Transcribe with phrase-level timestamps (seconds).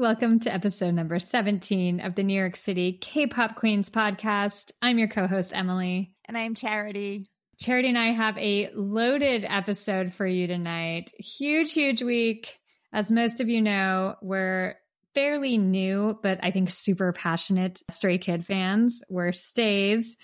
[0.00, 4.72] Welcome to episode number 17 of the New York City K pop Queens podcast.
[4.80, 6.14] I'm your co host, Emily.
[6.24, 7.26] And I'm Charity.
[7.58, 11.12] Charity and I have a loaded episode for you tonight.
[11.18, 12.58] Huge, huge week.
[12.94, 14.76] As most of you know, we're
[15.14, 19.02] fairly new, but I think super passionate Stray Kid fans.
[19.10, 20.16] We're stays,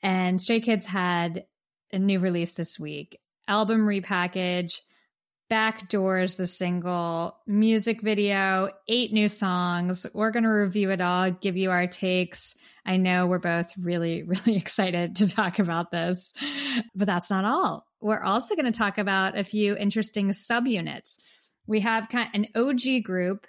[0.00, 1.44] and Stray Kids had
[1.92, 4.80] a new release this week album repackage
[5.50, 10.04] Backdoors, the single, music video, eight new songs.
[10.12, 12.56] We're going to review it all, give you our takes.
[12.84, 16.34] I know we're both really, really excited to talk about this,
[16.94, 17.86] but that's not all.
[18.00, 21.18] We're also going to talk about a few interesting subunits.
[21.66, 23.46] We have an OG group,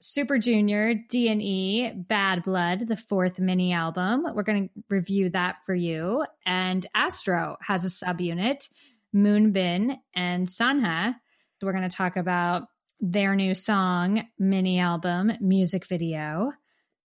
[0.00, 4.26] Super Junior, D&E, Bad Blood, the fourth mini album.
[4.34, 6.24] We're going to review that for you.
[6.46, 8.68] And Astro has a subunit,
[9.14, 11.16] Moonbin and Sanha
[11.64, 12.68] we're going to talk about
[13.00, 16.52] their new song, mini album, music video.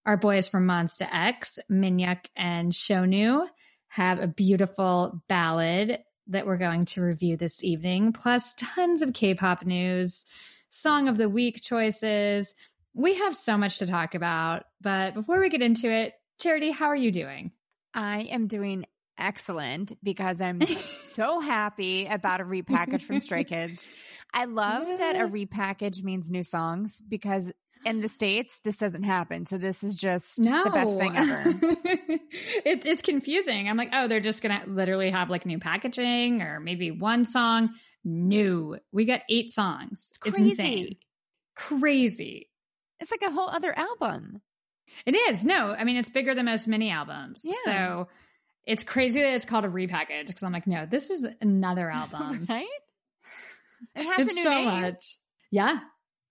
[0.06, 3.46] Our boys from Monsta X, Minhyuk and Shownu,
[3.90, 9.34] have a beautiful ballad that we're going to review this evening, plus tons of K
[9.34, 10.26] pop news,
[10.70, 12.54] song of the week choices.
[12.94, 14.64] We have so much to talk about.
[14.82, 17.52] But before we get into it, Charity, how are you doing?
[17.94, 18.86] I am doing
[19.18, 23.86] excellent because I'm so happy about a repackage from Stray Kids.
[24.34, 24.98] I love yeah.
[24.98, 27.52] that a repackage means new songs because
[27.86, 29.46] in the states this doesn't happen.
[29.46, 30.64] So this is just no.
[30.64, 31.54] the best thing ever.
[32.66, 33.70] it's it's confusing.
[33.70, 37.70] I'm like, oh, they're just gonna literally have like new packaging or maybe one song.
[38.04, 38.78] New.
[38.92, 40.12] We got eight songs.
[40.26, 40.96] It's, it's insane.
[41.56, 42.50] Crazy.
[43.00, 44.42] It's like a whole other album.
[45.06, 45.46] It is.
[45.46, 47.44] No, I mean it's bigger than most mini albums.
[47.46, 47.54] Yeah.
[47.64, 48.08] So
[48.66, 52.46] it's crazy that it's called a repackage because I'm like, no, this is another album.
[52.50, 52.68] right?
[53.96, 54.82] It has it's a new so name.
[54.82, 55.18] much.
[55.52, 55.80] Yeah,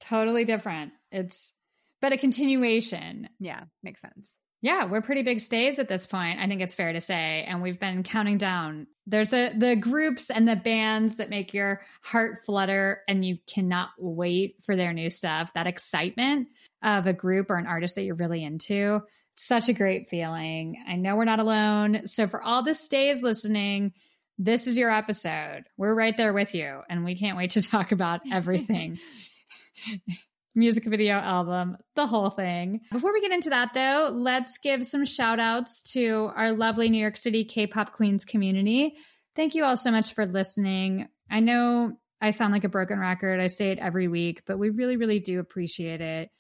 [0.01, 0.93] totally different.
[1.11, 1.55] It's
[2.01, 3.29] but a continuation.
[3.41, 4.37] Yeah, makes sense.
[4.61, 6.41] Yeah, we're pretty big stays at this point.
[6.41, 8.89] I think it's fair to say, and we've been counting down.
[9.07, 13.91] There's the the groups and the bands that make your heart flutter, and you cannot
[13.99, 15.53] wait for their new stuff.
[15.55, 16.49] That excitement
[16.83, 19.01] of a group or an artist that you're really into,
[19.37, 20.77] such a great feeling.
[20.89, 22.07] I know we're not alone.
[22.07, 23.93] So for all the stays listening,
[24.39, 25.65] this is your episode.
[25.77, 28.99] We're right there with you, and we can't wait to talk about everything.
[30.55, 32.81] Music video album, the whole thing.
[32.91, 37.01] Before we get into that, though, let's give some shout outs to our lovely New
[37.01, 38.97] York City K pop Queens community.
[39.37, 41.09] Thank you all so much for listening.
[41.31, 44.71] I know I sound like a broken record, I say it every week, but we
[44.71, 46.31] really, really do appreciate it.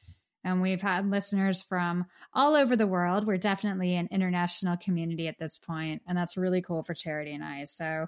[0.45, 3.27] And we've had listeners from all over the world.
[3.27, 7.45] We're definitely an international community at this point, and that's really cool for Charity and
[7.45, 7.65] I.
[7.65, 8.07] So,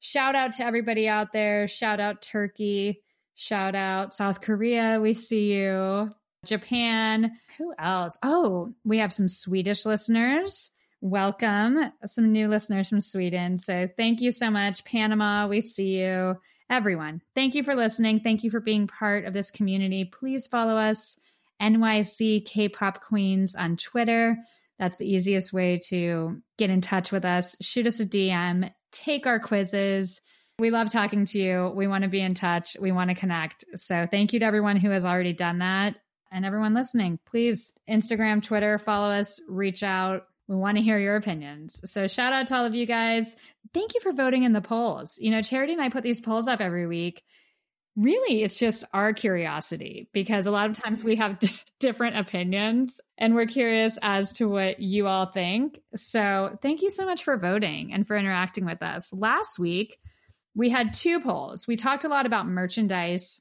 [0.00, 1.68] shout out to everybody out there.
[1.68, 3.02] Shout out Turkey.
[3.34, 5.00] Shout out South Korea.
[5.00, 6.10] We see you.
[6.44, 7.32] Japan.
[7.58, 8.18] Who else?
[8.22, 10.72] Oh, we have some Swedish listeners.
[11.00, 11.92] Welcome.
[12.04, 13.58] Some new listeners from Sweden.
[13.58, 14.84] So, thank you so much.
[14.84, 16.36] Panama, we see you.
[16.70, 18.20] Everyone, thank you for listening.
[18.20, 20.04] Thank you for being part of this community.
[20.04, 21.18] Please follow us
[21.60, 24.36] NYC K pop queens on Twitter.
[24.78, 27.56] That's the easiest way to get in touch with us.
[27.60, 30.20] Shoot us a DM, take our quizzes.
[30.58, 31.72] We love talking to you.
[31.74, 32.76] We want to be in touch.
[32.80, 33.64] We want to connect.
[33.74, 35.94] So thank you to everyone who has already done that
[36.32, 37.18] and everyone listening.
[37.26, 40.26] Please Instagram, Twitter, follow us, reach out.
[40.48, 41.80] We want to hear your opinions.
[41.90, 43.36] So shout out to all of you guys.
[43.74, 45.18] Thank you for voting in the polls.
[45.20, 47.22] You know, Charity and I put these polls up every week
[47.98, 51.50] really it's just our curiosity because a lot of times we have d-
[51.80, 55.80] different opinions and we're curious as to what you all think.
[55.96, 59.12] So, thank you so much for voting and for interacting with us.
[59.12, 59.98] Last week,
[60.54, 61.66] we had two polls.
[61.66, 63.40] We talked a lot about merchandise.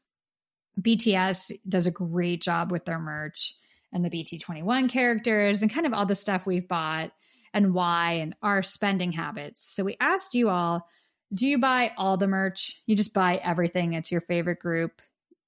[0.79, 3.55] BTS does a great job with their merch
[3.93, 7.11] and the BT21 characters and kind of all the stuff we've bought
[7.53, 9.71] and why and our spending habits.
[9.71, 10.87] So, we asked you all
[11.33, 12.81] do you buy all the merch?
[12.85, 13.93] You just buy everything.
[13.93, 15.01] It's your favorite group.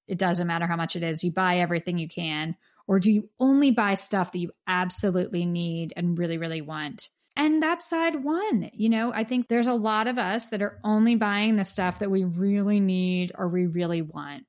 [0.08, 1.24] It doesn't matter how much it is.
[1.24, 2.56] You buy everything you can.
[2.88, 7.10] Or do you only buy stuff that you absolutely need and really, really want?
[7.36, 8.72] And that's side one.
[8.74, 12.00] You know, I think there's a lot of us that are only buying the stuff
[12.00, 14.46] that we really need or we really want.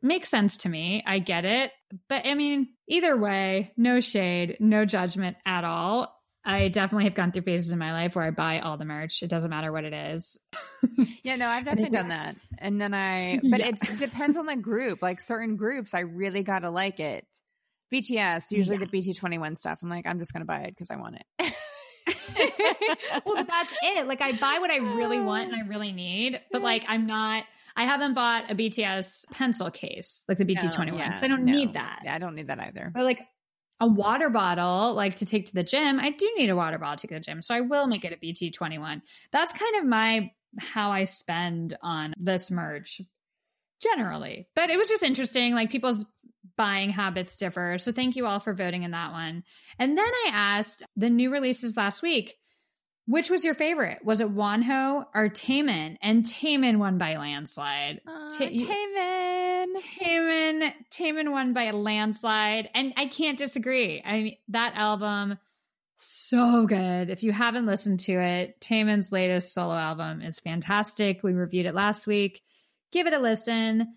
[0.00, 1.02] Makes sense to me.
[1.04, 1.72] I get it.
[2.08, 6.13] But I mean, either way, no shade, no judgment at all.
[6.44, 9.22] I definitely have gone through phases in my life where I buy all the merch.
[9.22, 10.38] It doesn't matter what it is.
[11.22, 12.36] yeah, no, I've definitely done that.
[12.58, 13.68] And then I, but yeah.
[13.68, 15.00] it depends on the group.
[15.00, 17.26] Like certain groups, I really got to like it.
[17.92, 18.84] BTS, usually yeah.
[18.84, 19.80] the BT21 stuff.
[19.82, 21.54] I'm like, I'm just going to buy it because I want it.
[23.24, 24.06] well, but that's it.
[24.06, 27.44] Like I buy what I really want and I really need, but like I'm not.
[27.76, 31.52] I haven't bought a BTS pencil case like the BT21 No, yeah, I don't no.
[31.52, 32.02] need that.
[32.04, 32.92] Yeah, I don't need that either.
[32.94, 33.26] But like
[33.80, 35.98] a water bottle, like to take to the gym.
[35.98, 38.04] I do need a water bottle to go to the gym, so I will make
[38.04, 39.02] it a BT21.
[39.32, 43.00] That's kind of my how I spend on this merch
[43.82, 44.48] generally.
[44.54, 45.54] But it was just interesting.
[45.54, 46.04] Like people's
[46.56, 47.78] buying habits differ.
[47.78, 49.42] So thank you all for voting in that one.
[49.78, 52.36] And then I asked the new releases last week,
[53.06, 54.04] which was your favorite?
[54.04, 55.96] Was it Wonho or Taemin?
[56.00, 58.00] And Taemin won by landslide.
[58.06, 59.74] Aw, Ta- Taemin.
[60.00, 64.02] Taemin, Taemin won by a landslide, and I can't disagree.
[64.04, 65.38] I mean, that album
[65.96, 67.10] so good.
[67.10, 71.22] If you haven't listened to it, Taemin's latest solo album is fantastic.
[71.22, 72.42] We reviewed it last week.
[72.92, 73.94] Give it a listen.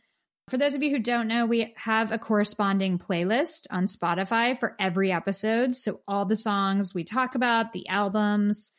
[0.49, 4.75] For those of you who don't know, we have a corresponding playlist on Spotify for
[4.79, 5.75] every episode.
[5.75, 8.71] So all the songs we talk about, the albums,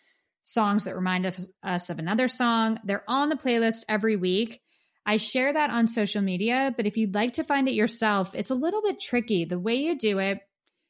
[0.49, 4.63] songs that remind us- of another song, they're on the playlist every week.
[5.05, 8.49] I share that on social media, but if you'd like to find it yourself, it's
[8.49, 9.45] a little bit tricky.
[9.45, 10.41] The way you do it,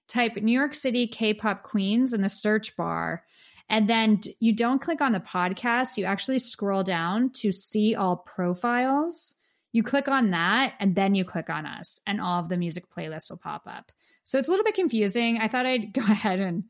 [0.06, 3.24] type New York City K pop queens in the search bar.
[3.68, 8.16] And then you don't click on the podcast, you actually scroll down to see all
[8.16, 9.34] profiles.
[9.72, 12.88] You click on that and then you click on us, and all of the music
[12.88, 13.90] playlists will pop up.
[14.22, 15.38] So it's a little bit confusing.
[15.38, 16.64] I thought I'd go ahead and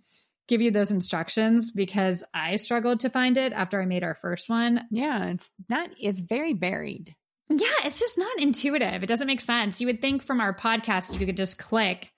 [0.49, 4.49] give you those instructions because I struggled to find it after I made our first
[4.49, 4.81] one.
[4.91, 5.91] Yeah, it's not.
[6.01, 7.15] It's very buried.
[7.51, 9.03] Yeah, it's just not intuitive.
[9.03, 9.81] It doesn't make sense.
[9.81, 12.11] You would think from our podcast you could just click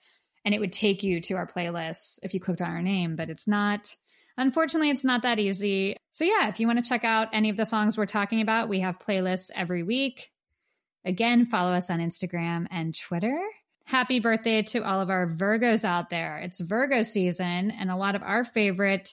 [0.44, 3.31] and it would take you to our playlist if you clicked on our name, but
[3.31, 3.94] it's not.
[4.37, 5.97] Unfortunately, it's not that easy.
[6.12, 8.69] So, yeah, if you want to check out any of the songs we're talking about,
[8.69, 10.31] we have playlists every week.
[11.05, 13.38] Again, follow us on Instagram and Twitter.
[13.91, 16.39] Happy birthday to all of our Virgos out there.
[16.39, 19.13] It's Virgo season, and a lot of our favorite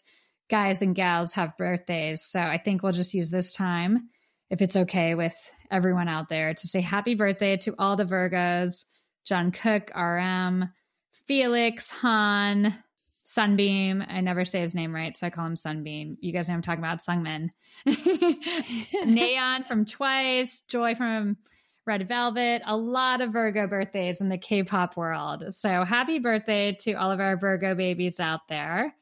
[0.51, 2.21] guys and gals have birthdays.
[2.21, 4.09] So, I think we'll just use this time,
[4.51, 5.35] if it's okay with
[5.71, 8.85] everyone out there, to say happy birthday to all the Virgos
[9.27, 10.69] Jungkook, RM,
[11.25, 12.71] Felix, Han,
[13.23, 14.03] Sunbeam.
[14.07, 16.19] I never say his name right, so I call him Sunbeam.
[16.21, 17.49] You guys know I'm talking about Seungmin.
[17.87, 21.37] Nayeon from Twice, Joy from
[21.87, 25.45] Red Velvet, a lot of Virgo birthdays in the K pop world.
[25.53, 28.93] So happy birthday to all of our Virgo babies out there.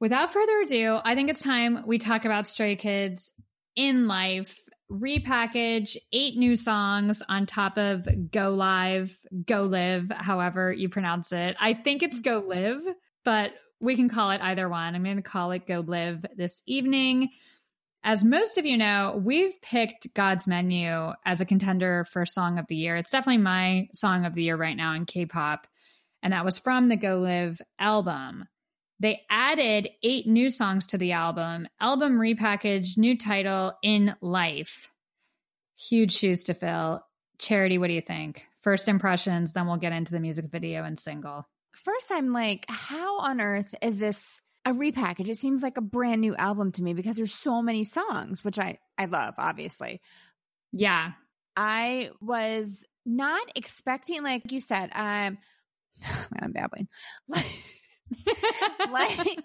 [0.00, 3.34] Without further ado, I think it's time we talk about Stray Kids
[3.76, 4.58] in life.
[4.90, 9.16] Repackage eight new songs on top of Go Live,
[9.46, 11.56] Go Live, however you pronounce it.
[11.60, 12.80] I think it's Go Live,
[13.24, 14.94] but we can call it either one.
[14.96, 17.30] I'm going to call it Go Live this evening.
[18.02, 22.66] As most of you know, we've picked God's Menu as a contender for Song of
[22.66, 22.96] the Year.
[22.96, 25.66] It's definitely my Song of the Year right now in K pop.
[26.22, 28.46] And that was from the Go Live album.
[29.00, 34.88] They added eight new songs to the album, album repackaged, new title, In Life.
[35.76, 37.02] Huge shoes to fill.
[37.38, 38.46] Charity, what do you think?
[38.62, 41.48] First impressions, then we'll get into the music video and single.
[41.72, 45.28] First, I'm like, how on earth is this a repackage?
[45.28, 48.58] It seems like a brand new album to me because there's so many songs, which
[48.58, 50.00] I I love, obviously.
[50.72, 51.12] Yeah.
[51.56, 55.38] I was not expecting, like you said, um,
[56.02, 56.88] man, I'm babbling.
[58.90, 59.38] like,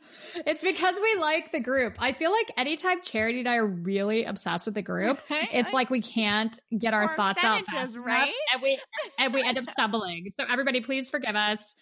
[0.46, 1.98] it's because we like the group.
[2.00, 5.90] I feel like anytime Charity and I are really obsessed with the group, it's like
[5.90, 8.34] we can't get our thoughts out fast right?
[8.54, 8.80] and we
[9.20, 10.32] and we end up stumbling.
[10.40, 11.76] So everybody, please forgive us.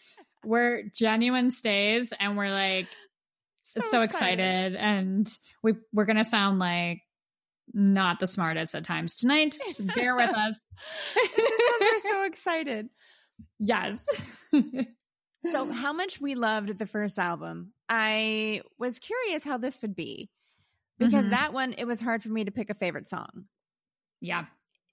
[0.43, 2.87] We're genuine stays, and we're like
[3.81, 4.75] so, excited.
[4.75, 5.27] and
[5.61, 7.01] we we're gonna sound like
[7.73, 9.53] not the smartest at times tonight.
[9.53, 10.63] So bear with us.
[11.15, 12.89] We're so excited.
[13.59, 14.05] Yes.
[15.45, 20.29] So, how much we loved the first album, I was curious how this would be
[20.97, 21.29] because Mhm.
[21.31, 23.47] that one, it was hard for me to pick a favorite song.
[24.21, 24.45] yeah.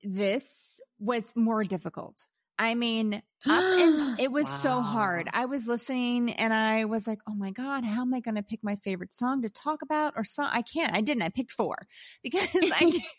[0.02, 2.26] This was more difficult.
[2.60, 5.28] I mean, and it was so hard.
[5.32, 8.42] I was listening and I was like, oh my God, how am I going to
[8.42, 10.50] pick my favorite song to talk about or song?
[10.52, 10.94] I can't.
[10.94, 11.22] I didn't.
[11.22, 11.76] I picked four
[12.22, 12.92] because I.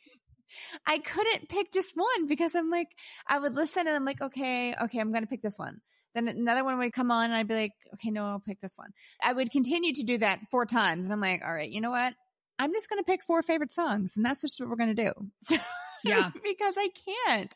[0.86, 2.90] I couldn't pick just one because I'm like,
[3.26, 5.80] I would listen and I'm like, okay, okay, I'm going to pick this one.
[6.14, 8.74] Then another one would come on and I'd be like, okay, no, I'll pick this
[8.76, 8.90] one.
[9.24, 11.06] I would continue to do that four times.
[11.06, 12.14] And I'm like, all right, you know what?
[12.60, 15.04] I'm just going to pick four favorite songs and that's just what we're going to
[15.06, 15.14] do.
[15.42, 15.56] So,
[16.04, 16.32] Yeah.
[16.44, 16.90] because I
[17.28, 17.56] can't.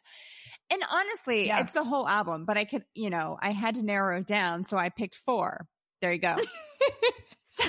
[0.72, 1.62] And honestly, Yeah.
[1.62, 4.64] it's the whole album, but I could, you know, I had to narrow it down.
[4.64, 5.68] So I picked four.
[6.02, 6.36] There you go.
[7.46, 7.64] so,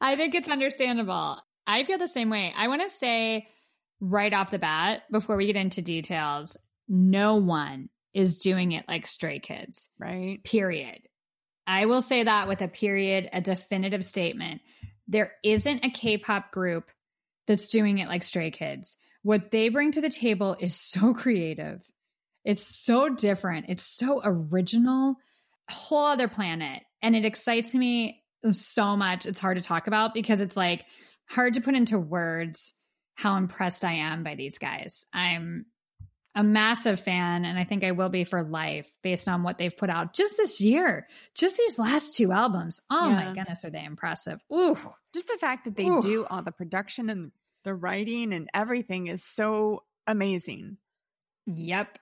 [0.00, 1.38] I think it's understandable.
[1.66, 2.52] I feel the same way.
[2.56, 3.48] I want to say
[4.00, 6.56] right off the bat, before we get into details,
[6.88, 10.42] no one is doing it like Stray Kids, right.
[10.44, 11.00] period.
[11.66, 14.60] I will say that with a period, a definitive statement.
[15.08, 16.90] there isn't a K-pop group
[17.46, 18.96] that's doing it like Stray Kids.
[19.24, 21.82] What they bring to the table is so creative.
[22.44, 23.66] It's so different.
[23.70, 25.16] It's so original,
[25.68, 26.82] a whole other planet.
[27.02, 29.26] And it excites me so much.
[29.26, 30.84] It's hard to talk about because it's like
[31.28, 32.74] hard to put into words
[33.14, 35.06] how impressed I am by these guys.
[35.12, 35.64] I'm
[36.34, 39.74] a massive fan, and I think I will be for life based on what they've
[39.74, 41.06] put out just this year.
[41.34, 42.82] Just these last two albums.
[42.90, 43.14] Oh yeah.
[43.14, 44.40] my goodness, are they impressive?
[44.52, 44.76] Ooh.
[45.14, 46.02] Just the fact that they Ooh.
[46.02, 47.30] do all the production and
[47.64, 50.76] the writing and everything is so amazing.
[51.46, 51.98] Yep.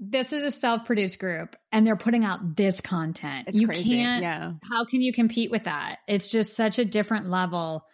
[0.00, 3.48] This is a self-produced group and they're putting out this content.
[3.48, 3.90] It's you crazy.
[3.90, 4.52] can't yeah.
[4.68, 5.98] how can you compete with that?
[6.08, 7.86] It's just such a different level.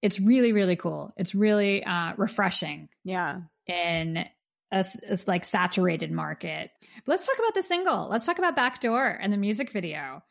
[0.00, 1.12] It's really, really cool.
[1.16, 2.88] It's really uh refreshing.
[3.04, 3.42] Yeah.
[3.66, 4.24] In
[4.70, 6.70] a, a, like saturated market.
[7.04, 8.08] But let's talk about the single.
[8.08, 10.22] Let's talk about Backdoor and the music video.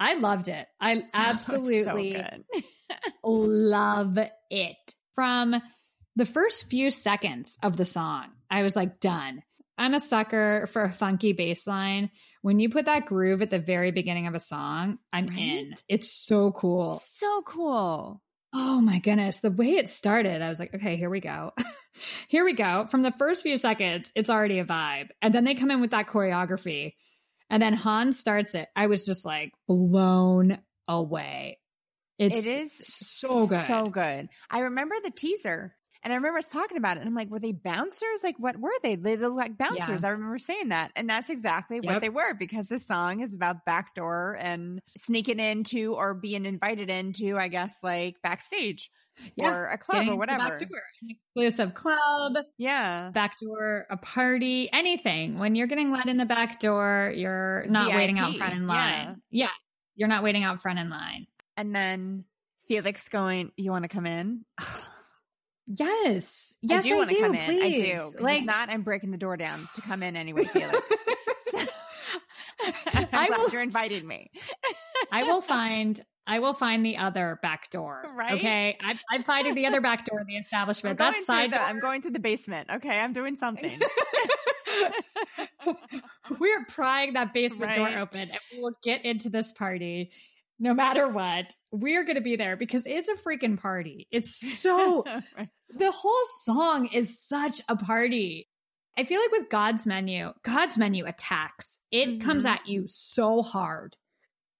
[0.00, 0.66] I loved it.
[0.80, 2.42] I absolutely so
[3.24, 4.18] love
[4.50, 4.94] it.
[5.14, 5.60] From
[6.16, 9.42] the first few seconds of the song, I was like, done.
[9.78, 12.10] I'm a sucker for a funky bass line.
[12.42, 15.38] When you put that groove at the very beginning of a song, I'm right?
[15.38, 15.74] in.
[15.88, 17.00] It's so cool.
[17.02, 18.22] So cool.
[18.54, 19.40] Oh my goodness.
[19.40, 21.52] The way it started, I was like, okay, here we go.
[22.28, 22.86] here we go.
[22.86, 25.08] From the first few seconds, it's already a vibe.
[25.22, 26.94] And then they come in with that choreography.
[27.48, 28.68] And then Han starts it.
[28.76, 31.58] I was just like blown away.
[32.22, 33.60] It's it is so good.
[33.60, 34.28] So good.
[34.50, 35.74] I remember the teaser
[36.04, 37.00] and I remember us talking about it.
[37.00, 38.24] And I'm like, were they bouncers?
[38.24, 38.96] Like, what were they?
[38.96, 40.02] They look like bouncers.
[40.02, 40.08] Yeah.
[40.08, 40.90] I remember saying that.
[40.96, 41.84] And that's exactly yep.
[41.84, 46.90] what they were because the song is about backdoor and sneaking into or being invited
[46.90, 48.90] into, I guess, like backstage
[49.36, 49.48] yeah.
[49.48, 50.58] or a club Getting or whatever.
[50.58, 52.32] Backdoor, exclusive club.
[52.58, 53.10] Yeah.
[53.14, 55.38] Backdoor, a party, anything.
[55.38, 57.96] When you're getting let in the back door, you're not VIP.
[57.96, 59.22] waiting out front in line.
[59.30, 59.44] Yeah.
[59.44, 59.50] yeah.
[59.94, 61.26] You're not waiting out front in line.
[61.56, 62.24] And then
[62.68, 64.44] Felix going, You want to come in?
[65.66, 66.56] Yes.
[66.62, 67.44] Yes, I do want to come in.
[67.44, 67.82] Please.
[67.82, 68.24] I do.
[68.24, 70.78] Like, if not, I'm breaking the door down to come in anyway, Felix.
[72.92, 74.30] I'm I will, you're invited me.
[75.10, 78.04] I will find I will find the other back door.
[78.14, 78.34] Right.
[78.34, 78.78] Okay.
[78.80, 80.98] I, I'm finding the other back door in the establishment.
[80.98, 82.70] That's side the, I'm going to the basement.
[82.76, 83.00] Okay.
[83.00, 83.80] I'm doing something.
[86.38, 87.92] we are prying that basement right.
[87.92, 90.12] door open and we will get into this party
[90.62, 94.06] no matter what, we're going to be there because it's a freaking party.
[94.12, 95.04] It's so,
[95.76, 98.48] the whole song is such a party.
[98.96, 101.80] I feel like with God's menu, God's menu attacks.
[101.90, 102.18] It mm-hmm.
[102.20, 103.96] comes at you so hard.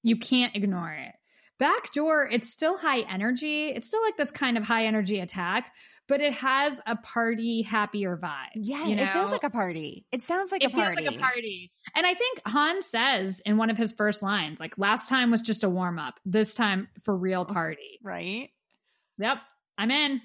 [0.03, 1.13] You can't ignore it.
[1.61, 3.69] Backdoor, it's still high energy.
[3.69, 5.73] It's still like this kind of high energy attack,
[6.09, 8.51] but it has a party happier vibe.
[8.55, 9.03] Yeah, you know?
[9.03, 10.07] it feels like a party.
[10.13, 10.97] It sounds like it a party.
[10.97, 11.73] feels like a party.
[11.95, 15.41] And I think Han says in one of his first lines, like last time was
[15.41, 16.19] just a warm up.
[16.25, 17.99] This time for real oh, party.
[18.03, 18.51] Right.
[19.19, 19.39] Yep.
[19.79, 20.21] I'm in.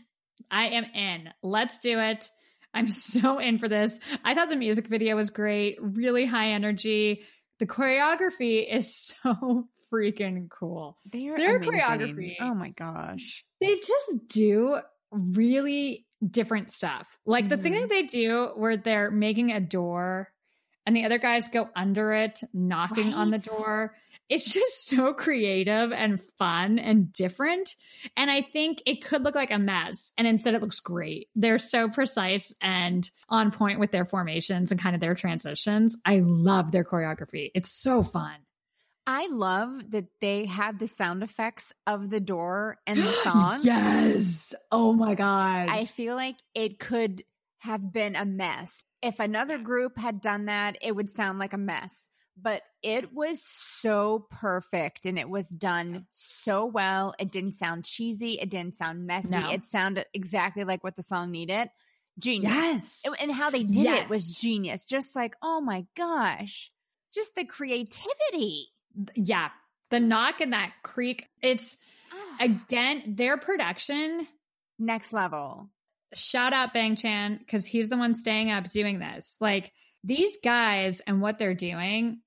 [0.49, 1.29] I am in.
[1.43, 2.29] Let's do it.
[2.73, 3.99] I'm so in for this.
[4.23, 7.23] I thought the music video was great, really high energy.
[7.59, 10.97] The choreography is so freaking cool.
[11.11, 11.73] They are Their amazing.
[11.73, 12.35] choreography.
[12.39, 13.45] Oh my gosh.
[13.61, 14.79] They just do
[15.11, 17.17] really different stuff.
[17.25, 17.49] Like mm-hmm.
[17.49, 17.81] the thing mm-hmm.
[17.81, 20.29] that they do where they're making a door
[20.85, 23.15] and the other guys go under it, knocking right.
[23.15, 23.93] on the door.
[24.29, 27.75] It's just so creative and fun and different.
[28.15, 30.11] And I think it could look like a mess.
[30.17, 31.27] And instead, it looks great.
[31.35, 35.97] They're so precise and on point with their formations and kind of their transitions.
[36.05, 37.51] I love their choreography.
[37.53, 38.35] It's so fun.
[39.09, 43.59] I love that they had the sound effects of the door and the song.
[43.63, 44.53] yes.
[44.69, 45.69] Oh my God.
[45.69, 47.23] I feel like it could
[47.59, 48.83] have been a mess.
[49.01, 52.09] If another group had done that, it would sound like a mess.
[52.39, 57.15] But it was so perfect and it was done so well.
[57.17, 58.33] It didn't sound cheesy.
[58.33, 59.29] It didn't sound messy.
[59.29, 59.49] No.
[59.51, 61.69] It sounded exactly like what the song needed.
[62.19, 62.51] Genius.
[62.51, 63.03] Yes.
[63.21, 64.01] And how they did yes.
[64.01, 64.83] it was genius.
[64.83, 66.71] Just like, oh my gosh,
[67.11, 68.67] just the creativity
[69.15, 69.49] yeah,
[69.89, 71.27] the knock and that creak.
[71.41, 71.77] It's
[72.11, 72.37] ah.
[72.41, 74.27] again their production
[74.79, 75.69] next level.
[76.13, 79.37] Shout out Bang Chan because he's the one staying up doing this.
[79.41, 79.71] Like
[80.03, 82.21] these guys and what they're doing,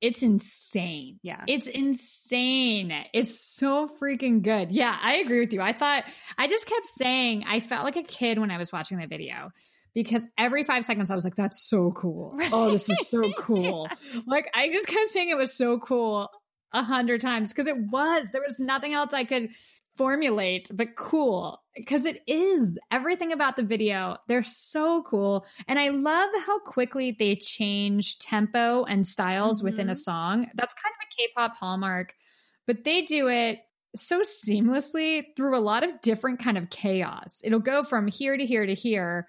[0.00, 1.18] it's insane.
[1.22, 1.44] Yeah.
[1.46, 2.94] It's insane.
[3.12, 4.72] It's so freaking good.
[4.72, 5.60] Yeah, I agree with you.
[5.60, 6.04] I thought,
[6.38, 9.50] I just kept saying, I felt like a kid when I was watching the video
[9.94, 12.32] because every five seconds I was like, that's so cool.
[12.34, 12.50] Right.
[12.52, 13.88] Oh, this is so cool.
[14.12, 14.20] yeah.
[14.26, 16.30] Like I just kept saying it was so cool
[16.72, 18.30] a hundred times because it was.
[18.30, 19.50] There was nothing else I could
[19.96, 25.88] formulate but cool because it is everything about the video they're so cool and i
[25.88, 29.64] love how quickly they change tempo and styles mm-hmm.
[29.64, 29.98] within a mm-hmm.
[29.98, 32.14] song that's kind of a k-pop hallmark
[32.68, 33.58] but they do it
[33.94, 37.40] so seamlessly through a lot of different kind of chaos.
[37.44, 39.26] It'll go from here to here to here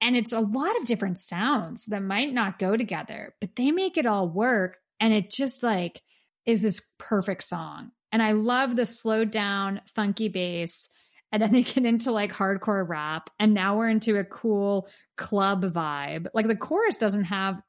[0.00, 3.96] and it's a lot of different sounds that might not go together, but they make
[3.96, 6.00] it all work and it just like
[6.46, 7.90] is this perfect song.
[8.12, 10.88] And I love the slowed down funky bass
[11.32, 15.64] and then they get into like hardcore rap and now we're into a cool club
[15.64, 16.26] vibe.
[16.34, 17.60] Like the chorus doesn't have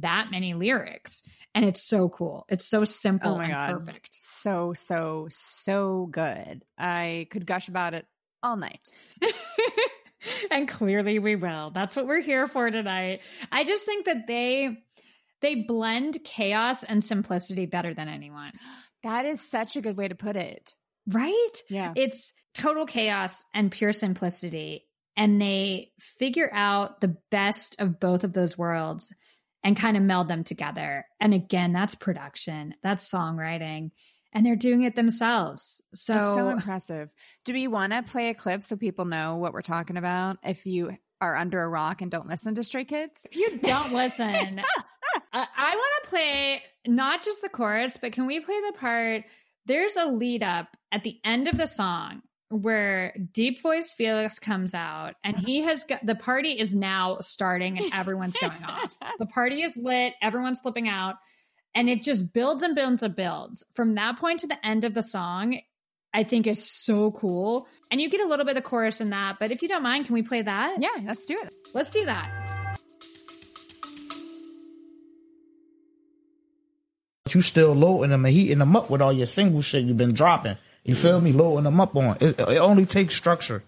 [0.00, 1.22] that many lyrics
[1.54, 2.46] and it's so cool.
[2.48, 3.72] It's so simple oh and God.
[3.72, 4.10] perfect.
[4.12, 6.64] So so so good.
[6.78, 8.06] I could gush about it
[8.42, 8.90] all night.
[10.50, 11.70] and clearly we will.
[11.70, 13.22] That's what we're here for tonight.
[13.50, 14.78] I just think that they
[15.40, 18.50] they blend chaos and simplicity better than anyone.
[19.02, 20.74] That is such a good way to put it.
[21.06, 21.52] Right?
[21.68, 21.92] Yeah.
[21.96, 24.86] It's total chaos and pure simplicity.
[25.16, 29.14] And they figure out the best of both of those worlds
[29.62, 31.06] and kind of meld them together.
[31.20, 33.90] And again, that's production, that's songwriting,
[34.34, 35.80] and they're doing it themselves.
[35.94, 37.14] So, so impressive.
[37.44, 40.38] Do we want to play a clip so people know what we're talking about?
[40.42, 43.92] If you are under a rock and don't listen to Stray Kids, if you don't
[43.92, 44.26] listen,
[45.32, 49.24] I, I want to play not just the chorus, but can we play the part?
[49.66, 54.74] There's a lead up at the end of the song where Deep Voice Felix comes
[54.74, 58.96] out and he has got the party is now starting and everyone's going off.
[59.18, 61.16] The party is lit, everyone's flipping out,
[61.74, 63.64] and it just builds and builds and builds.
[63.72, 65.60] From that point to the end of the song,
[66.12, 67.66] I think is so cool.
[67.90, 69.82] And you get a little bit of the chorus in that, but if you don't
[69.82, 70.76] mind, can we play that?
[70.78, 71.54] Yeah, let's do it.
[71.74, 72.30] Let's do that.
[77.34, 80.14] You still loading them and heating them up with all your single shit you've been
[80.14, 80.56] dropping.
[80.84, 81.32] You feel me?
[81.32, 82.16] Loading them up on.
[82.20, 83.64] It, it only takes structure.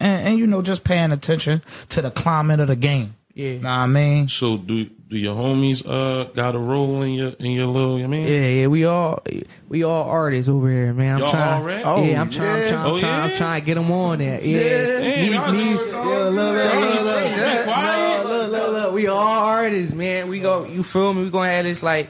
[0.00, 3.14] And, and, you know, just paying attention to the climate of the game.
[3.36, 3.52] Yeah.
[3.58, 4.28] Know what I mean?
[4.28, 8.06] So do do your homies uh got a role in your in your little I
[8.06, 8.26] mean?
[8.26, 9.22] Yeah, yeah, we all
[9.68, 11.16] we all artists over here, man.
[11.16, 11.84] I'm Y'all trying, already?
[11.84, 12.62] Oh, yeah, I'm trying, yeah.
[12.64, 14.40] I'm trying, Oh, I'm trying, I'm trying to get them on there.
[14.42, 15.00] Yeah, Yeah.
[15.00, 18.24] Damn, me- y'all just- yeah, look, look, look, Y'all just look, look, be quiet.
[18.26, 18.94] look, look, look, look.
[18.94, 20.28] We all artists, man.
[20.28, 21.24] We go, you feel me?
[21.24, 22.08] We gonna have this like.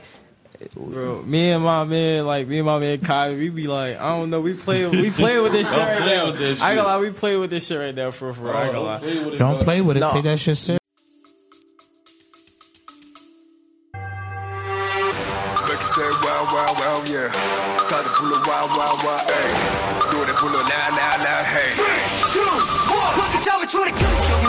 [0.75, 4.17] Bro, me and my man, like me and my man Kai, we be like, I
[4.17, 6.27] don't know, we play, we play with this shit Don't right now.
[6.31, 8.55] with this I ain't gonna lie, we play with this shit right now for for.
[8.55, 8.99] I ain't gonna lie.
[9.01, 9.65] play with it, Don't bro.
[9.65, 10.01] play with it.
[10.01, 10.09] No.
[10.11, 10.81] Take that shit serious.
[16.57, 17.29] Yeah.
[17.85, 19.53] Start to pull a wow, wow, wow, hey.
[20.11, 21.77] Do it, pull a now, now, now, hey.
[21.77, 24.46] Hey, you wanna come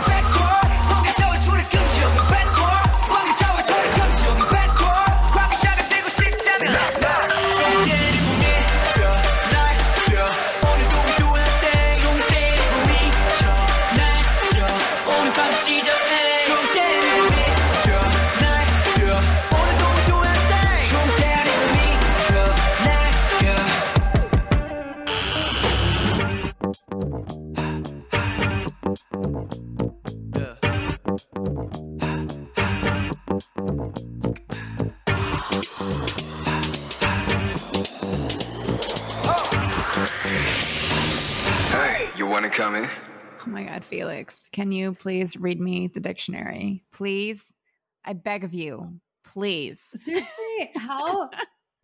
[42.57, 42.89] in?
[43.45, 46.83] Oh my God, Felix, can you please read me the dictionary?
[46.91, 47.53] Please?
[48.03, 48.99] I beg of you.
[49.23, 49.79] Please.
[49.93, 51.29] Seriously, how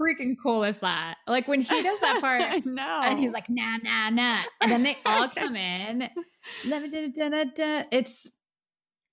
[0.02, 1.18] freaking cool is that?
[1.28, 3.02] Like when he does that part I know.
[3.04, 4.40] and he's like, nah, nah, nah.
[4.62, 6.10] And then they all come in.
[6.66, 8.30] It's,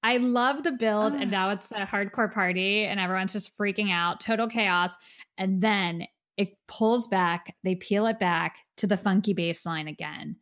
[0.03, 1.13] I love the build.
[1.15, 4.97] And now it's a hardcore party and everyone's just freaking out, total chaos.
[5.37, 6.07] And then
[6.39, 10.37] it pulls back, they peel it back to the funky bass line again.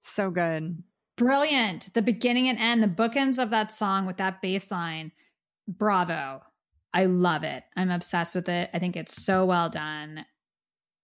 [0.00, 0.82] So good.
[1.16, 1.92] Brilliant.
[1.94, 5.12] The beginning and end, the bookends of that song with that bass line.
[5.68, 6.42] Bravo.
[6.92, 7.62] I love it.
[7.76, 8.70] I'm obsessed with it.
[8.72, 10.24] I think it's so well done.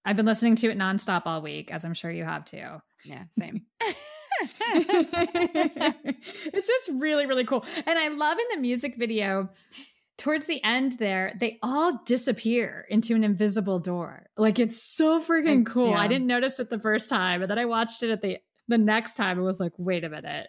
[0.04, 2.64] I've been listening to it nonstop all week, as I'm sure you have too.
[3.04, 3.66] Yeah, same.
[4.50, 7.64] it's just really, really cool.
[7.86, 9.48] And I love in the music video,
[10.18, 14.26] towards the end there, they all disappear into an invisible door.
[14.36, 15.90] Like it's so freaking It's- cool.
[15.90, 16.00] yeah.
[16.00, 18.78] I didn't notice it the first time, but then I watched it at the the
[18.78, 19.38] next time.
[19.38, 20.48] It was like, wait a minute.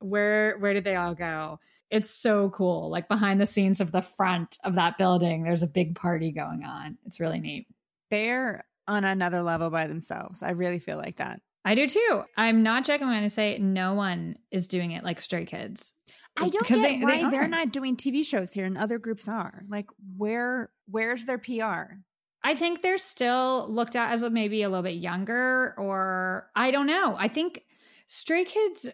[0.00, 1.58] Where where did they all go?
[1.90, 2.90] It's so cool.
[2.90, 6.62] Like behind the scenes of the front of that building, there's a big party going
[6.64, 6.98] on.
[7.06, 7.66] It's really neat.
[8.10, 10.42] They're on another level by themselves.
[10.42, 11.40] I really feel like that.
[11.64, 12.22] I do too.
[12.36, 15.94] I'm not joking when I say no one is doing it like Stray Kids.
[16.36, 18.98] I don't Because get they- why they, are not doing TV shows here and other
[18.98, 19.64] groups are.
[19.68, 21.94] Like, where where's their PR?
[22.42, 26.86] I think they're still looked at as maybe a little bit younger, or I don't
[26.86, 27.16] know.
[27.18, 27.64] I think
[28.06, 28.88] Stray Kids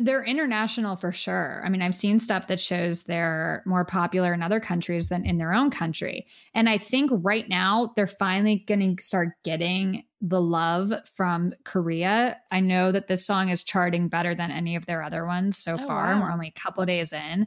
[0.00, 1.62] they're international for sure.
[1.64, 5.38] I mean, I've seen stuff that shows they're more popular in other countries than in
[5.38, 6.26] their own country.
[6.52, 12.40] And I think right now they're finally going to start getting the love from Korea.
[12.50, 15.74] I know that this song is charting better than any of their other ones so
[15.74, 16.14] Oh, far.
[16.14, 16.22] wow.
[16.22, 17.46] We're only a couple days in.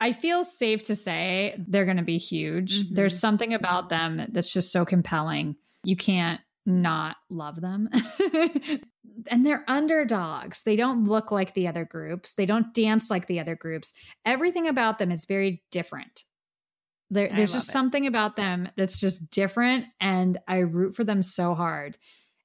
[0.00, 2.84] I feel safe to say they're going to be huge.
[2.84, 2.94] Mhm.
[2.94, 5.56] There's something about them that's just so compelling.
[5.84, 7.88] You can't not love them.
[9.30, 10.62] and they're underdogs.
[10.62, 12.34] They don't look like the other groups.
[12.34, 13.92] They don't dance like the other groups.
[14.24, 16.24] Everything about them is very different.
[17.10, 17.72] There, there's just it.
[17.72, 19.86] something about them that's just different.
[20.00, 21.98] And I root for them so hard.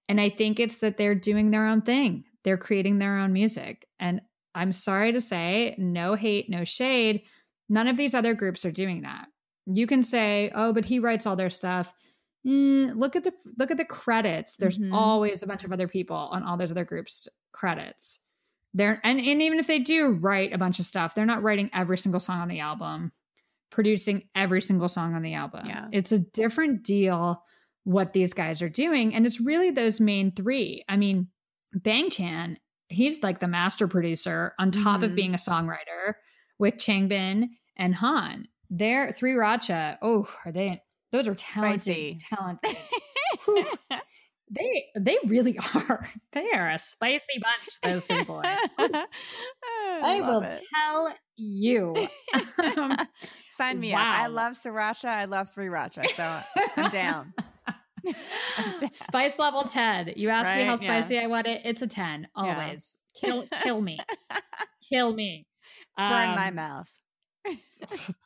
[0.09, 3.87] And I think it's that they're doing their own thing, they're creating their own music.
[3.99, 4.21] And
[4.53, 7.23] I'm sorry to say, no hate, no shade.
[7.69, 9.27] None of these other groups are doing that.
[9.65, 11.93] You can say, "Oh, but he writes all their stuff."
[12.47, 14.57] Eh, look at the look at the credits.
[14.57, 14.93] There's Mhm.
[14.93, 18.21] always a bunch of other people on all those other groups' credits.
[18.73, 21.69] They're and, and even if they do write a bunch of stuff, they're not writing
[21.73, 23.13] every single song on the album,
[23.71, 25.65] producing every single song on the album.
[25.65, 25.87] Yeah.
[25.91, 27.41] It's a different deal
[27.83, 29.15] what these guys are doing.
[29.15, 30.83] And it's really those main three.
[30.89, 31.29] I mean,
[31.73, 32.57] Bang Chan,
[32.89, 35.15] he's like the master producer on top of Mhm.
[35.15, 36.15] being a songwriter
[36.57, 38.47] with Changbin and Han.
[38.69, 39.97] They're three Racha.
[40.01, 40.81] Oh, are they?
[41.11, 42.17] Those are talented, Spicy.
[42.29, 42.77] talented.
[44.47, 46.07] They they really are.
[46.31, 47.81] They are a spicy bunch.
[47.81, 48.43] Those two boys.
[48.77, 49.05] I,
[50.03, 50.61] I will it.
[50.73, 51.95] tell you.
[52.77, 52.95] Um,
[53.57, 53.99] Sign me up.
[54.01, 55.05] I love Sriracha.
[55.09, 56.07] I love Three Racha.
[56.09, 57.33] So I'm down.
[58.91, 60.13] Spice level 10.
[60.15, 61.01] You ask me how Right, yeah.
[61.01, 62.21] spicy I want it, it's a 10.
[62.21, 62.27] Yeah.
[62.35, 62.99] Always.
[63.19, 63.97] Kill kill me.
[64.87, 65.47] Kill me.
[65.97, 66.91] Burn my Um, mouth.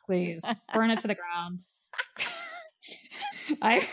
[0.06, 0.44] Please.
[0.74, 1.60] Burn it to the ground.
[3.62, 3.80] I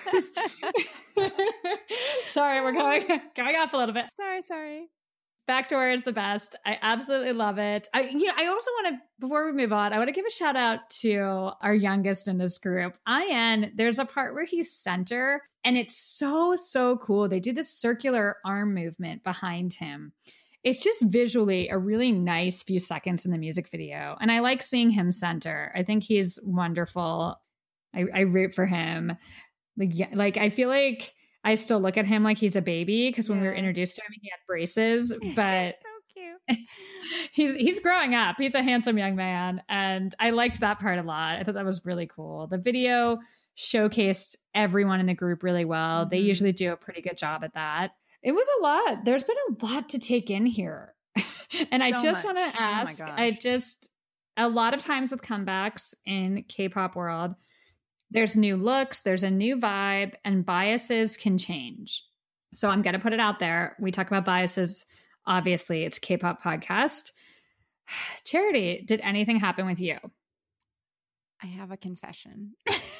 [2.25, 3.03] Sorry, we're going
[3.35, 4.05] going off a little bit.
[4.15, 4.87] Sorry, sorry.
[5.47, 6.57] Backdoor is the best.
[6.65, 7.87] I absolutely love it.
[7.93, 10.25] I you know, I also want to before we move on, I want to give
[10.25, 12.97] a shout out to our youngest in this group.
[13.05, 17.27] I.N, there's a part where he's center and it's so so cool.
[17.27, 20.13] They do this circular arm movement behind him.
[20.67, 24.17] It's just visually a really nice few seconds in the music video.
[24.19, 25.71] And I like seeing him center.
[25.73, 27.39] I think he's wonderful.
[27.95, 29.13] I, I root for him.
[29.77, 31.13] Like, yeah, like I feel like
[31.45, 34.01] I still look at him like he's a baby because when we were introduced to
[34.01, 36.59] him, he had braces, but so cute.
[37.31, 38.35] he's he's growing up.
[38.37, 41.39] He's a handsome young man, and I liked that part a lot.
[41.39, 42.47] I thought that was really cool.
[42.47, 43.19] The video
[43.55, 46.05] showcased everyone in the group really well.
[46.05, 46.25] They Mhm.
[46.25, 47.91] usually do a pretty good job at that.
[48.23, 49.05] It was a lot.
[49.05, 50.93] There's been a lot to take in here,
[51.71, 53.01] and I just want to Oh ask.
[53.01, 53.89] I just
[54.37, 57.35] a lot of times with comebacks in K-pop world,
[58.11, 62.03] there's new looks, there's a new vibe, and biases can change.
[62.53, 63.75] So I'm going to put it out there.
[63.79, 64.85] We talk about biases.
[65.25, 67.11] Obviously, it's K pop podcast.
[68.23, 69.97] Charity, did anything happen with you?
[71.41, 72.53] I have a confession.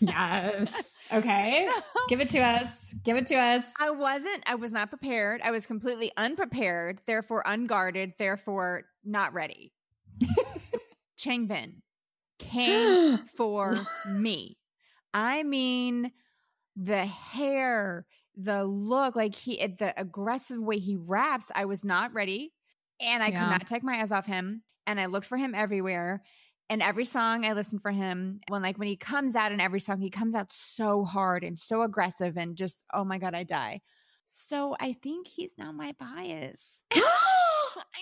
[0.00, 1.04] yes.
[1.12, 1.68] Okay.
[2.08, 2.92] Give it to us.
[3.04, 3.74] Give it to us.
[3.80, 5.40] I wasn't, I was not prepared.
[5.42, 9.72] I was completely unprepared, therefore unguarded, therefore not ready.
[11.18, 11.80] Changbin
[12.38, 14.58] came for me.
[15.14, 16.10] I mean,
[16.76, 18.06] the hair,
[18.36, 22.52] the look, like he, the aggressive way he raps, I was not ready.
[23.00, 23.40] And I Yeah.
[23.40, 24.62] could not take my eyes off him.
[24.86, 26.22] And I looked for him everywhere.
[26.68, 29.78] And every song I listen for him, when like when he comes out in every
[29.80, 33.44] song, he comes out so hard and so aggressive and just, oh my God, I
[33.44, 33.80] die.
[34.24, 36.82] So I think he's now my bias.
[36.92, 37.00] I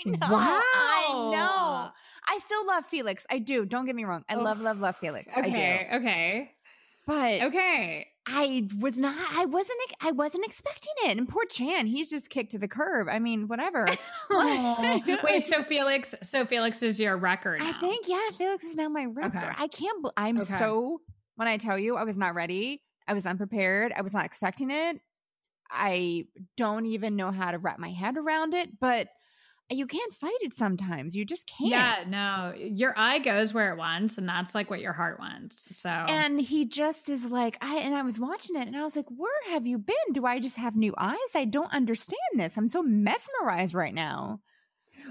[0.06, 0.16] know.
[0.30, 0.62] Wow.
[0.62, 1.90] I know.
[2.28, 3.26] I still love Felix.
[3.30, 3.66] I do.
[3.66, 4.24] Don't get me wrong.
[4.28, 4.42] I Oh.
[4.42, 5.36] love, love, love Felix.
[5.36, 5.86] I Okay.
[5.90, 5.96] do.
[5.96, 6.50] Okay.
[7.06, 8.06] But Okay.
[8.26, 9.14] I was not.
[9.36, 9.78] I wasn't.
[10.00, 11.18] I wasn't expecting it.
[11.18, 13.08] And poor Chan, he's just kicked to the curb.
[13.10, 13.86] I mean, whatever.
[14.30, 17.58] Wait, so Felix, so Felix is your wrecker.
[17.60, 19.36] I think yeah, Felix is now my wrecker.
[19.38, 19.50] Okay.
[19.58, 20.02] I can't.
[20.02, 20.46] bel- I'm Okay.
[20.46, 21.00] so.
[21.36, 22.80] When I tell you, I was not ready.
[23.08, 23.92] I was unprepared.
[23.96, 25.00] I was not expecting it.
[25.70, 28.78] I don't even know how to wrap my head around it.
[28.80, 29.08] But
[29.70, 31.16] you can't fight it sometimes.
[31.16, 31.70] You just can't.
[31.70, 35.68] Yeah, no, your eye goes where it wants, and that's like what your heart wants.
[35.76, 38.94] So, And he just is like, I and I was watching it and I was
[38.96, 39.94] like, where have you been?
[40.12, 41.16] Do I just have new eyes?
[41.34, 42.56] I don't understand this.
[42.58, 44.40] I'm so mesmerized right now.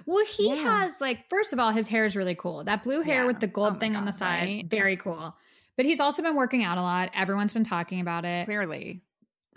[0.05, 0.55] well, he Yeah.
[0.81, 2.63] has like, first of all, his hair is really cool.
[2.63, 3.27] That blue hair Yeah.
[3.27, 4.65] with the gold Oh thing on the side, right?
[4.69, 5.35] very cool.
[5.75, 7.09] But he's also been working out a lot.
[7.15, 8.45] Everyone's been talking about it.
[8.45, 9.01] Clearly.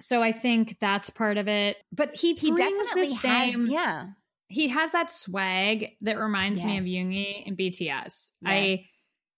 [0.01, 1.77] So I think that's part of it.
[1.93, 3.61] But he He definitely the same.
[3.63, 4.07] has yeah.
[4.49, 7.05] He has that swag that reminds me of Yes.
[7.05, 7.81] Yoongi and BTS.
[7.81, 8.33] Yes.
[8.45, 8.85] I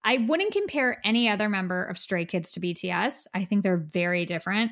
[0.05, 3.27] I wouldn't compare any other member of Stray Kids to BTS.
[3.35, 4.71] I think they're very different.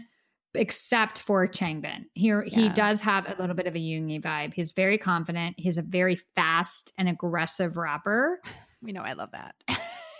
[0.54, 2.06] except for Changbin.
[2.14, 4.54] He he does have a little bit of a Yoongi vibe.
[4.54, 5.56] He's very confident.
[5.58, 8.40] He's a very fast and aggressive rapper.
[8.82, 9.54] We know I love that.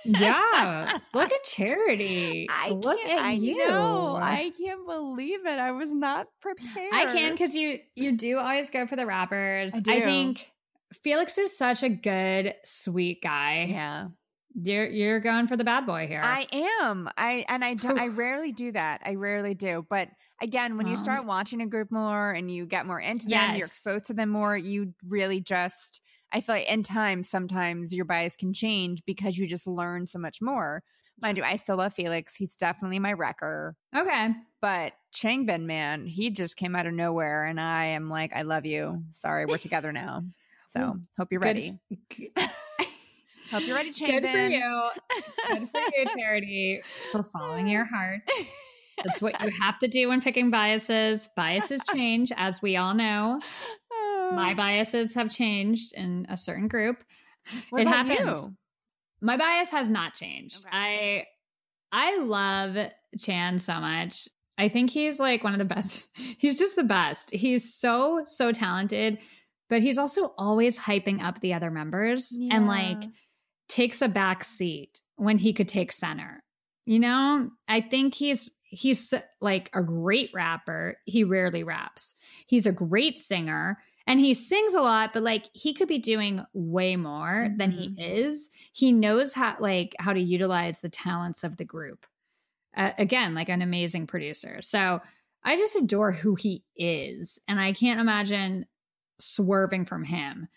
[0.06, 2.46] Yeah, look at Charity.
[2.50, 3.56] I look can't, at I you.
[3.58, 4.16] know.
[4.20, 5.58] I can't believe it.
[5.58, 6.92] I was not prepared.
[6.92, 9.74] I can because you you do always go for the rappers.
[9.88, 10.50] I I, think
[11.02, 13.66] Felix is such a good, sweet guy.
[13.68, 14.08] Yeah.
[14.54, 16.22] You're you're going for the bad boy here.
[16.24, 16.46] I
[16.80, 17.10] am.
[17.18, 17.98] I and I don't.
[17.98, 19.02] I rarely do that.
[19.04, 19.84] I rarely do.
[19.90, 20.08] But
[20.40, 23.58] again, when you start watching a group more and you get more into them, you're
[23.58, 23.66] Yes.
[23.66, 26.00] exposed to them more, you really just
[26.32, 30.18] I feel like in time sometimes your bias can change because you just learn so
[30.18, 30.82] much more.
[31.20, 32.34] Mind you, I still love Felix.
[32.36, 33.74] He's definitely my wrecker.
[33.96, 34.30] okay.
[34.60, 38.66] But Changbin, man, he just came out of nowhere and I am like, I love
[38.66, 39.02] you.
[39.10, 40.22] Sorry, we're together now.
[40.68, 41.78] So hope you're ready.
[43.52, 44.20] Hope you're ready, Changbin.
[44.22, 44.90] Good for you.
[45.46, 48.22] Good for you, Charity, for following your heart.
[49.04, 51.28] That's what you have to do when picking biases.
[51.36, 53.40] Biases change, as we all know.
[54.34, 54.54] My ah.
[54.54, 57.02] biases have changed in a certain group.
[57.70, 58.44] What it happens.
[58.44, 58.56] you?
[59.20, 60.66] My bias has not changed.
[60.66, 60.68] Okay.
[60.72, 61.26] I
[61.92, 62.76] I love
[63.18, 64.28] Chan so much.
[64.58, 66.10] I think he's like one of the best.
[66.38, 67.30] He's just the best.
[67.30, 69.18] He's so so talented,
[69.68, 73.02] but he's also always hyping up the other members and like
[73.68, 76.42] takes a back seat when he could take center.
[76.86, 80.98] You know, I think he's he's like a great rapper.
[81.04, 82.14] He rarely raps.
[82.46, 86.44] He's a great singer and he sings a lot, but like he could be doing
[86.52, 88.50] way more than he is.
[88.72, 92.06] He knows how like how to utilize the talents of the group.
[92.76, 94.60] Uh, again, like an amazing producer.
[94.60, 95.00] So
[95.42, 98.66] I just adore who he is, and I can't imagine
[99.18, 100.48] swerving from him.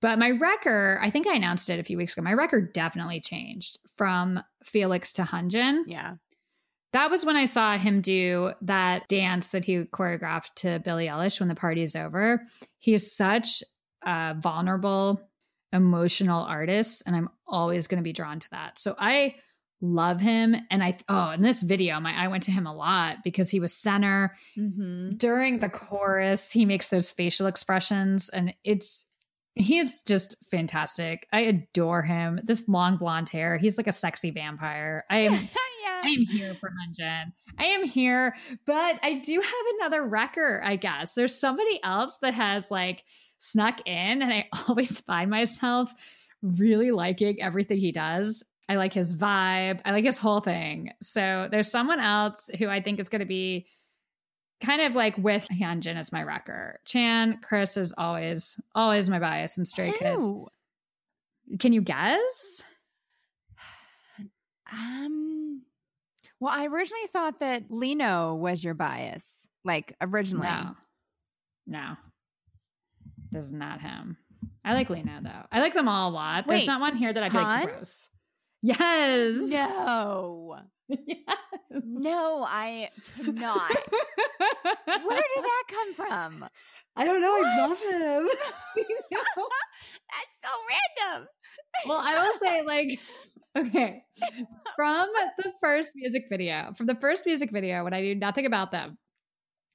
[0.00, 2.22] But my wrecker, I think I announced it a few weeks ago.
[2.22, 5.84] My wrecker definitely changed from Felix to Hyunjin.
[5.86, 6.16] Yeah.
[6.94, 11.40] That was when I saw him do that dance that he choreographed to Billie Eilish
[11.40, 12.40] when the party is over.
[12.78, 13.64] He is such
[14.04, 15.20] a vulnerable,
[15.72, 18.78] emotional artist, and I'm always going to be drawn to that.
[18.78, 19.34] So I
[19.80, 20.54] love him.
[20.70, 23.58] And I, oh, in this video, my I went to him a lot because he
[23.58, 25.16] was center Mm-hmm.
[25.16, 26.52] during the chorus.
[26.52, 29.04] He makes those facial expressions, and it's
[29.56, 31.26] he is just fantastic.
[31.32, 32.38] I adore him.
[32.44, 35.04] This long blonde hair, he's like a sexy vampire.
[35.10, 35.32] I am.
[36.04, 37.32] I am here for Hyunjin.
[37.58, 38.34] I am here,
[38.66, 41.14] but I do have another wrecker, I guess.
[41.14, 43.04] There's somebody else that has like
[43.38, 45.92] snuck in, and I always find myself
[46.42, 48.44] really liking everything he does.
[48.68, 50.92] I like his vibe, I like his whole thing.
[51.00, 53.66] So there's someone else who I think is going to be
[54.60, 56.80] kind of like with Hyunjin as my wrecker.
[56.86, 60.30] Chan, Chris is always, always my bias and Stray Kids.
[61.58, 62.62] Can you guess?
[64.72, 65.62] Um.
[66.44, 69.48] Well, I originally thought that Lee Know was your bias.
[69.64, 70.46] Like originally.
[70.46, 70.76] No.
[71.66, 71.96] No.
[73.32, 74.18] This is not him.
[74.62, 75.46] I like Lee Know though.
[75.50, 76.46] I like them all a lot.
[76.46, 78.10] There's not one here that I feel like gross.
[78.60, 79.38] Yes.
[79.48, 80.58] No.
[80.86, 81.82] Yes.
[81.82, 83.70] No, I cannot.
[84.84, 86.48] Where did that come from?
[86.96, 87.34] I don't know.
[87.34, 87.92] I love What?
[88.02, 88.28] him.
[88.76, 90.50] That's so
[91.10, 91.28] random.
[91.86, 93.00] well, I will say, like,
[93.56, 94.02] okay,
[94.76, 98.72] from the first music video, from the first music video, when I knew nothing about
[98.72, 98.98] them.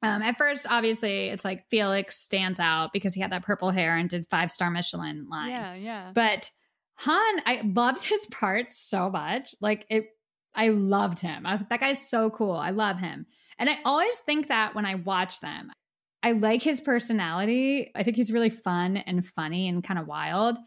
[0.02, 3.98] Um, at first, obviously, it's like Felix stands out because he had that purple hair
[3.98, 5.50] and did five star Michelin line.
[5.50, 6.12] Yeah, yeah.
[6.16, 6.50] But
[7.00, 9.56] Han, I loved his part so much.
[9.60, 10.06] Like it,
[10.56, 11.46] I loved him.
[11.46, 12.54] I was like, that guy's so cool.
[12.54, 13.26] I love him.
[13.58, 15.70] And I always think that when I watch them,
[16.22, 17.92] I like his personality.
[17.96, 20.58] I think he's really fun and funny and kind of wild.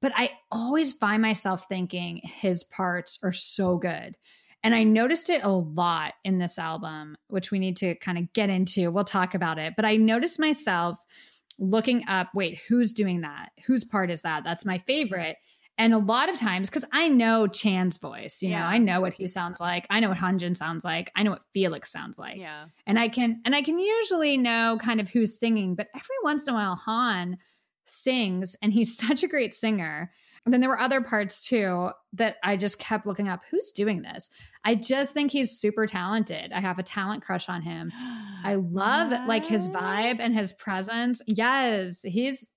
[0.00, 4.16] But I always find myself thinking his parts are so good.
[4.62, 8.32] And I noticed it a lot in this album, which we need to kind of
[8.32, 8.90] get into.
[8.90, 9.74] We'll talk about it.
[9.76, 10.98] But I noticed myself
[11.58, 13.50] looking up wait, who's doing that?
[13.66, 14.44] Whose part is that?
[14.44, 15.36] That's my favorite.
[15.78, 19.14] And a lot of times, because I know Chan's voice, you know, I know what
[19.14, 19.86] he sounds like.
[19.88, 21.12] I know what Hyunjin sounds like.
[21.14, 22.66] I know what Felix sounds like yeah.
[22.86, 26.48] and I can and I can usually know kind of who's singing, but every once
[26.48, 27.38] in a while Han
[27.84, 30.10] sings and he's such a great singer.
[30.44, 34.02] And then there were other parts too that I just kept looking up who's doing
[34.02, 34.30] this.
[34.64, 36.52] I just think he's super talented.
[36.52, 37.92] I have a talent crush on him.
[38.44, 41.20] I love like his vibe and his presence.
[41.26, 42.50] Yes, he's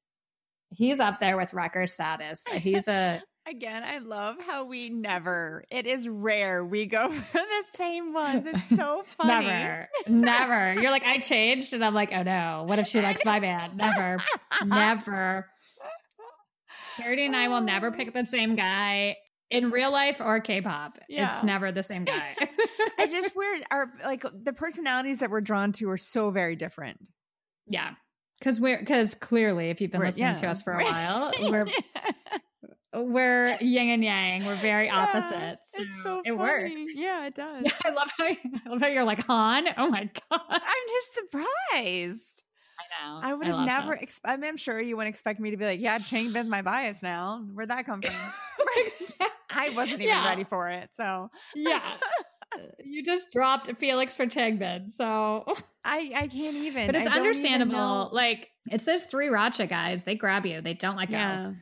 [0.71, 2.47] he's up there with wrecker status.
[2.51, 7.63] He's a Again, I love how we never, it is rare we go for the
[7.75, 8.45] same ones.
[8.45, 9.47] It's so funny.
[9.47, 10.79] Never, never.
[10.79, 11.73] You're like, I changed.
[11.73, 13.75] And I'm like, oh no, what if she likes my band?
[13.77, 14.17] Never,
[14.63, 15.49] never.
[16.95, 17.91] Charity and I will never oh.
[17.91, 19.17] pick the same guy.
[19.49, 20.99] in real life or K-pop.
[21.09, 21.25] Yeah.
[21.25, 22.35] It's never the same guy.
[22.99, 26.99] I just weird our like the personalities that we're drawn to are so very different.
[27.67, 27.95] yeah.
[28.41, 31.67] Cause we're, cause clearly if you've been We're- listening to us for a while, we're,
[32.93, 34.45] we're yin and yang.
[34.45, 35.75] We're very Yeah, opposites.
[35.77, 36.71] It's so it works.
[36.95, 37.63] Yeah, it does.
[37.63, 39.67] Yeah, I love how I love how you're like Han.
[39.77, 40.41] Oh my god!
[40.49, 42.43] I'm just surprised.
[42.79, 43.19] I know.
[43.23, 43.93] I would have never.
[43.93, 46.61] Ex- I mean, I'm sure you wouldn't expect me to be like, "Yeah, Changbin's my
[46.63, 48.13] bias now." Where'd that come from?
[49.53, 50.27] I wasn't even Yeah.
[50.27, 51.81] ready for it, so yeah,
[52.83, 55.45] you just dropped Felix for Changbin, so
[55.85, 56.87] I I can't even.
[56.87, 58.09] but it's I understandable.
[58.11, 60.03] Like it's those three Racha guys.
[60.03, 60.61] They grab you.
[60.61, 61.17] They don't let go.
[61.17, 61.53] Yeah,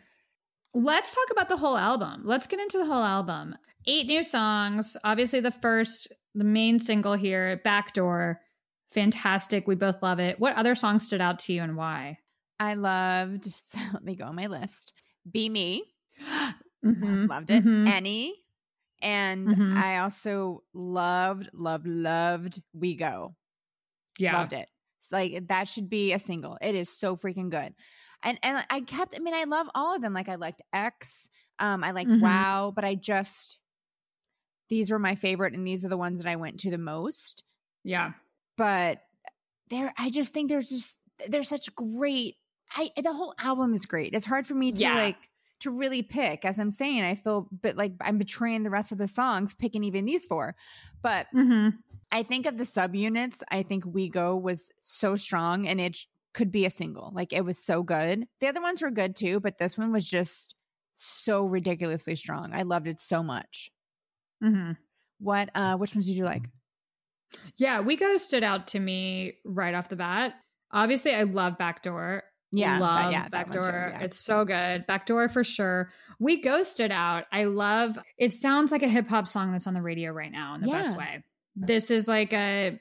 [0.73, 2.21] Let's talk about the whole album.
[2.25, 3.55] Let's get into the whole album.
[3.87, 4.95] Eight new songs.
[5.03, 8.39] Obviously, the first, the main single here, Backdoor.
[8.91, 9.67] Fantastic.
[9.67, 10.39] We both love it.
[10.39, 12.19] What other songs stood out to you and why?
[12.59, 13.45] I loved.
[13.51, 14.93] So let me go on my list.
[15.31, 15.83] Be me,
[16.85, 17.27] Mhm.
[17.29, 17.63] loved it.
[17.63, 17.87] Mhm.
[17.89, 18.35] Any,
[19.01, 19.77] and Mhm.
[19.77, 22.61] I also loved, loved, loved.
[22.73, 23.35] We go.
[24.17, 24.37] Yeah.
[24.37, 24.69] Loved it.
[24.99, 26.57] It's like that should be a single.
[26.61, 27.73] It is so freaking good.
[28.23, 30.13] And and I kept I mean I love all of them.
[30.13, 32.21] Like I liked X, um I liked Mhm.
[32.21, 33.59] Wow, but I just
[34.69, 37.43] these were my favorite and these are the ones that I went to the most.
[37.83, 38.13] Yeah.
[38.57, 39.01] But
[39.69, 42.35] there I just think there's just there's such great
[42.75, 44.13] I the whole album is great.
[44.13, 44.95] It's hard for me to Yeah.
[44.95, 45.29] like
[45.59, 46.45] to really pick.
[46.45, 49.83] As I'm saying, I feel but like I'm betraying the rest of the songs picking
[49.83, 50.55] even these four.
[51.01, 51.69] But Mm-hmm.
[52.11, 55.99] I think of the subunits, I think We Go was so strong and it
[56.33, 57.11] could be a single.
[57.13, 58.25] Like it was so good.
[58.39, 60.55] The other ones were good too, but this one was just
[60.93, 62.51] so ridiculously strong.
[62.53, 63.69] I loved it so much.
[64.43, 64.71] Mm-hmm.
[65.19, 66.49] What uh which ones did you like?
[67.57, 70.33] Yeah, We Go stood out to me right off the bat.
[70.71, 72.23] Obviously, I love Backdoor.
[72.51, 73.89] Yeah, that- love yeah, one too, Backdoor.
[73.93, 73.99] yeah.
[74.01, 74.87] It's so good.
[74.87, 75.91] Backdoor for sure.
[76.19, 77.25] We Go stood out.
[77.31, 77.97] I love.
[78.17, 80.69] It sounds like a hip hop song that's on the radio right now in the
[80.69, 81.23] best way.
[81.55, 82.79] This is like a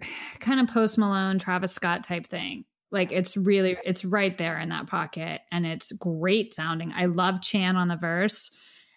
[0.40, 2.64] kind of Post Malone, Travis Scott type thing.
[2.92, 6.92] Like it's really, it's right there in that pocket, and it's great sounding.
[6.94, 8.50] I love Chan on the verse,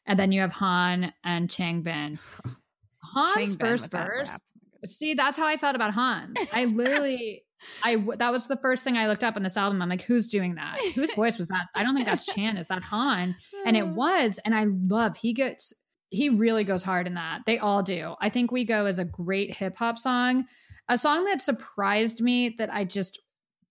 [0.07, 2.17] and then you have Han and Changbin.
[3.13, 4.29] Han's Changbin first verse.
[4.29, 4.41] Oh rap.
[4.89, 6.37] See, that's how I felt about Hans.
[6.51, 7.43] I literally,
[7.83, 9.81] I that was the first thing I looked up on this album.
[9.81, 10.77] I'm like, who's doing that?
[10.95, 11.67] Whose voice was that?
[11.75, 12.57] I don't think that's Chan.
[12.57, 13.35] Is that Han?
[13.65, 14.39] And it was.
[14.45, 15.17] And I love.
[15.17, 15.73] He gets.
[16.09, 17.41] He really goes hard in that.
[17.45, 18.15] They all do.
[18.21, 20.45] I think "We Go" is a great hip hop song.
[20.89, 23.19] A song that surprised me that I just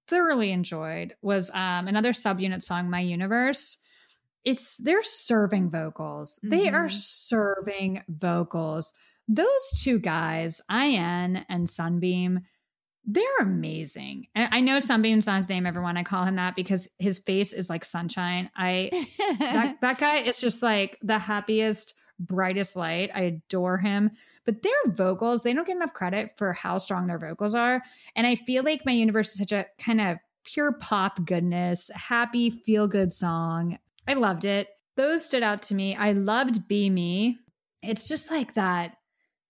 [0.09, 3.79] thoroughly enjoyed was um, another subunit song, "My Universe."
[4.45, 6.41] It's they're serving vocals.
[6.43, 6.93] They are Mhm.
[6.93, 8.93] serving vocals
[9.29, 12.41] those two guys, I.N and Sunbeam,
[13.05, 14.29] they're amazing.
[14.35, 15.97] And I know Sunbeam's not his name, everyone.
[15.97, 18.51] I call him that because his face is like sunshine.
[18.57, 18.91] I
[19.41, 23.11] that, that guy is just like the happiest, brightest light.
[23.13, 24.13] I adore him.
[24.45, 27.83] But their vocals, they don't get enough credit for how strong their vocals are.
[28.15, 32.51] And I feel like My Universe is such a kind of pure pop goodness, happy,
[32.51, 33.79] feel good song.
[34.07, 34.69] I loved it.
[34.97, 35.97] Those stood out to me.
[35.97, 37.39] I loved Be Me.
[37.83, 38.97] It's just like that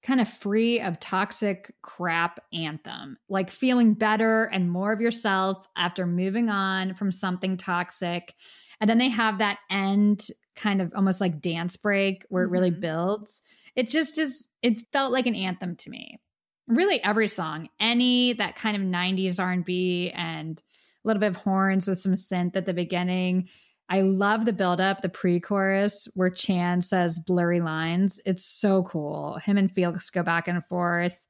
[0.03, 6.07] kind of free of toxic crap anthem, like feeling better and more of yourself after
[6.07, 8.35] moving on from something toxic.
[8.81, 12.73] And then they have that end kind of almost like dance break where it really
[12.73, 12.81] Mhm.
[12.81, 13.43] builds.
[13.77, 16.21] It just is, it felt like an anthem to me.
[16.67, 21.87] Really every song, any that kind of 90s R&B and a little bit of horns
[21.87, 23.49] with some synth at the beginning.
[23.93, 28.19] I love the build up, the pre chorus where Chan says blurry lines.
[28.25, 29.37] It's so cool.
[29.45, 31.23] Him and Felix go back and forth.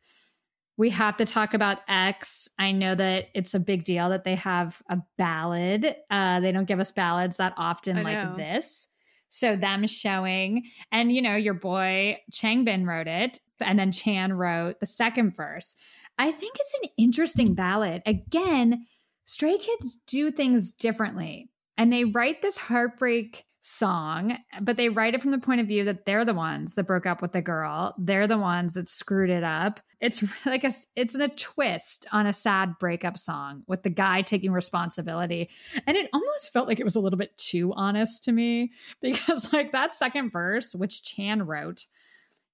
[0.76, 2.48] We have to talk about X.
[2.60, 5.96] I know that it's a big deal that they have a ballad.
[6.08, 8.36] Uh, they don't give us ballads that often I like know.
[8.36, 8.86] this.
[9.28, 14.78] So them showing, and you know, your boy Changbin wrote it, and then Chan wrote
[14.78, 15.74] the second verse.
[16.16, 18.02] I think it's an interesting ballad.
[18.06, 18.86] Again,
[19.24, 22.12] Stray Kids do things differently and they mm-hmm.
[22.12, 26.24] write this heartbreak song, but they write it from the point of view that they're
[26.24, 27.94] the ones that broke up with the girl.
[27.96, 29.80] They're the ones that screwed it up.
[30.00, 34.52] It's like a it's a twist on a sad breakup song with the guy taking
[34.52, 35.48] responsibility.
[35.86, 39.52] And it almost felt like it was a little bit too honest to me because
[39.52, 41.86] like that second verse, which Chan wrote,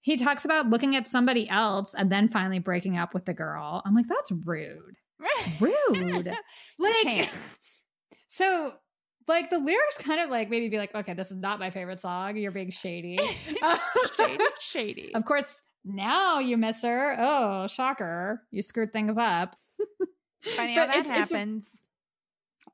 [0.03, 3.83] he talks about looking at somebody else and then finally breaking up with the girl.
[3.85, 4.97] I'm like, that's rude.
[5.61, 6.33] Rude.
[6.79, 7.27] Like Chan.
[8.29, 8.73] so
[9.29, 12.01] like the lyrics kind of like maybe be like, okay, this is not my favorite
[12.01, 12.37] song.
[12.37, 13.19] You're being shady.
[14.17, 15.15] shady, shady.
[15.15, 17.17] of course, now you miss her.
[17.19, 18.43] Oh, shocker.
[18.51, 19.55] You screwed things up.
[20.43, 21.81] Funny how that it's- it's- happens.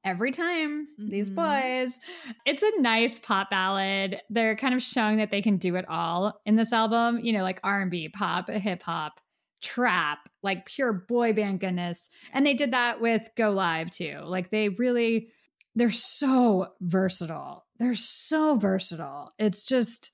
[0.05, 1.35] every time these Mhm.
[1.37, 1.99] boys
[2.45, 6.39] it's a nice pop ballad they're kind of showing that they can do it all
[6.45, 9.19] in this album you know like r&b pop hip hop
[9.63, 14.51] trap like pure boy band goodness and they did that with go live too like
[14.51, 15.29] they really
[15.75, 20.12] they're so versatile they're so versatile it's just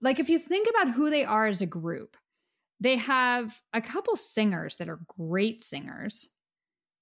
[0.00, 2.16] like if you think about who they are as a group
[2.80, 6.28] they have a couple singers that are great singers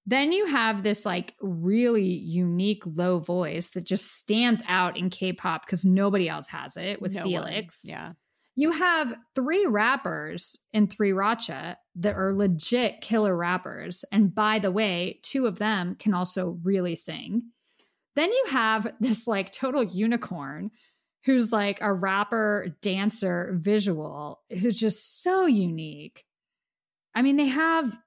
[0.09, 5.65] then you have this like really unique low voice that just stands out in K-pop
[5.65, 7.29] because nobody else has it with No one.
[7.29, 7.83] Felix.
[7.85, 8.13] Yeah.
[8.55, 14.03] You have three rappers in Three Racha that are legit killer rappers.
[14.11, 17.43] And by the way, two of them can also really sing.
[18.15, 20.71] Then you have this like total unicorn
[21.25, 26.23] who's like a rapper, dancer, visual, who's just so unique.
[27.13, 27.97] I mean, they have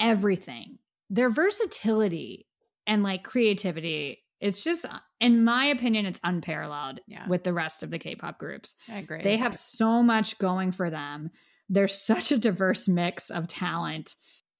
[0.00, 0.78] everything.
[1.10, 2.46] Their versatility
[2.86, 7.26] and like creativity, it's just, uh, in my opinion, it's unparalleled Yeah.
[7.28, 8.76] with the rest of the K pop groups.
[8.90, 9.22] I agree.
[9.22, 11.30] They have so much going for them.
[11.68, 14.14] They're such a diverse mix of talent.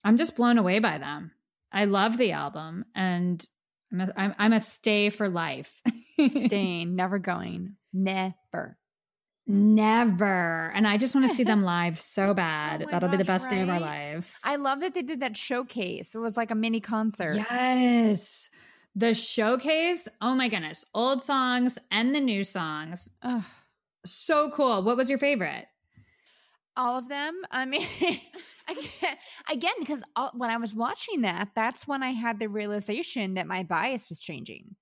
[0.05, 1.33] I'm just blown away by them.
[1.73, 3.45] I love the album and
[3.93, 5.83] I'm a, I'm, I'm a stay for life.
[6.29, 7.77] staying, never going.
[7.93, 8.77] Never.
[9.47, 10.71] Never.
[10.75, 12.83] And I just want to see them live so oh bad.
[12.83, 14.41] Oh That'll be the gosh, best day of our lives.
[14.45, 16.15] I love that they did that showcase.
[16.15, 17.37] It was like a mini concert.
[17.37, 18.51] yes.
[18.95, 20.09] The showcase.
[20.21, 20.85] Oh my goodness.
[20.95, 23.11] Old songs and the new songs.
[23.23, 23.45] Ugh.
[24.05, 24.83] So cool.
[24.83, 25.67] What was your favorite?
[26.79, 27.35] all of them.
[27.51, 27.85] I mean,
[29.51, 33.47] again, because all, when I was watching that, that's when I had the realization that
[33.47, 34.77] my bias was changing.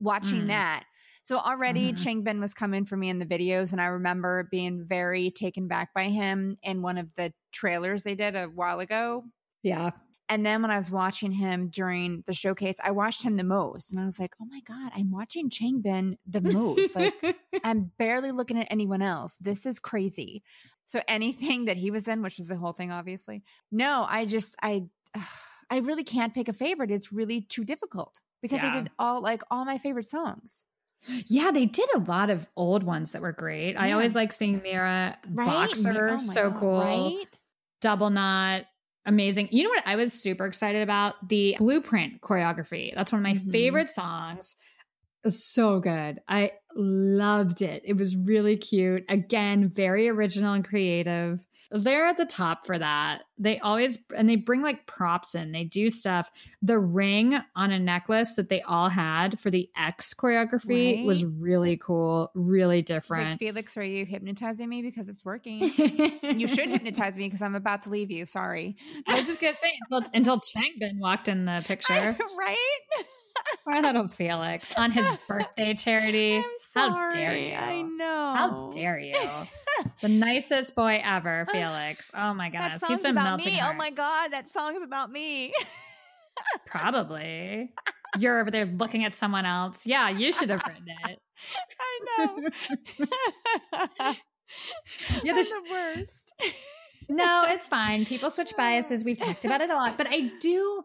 [0.00, 0.48] Watching Mm.
[0.48, 0.84] that,
[1.24, 1.96] so already Mhm.
[1.96, 5.92] Changbin was coming for me in the videos, and I remember being very taken back
[5.92, 9.24] by him in one of the trailers they did a while ago.
[9.62, 9.90] Yeah.
[10.28, 13.90] And then when I was watching him during the showcase, I watched him the most,
[13.90, 16.94] and I was like, "Oh my god, I'm watching Changbin the most!
[16.94, 17.14] Like,
[17.64, 19.38] I'm barely looking at anyone else.
[19.38, 20.42] This is crazy."
[20.88, 23.44] So anything that he was in, which was the whole thing, obviously.
[23.70, 24.86] No, I just I
[25.70, 26.90] I really can't pick a favorite.
[26.90, 28.70] It's really too difficult because Yeah.
[28.70, 30.64] I did all like all my favorite songs.
[31.26, 33.76] Yeah, they did a lot of old ones that were great.
[33.76, 35.46] I always like seeing Miroh Right?
[35.46, 36.80] Boxer, Oh so God, cool.
[36.80, 37.38] Right?
[37.80, 38.64] Double knot,
[39.06, 39.48] amazing.
[39.52, 41.28] You know what I was super excited about?
[41.28, 42.94] The blueprint choreography.
[42.94, 43.52] That's one of my Mhm.
[43.52, 44.56] favorite songs.
[45.24, 46.20] It so good.
[46.28, 47.82] I loved it.
[47.84, 49.04] It was really cute.
[49.08, 51.44] Again, very original and creative.
[51.70, 53.24] They're at the top for that.
[53.38, 55.52] They always and they bring like props in.
[55.52, 56.30] They do stuff.
[56.62, 61.06] The ring on a necklace that they all had for the X choreography Right.
[61.06, 63.38] was really cool, really It's like, different.
[63.38, 65.60] Felix, are you hypnotizing me because it's working?
[66.22, 68.24] you should hypnotize me because I'm about to leave you.
[68.26, 68.76] Sorry.
[69.06, 72.16] I was just gonna say until, until Changbin walked in the picture.
[72.38, 72.56] right?
[73.64, 76.42] Poor little Felix on his birthday charity.
[76.74, 77.54] How dare you?
[77.54, 78.34] I know.
[78.36, 79.14] How dare you?
[80.00, 82.10] the nicest boy ever, Felix.
[82.14, 82.80] Oh my That goodness.
[82.80, 83.54] song's He's been about melting.
[83.54, 83.60] me.
[83.62, 85.52] Oh my god, that song's about me.
[86.66, 87.70] Probably.
[88.18, 89.86] You're over there looking at someone else.
[89.86, 91.18] Yeah, you should have written it.
[91.80, 92.48] I know.
[95.22, 96.32] Yeah, I'm the worst.
[97.08, 98.04] No, it's fine.
[98.06, 99.04] People switch biases.
[99.04, 100.82] We've talked about it a lot, but I do,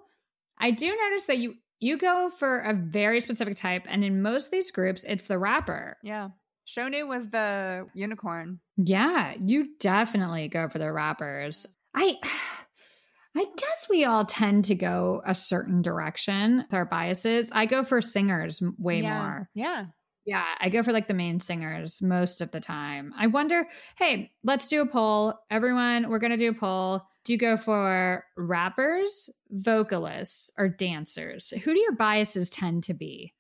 [0.58, 4.48] I do notice that you you go for a very specific type, and in most
[4.48, 5.98] of these groups, it's the rapper.
[6.02, 6.30] Yeah.
[6.66, 8.62] Shownu was the unicorn.
[8.78, 11.68] Yeah, you definitely go for the rappers.
[11.94, 12.16] I
[13.36, 17.52] I guess we all tend to go a certain direction with our biases.
[17.54, 19.22] I go for singers way yeah.
[19.22, 19.50] more.
[19.56, 19.86] Yeah.
[20.26, 23.14] Yeah, I go for like the main singers most of the time.
[23.18, 23.68] I wonder,
[23.98, 25.34] hey, let's do a poll.
[25.52, 27.02] Everyone, we're going to do a poll.
[27.26, 31.52] Do you go for rappers, vocalists, or dancers?
[31.52, 33.34] Who do your biases tend to be?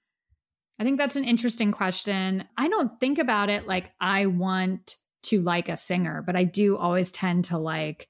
[0.79, 2.45] I think that's an interesting question.
[2.57, 6.75] I don't think about it like I want to like a singer, but I do
[6.77, 8.09] always tend to like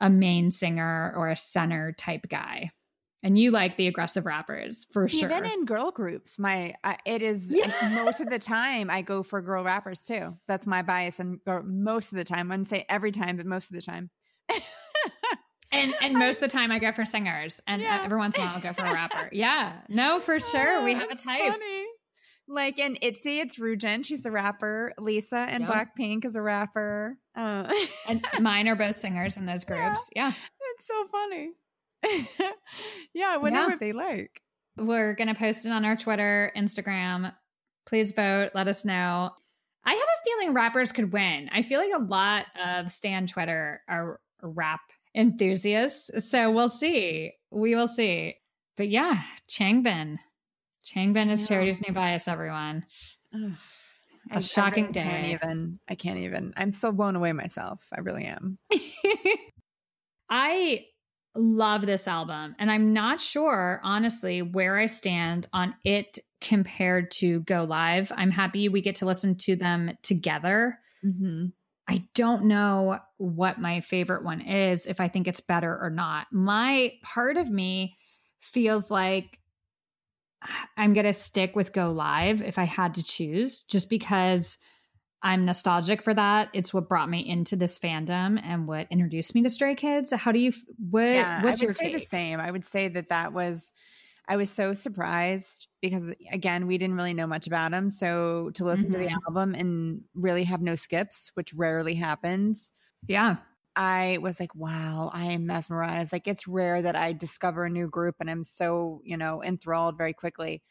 [0.00, 2.70] a main singer or a center type guy.
[3.26, 5.28] And you like the aggressive rappers for sure.
[5.28, 7.66] Even in girl groups, my I, it is Yeah.
[8.04, 10.34] most of the time I go for girl rappers too.
[10.46, 13.68] That's my bias, and most of the time, I wouldn't say every time, but most
[13.70, 14.10] of the time.
[15.72, 18.00] And and most of the time I go for singers, and Yeah.
[18.04, 19.28] every once in a while I'll go for a rapper.
[19.32, 21.40] Yeah, no, for sure we have a type.
[21.42, 21.84] funny.
[22.48, 24.04] Like in Itzy, it's Ryujin.
[24.06, 24.92] She's the rapper.
[24.98, 25.70] Lisa and Yep.
[25.70, 27.18] Blackpink is a rapper.
[27.34, 27.70] Uh,
[28.08, 30.08] And mine are both singers in those groups.
[30.14, 31.50] Yeah, it's so funny.
[33.14, 33.76] yeah, wonder Yeah.
[33.78, 34.40] they like.
[34.76, 37.32] we're gonna post it on our Twitter, Instagram.
[37.86, 38.50] Please vote.
[38.54, 39.30] Let us know.
[39.84, 41.48] I have a feeling rappers could win.
[41.52, 44.80] I feel like a lot of Stan Twitter are rap
[45.14, 47.32] enthusiasts, so we'll see.
[47.50, 48.34] We will see.
[48.76, 50.16] But yeah, Changbin.
[50.84, 51.46] Changbin is.
[51.48, 52.84] Charity's new bias, everyone.
[53.34, 53.52] Ugh.
[54.32, 55.38] A shocking really Can't day.
[55.40, 55.78] even.
[55.88, 56.52] I can't even.
[56.56, 57.86] I'm still blown away myself.
[57.96, 58.58] I really am.
[60.28, 60.84] I
[61.36, 67.40] love this album, and I'm not sure, honestly, where I stand on it compared to
[67.40, 68.12] Go Live.
[68.14, 70.78] I'm happy we get to listen to them together.
[71.04, 71.46] Mm-hmm.
[71.88, 76.26] I don't know what my favorite one is, if I think it's better or not.
[76.32, 77.96] My part of me
[78.40, 79.38] feels like
[80.76, 84.58] I'm going to stick with Go Live if I had to choose, just because
[85.22, 86.50] I'm nostalgic for that.
[86.52, 90.12] It's what brought me into this fandom and what introduced me to Stray Kids.
[90.12, 91.92] How do you, what, Yeah, what's I your say take?
[91.92, 92.40] the same.
[92.40, 93.72] I would say that that was.
[94.30, 97.90] I was so surprised because again, we didn't really know much about him.
[97.90, 99.20] So to listen to the Mhm.
[99.26, 102.72] album and really have no skips, which rarely happens,
[103.08, 103.36] Yeah.
[103.74, 106.12] I was like, wow, I am mesmerized.
[106.12, 109.98] Like it's rare that I discover a new group and I'm so, you know, enthralled
[109.98, 110.62] very quickly.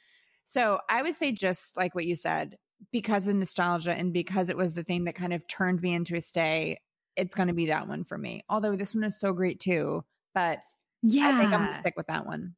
[0.44, 2.58] So I would say just like what you said,
[2.92, 6.16] because of nostalgia and because it was the thing that kind of turned me into
[6.16, 6.78] a stay,
[7.16, 8.44] it's going to be that one for me.
[8.50, 10.04] Although this one is so great too,
[10.34, 10.60] but
[11.02, 11.30] Yeah.
[11.30, 12.56] I think I'm going to stick with that one.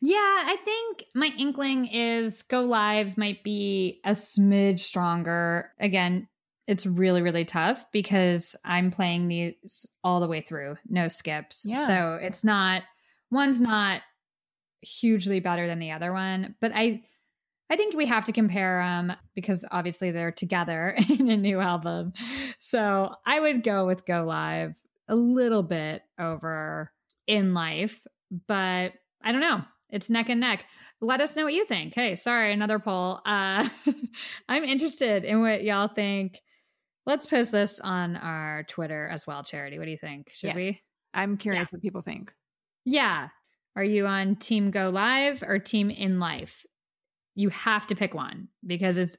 [0.00, 5.70] Yeah, I think my inkling is Go Live might be a smidge stronger.
[5.78, 6.28] Again,
[6.66, 11.64] it's really, really tough because I'm playing these all the way through, no skips.
[11.64, 11.86] Yeah.
[11.86, 12.82] So it's not,
[13.30, 14.02] one's not
[14.80, 17.04] hugely better than the other one, but I,
[17.68, 22.12] I think we have to compare them because obviously they're together in a new album.
[22.58, 26.92] So I would go with Go Live a little bit over
[27.26, 28.06] In Life,
[28.46, 28.92] but
[29.22, 29.62] I don't know.
[29.90, 30.66] It's neck and neck.
[31.00, 31.94] Let us know what you think.
[31.94, 33.20] Hey, sorry, another poll.
[33.24, 33.68] Uh,
[34.48, 36.40] I'm interested in what y'all think.
[37.04, 39.78] Let's post this on our Twitter as well, Charity.
[39.78, 40.30] What do you think?
[40.32, 40.56] Should Yes.
[40.56, 40.80] we?
[41.14, 42.32] I'm curious what people think.
[42.84, 43.28] Yeah.
[43.76, 46.64] Are you on Team Go Live or Team In Life?
[47.36, 49.16] You have to pick one because it's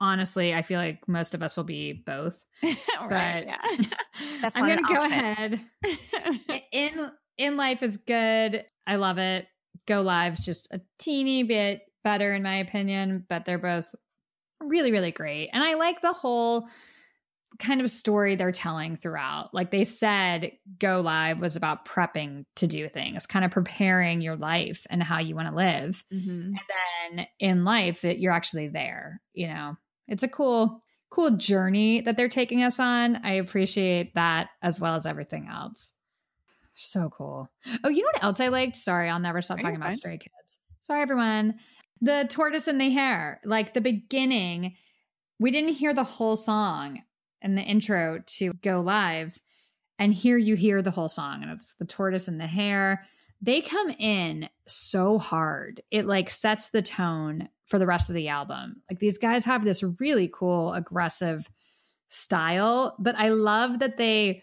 [0.00, 2.44] honestly, I feel like most of us will be both.
[2.62, 2.78] right.
[3.08, 3.86] But Yeah.
[4.40, 5.60] That's I'm gonna go ahead.
[6.72, 8.64] In In Life is good.
[8.86, 9.46] I love it.
[9.86, 13.94] Go Live's just a teeny bit better in my opinion, but they're both
[14.60, 15.50] really, really great.
[15.52, 16.68] And I like the whole
[17.58, 19.52] kind of story they're telling throughout.
[19.52, 24.36] Like they said, Go Live was about prepping to do things, kind of preparing your
[24.36, 26.04] life and how you want to live.
[26.12, 26.54] Mhm.
[26.54, 26.58] And
[27.16, 29.20] then in life, it, you're actually there.
[29.32, 30.80] You know, it's a cool,
[31.10, 33.16] cool journey that they're taking us on.
[33.24, 35.94] I appreciate that as well as everything else.
[36.74, 37.50] So cool.
[37.82, 38.76] Oh, you know what else I liked?
[38.76, 39.98] Sorry, I'll never stop Oh, talking about fine.
[39.98, 40.58] Stray Kids.
[40.80, 41.58] Sorry, everyone.
[42.00, 44.76] The tortoise and the hare, like the beginning,
[45.40, 47.02] we didn't hear the whole song
[47.42, 49.38] in the intro to go live.
[49.98, 53.04] And here you hear the whole song, and it's the tortoise and the hare.
[53.40, 55.82] They come in so hard.
[55.90, 58.82] It like sets the tone for the rest of the album.
[58.90, 61.48] Like these guys have this really cool, aggressive
[62.08, 64.42] style, but I love that they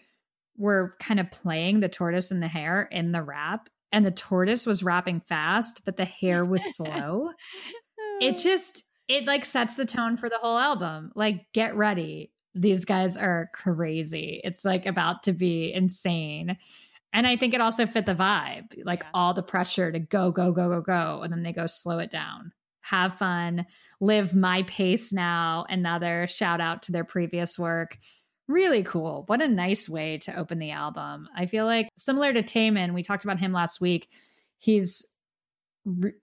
[0.56, 3.68] were kind of playing the tortoise and the hare in the rap.
[3.92, 7.30] And the tortoise was rapping fast, but the hare was slow.
[7.30, 8.18] Oh.
[8.20, 11.12] it just, it like sets the tone for the whole album.
[11.14, 12.32] Like, get ready.
[12.56, 14.40] These guys are crazy.
[14.42, 16.56] It's like about to be insane.
[17.12, 19.10] And I think it also fit the vibe, like Yeah.
[19.14, 21.22] all the pressure to go, go, go, go, go.
[21.22, 22.52] And then they go slow it down.
[22.80, 23.66] Have fun,
[24.00, 25.66] live my pace now.
[25.68, 27.98] Another shout out to their previous work.
[28.48, 29.24] Really cool.
[29.26, 31.28] What a nice way to open the album.
[31.34, 34.08] I feel like similar to Taemin, we talked about him last week.
[34.58, 35.04] He's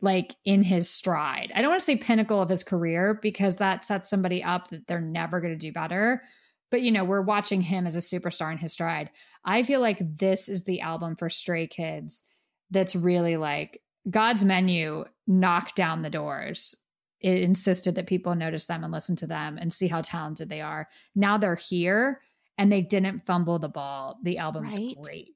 [0.01, 1.51] like in his stride.
[1.55, 4.87] I don't want to say pinnacle of his career because that sets somebody up that
[4.87, 6.21] they're never going to do better.
[6.69, 9.09] But you know, we're watching him as a superstar in his stride.
[9.45, 12.23] I feel like this is the album for Stray Kids
[12.71, 16.75] that's really like God's menu knocked down the doors.
[17.21, 20.59] It insisted that people notice them and listen to them and see how talented they
[20.59, 20.89] are.
[21.15, 22.19] Now they're here
[22.57, 24.19] and they didn't fumble the ball.
[24.23, 24.95] The album's Right.
[25.01, 25.32] great.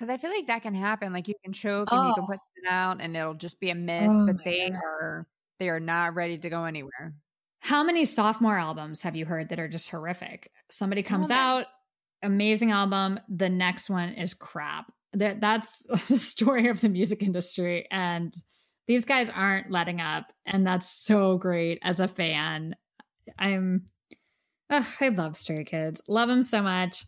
[0.00, 1.12] Because I feel like that can happen.
[1.12, 2.26] Like you can choke and you can Oh.
[2.26, 4.80] put it out and it'll just be a miss, Oh but they goodness.
[4.82, 5.26] are
[5.58, 7.12] they are not ready to go anywhere.
[7.60, 10.50] How many sophomore albums have you heard that are just horrific?
[10.70, 11.66] Somebody comes out,
[12.22, 14.90] amazing album, the next one is crap.
[15.12, 18.32] That that's the story of the music industry and
[18.86, 22.74] these guys aren't letting up and that's so great as a fan.
[23.38, 23.84] I'm
[24.70, 26.00] ugh, I love Stray Kids.
[26.08, 27.04] Love them so much.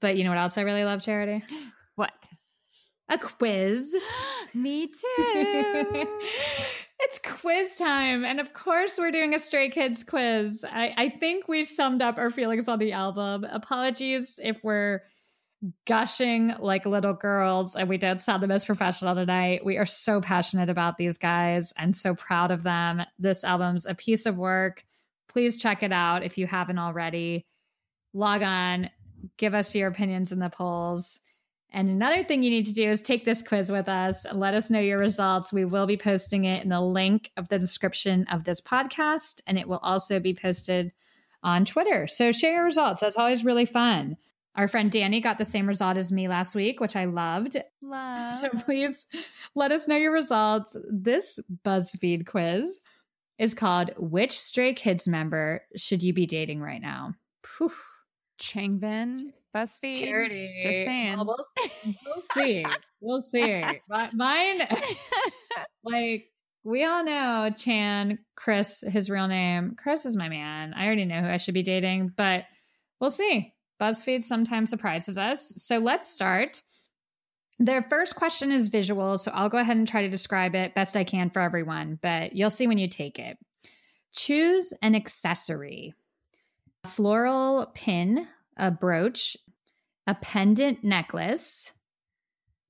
[0.00, 1.44] But you know what else I really love, Charity?
[1.96, 2.28] What?
[3.08, 3.96] A quiz.
[4.54, 4.92] Me too.
[7.00, 8.24] it's quiz time.
[8.24, 10.64] And of course, we're doing a Stray Kids quiz.
[10.70, 13.44] I, I think we've summed up our feelings on the album.
[13.44, 15.02] Apologies if we're
[15.86, 19.64] gushing like little girls, and we don't sound the most professional tonight.
[19.64, 23.02] We are so passionate about these guys and so proud of them.
[23.18, 24.84] This album's a piece of work.
[25.28, 27.46] Please check it out if you haven't already.
[28.12, 28.90] Log on,
[29.36, 31.20] give us your opinions in the polls.
[31.76, 34.54] And another thing you need to do is take this quiz with us and let
[34.54, 35.52] us know your results.
[35.52, 39.58] We will be posting it in the link of the description of this podcast, and
[39.58, 40.92] it will also be posted
[41.42, 42.06] on Twitter.
[42.06, 43.02] So share your results.
[43.02, 44.16] That's always really fun.
[44.54, 47.58] Our friend Danny got the same result as me last week, which I loved.
[47.82, 48.32] Love.
[48.32, 49.06] So please
[49.54, 50.78] let us know your results.
[50.90, 52.80] This BuzzFeed quiz
[53.38, 57.16] is called Which Stray Kids member should you be dating right now?
[58.40, 59.96] Changbin, BuzzFeed.
[59.96, 60.60] Charity.
[60.62, 61.16] Just saying.
[61.16, 62.64] Well, we'll, we'll see.
[63.00, 63.64] We'll see.
[63.88, 64.60] Mi- Mine,
[65.84, 66.26] like,
[66.62, 69.74] we all know Chan, Chris, his real name.
[69.78, 70.74] Chris is my man.
[70.74, 72.44] I already know who I should be dating, but
[73.00, 73.54] we'll see.
[73.80, 75.62] BuzzFeed sometimes surprises us.
[75.64, 76.62] So let's start.
[77.58, 80.96] Their first question is visual, so I'll go ahead and try to describe it best
[80.96, 83.38] I can for everyone, but you'll see when you take it.
[84.14, 85.94] Choose an accessory
[86.84, 88.26] a floral pin,
[88.56, 89.36] a brooch,
[90.06, 91.72] a pendant necklace,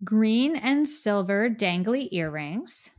[0.04, 2.90] green and silver dangly earrings,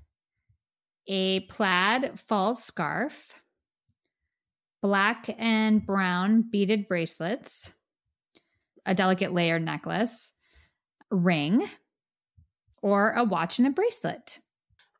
[1.07, 3.41] a plaid false scarf,
[4.81, 7.73] black and brown beaded bracelets,
[8.85, 10.33] a delicate layered necklace,
[11.09, 11.67] ring,
[12.81, 14.39] or a watch and a bracelet.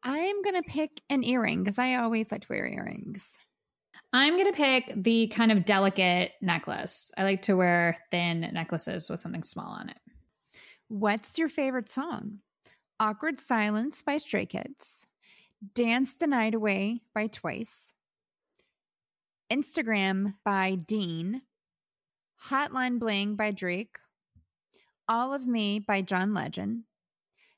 [0.03, 3.37] I'm going to pick an earring because I always like to wear earrings.
[4.13, 7.11] I'm going to pick the kind of delicate necklace.
[7.17, 9.97] I like to wear thin necklaces with something small on it.
[10.87, 12.39] What's your favorite song?
[12.99, 15.05] Awkward Silence by Stray Kids,
[15.75, 17.93] Dance the Night Away by Twice,
[19.51, 21.41] Instagram by Dean,
[22.45, 23.97] Hotline Bling by Drake,
[25.07, 26.83] All of Me by John Legend,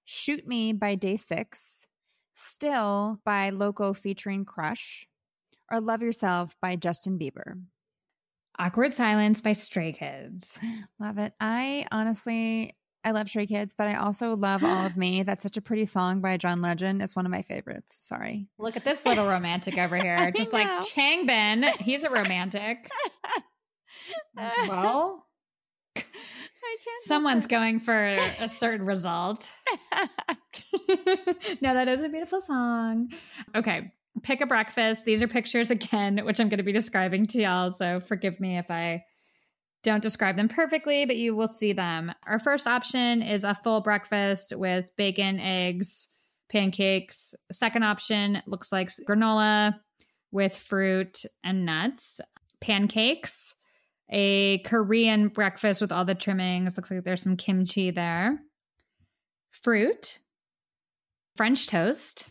[0.04, 1.88] Shoot Me by Day Six,
[2.34, 5.08] Still by Loco featuring Crush,
[5.72, 7.62] or Love Yourself by Justin Bieber.
[8.58, 10.60] Awkward Silence by Stray Kids.
[11.00, 11.34] Love it.
[11.40, 15.24] I honestly, I love Stray Kids, but I also love All of Me.
[15.24, 17.02] That's such a pretty song by John Legend.
[17.02, 17.98] It's one of my favorites.
[18.02, 18.48] Sorry.
[18.58, 20.32] Look at this little romantic over here.
[20.32, 20.68] Just like.
[20.82, 21.66] Changbin.
[21.78, 22.90] He's a romantic.
[24.68, 25.26] Well,
[27.06, 29.52] someone's going for a certain result.
[31.62, 33.12] no, that is a beautiful song.
[33.56, 33.92] Okay.
[34.24, 35.06] Pick a breakfast.
[35.06, 37.72] These are pictures again, which I'm going to be describing to y'all.
[37.72, 39.06] So forgive me if I
[39.84, 42.12] don't describe them perfectly, but you will see them.
[42.26, 46.10] Our first option is a full breakfast with bacon, eggs,
[46.50, 47.34] pancakes.
[47.52, 49.80] Second option looks like granola
[50.32, 52.20] with fruit and nuts.
[52.60, 53.56] Pancakes,
[54.10, 56.76] a Korean breakfast with all the trimmings.
[56.76, 58.42] Looks like there's some kimchi there.
[59.52, 60.20] Fruit,
[61.36, 62.30] French toast,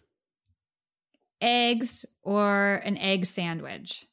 [1.40, 4.06] eggs, or an egg sandwich.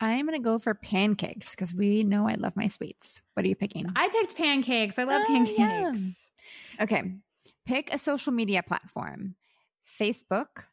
[0.00, 3.20] I'm going to go for pancakes because we know I love my sweets.
[3.34, 3.86] What are you picking?
[3.94, 4.98] I picked pancakes.
[4.98, 6.30] I love Oh, pancakes.
[6.80, 7.16] Okay.
[7.66, 9.36] Pick a social media platform
[9.86, 10.64] Facebook,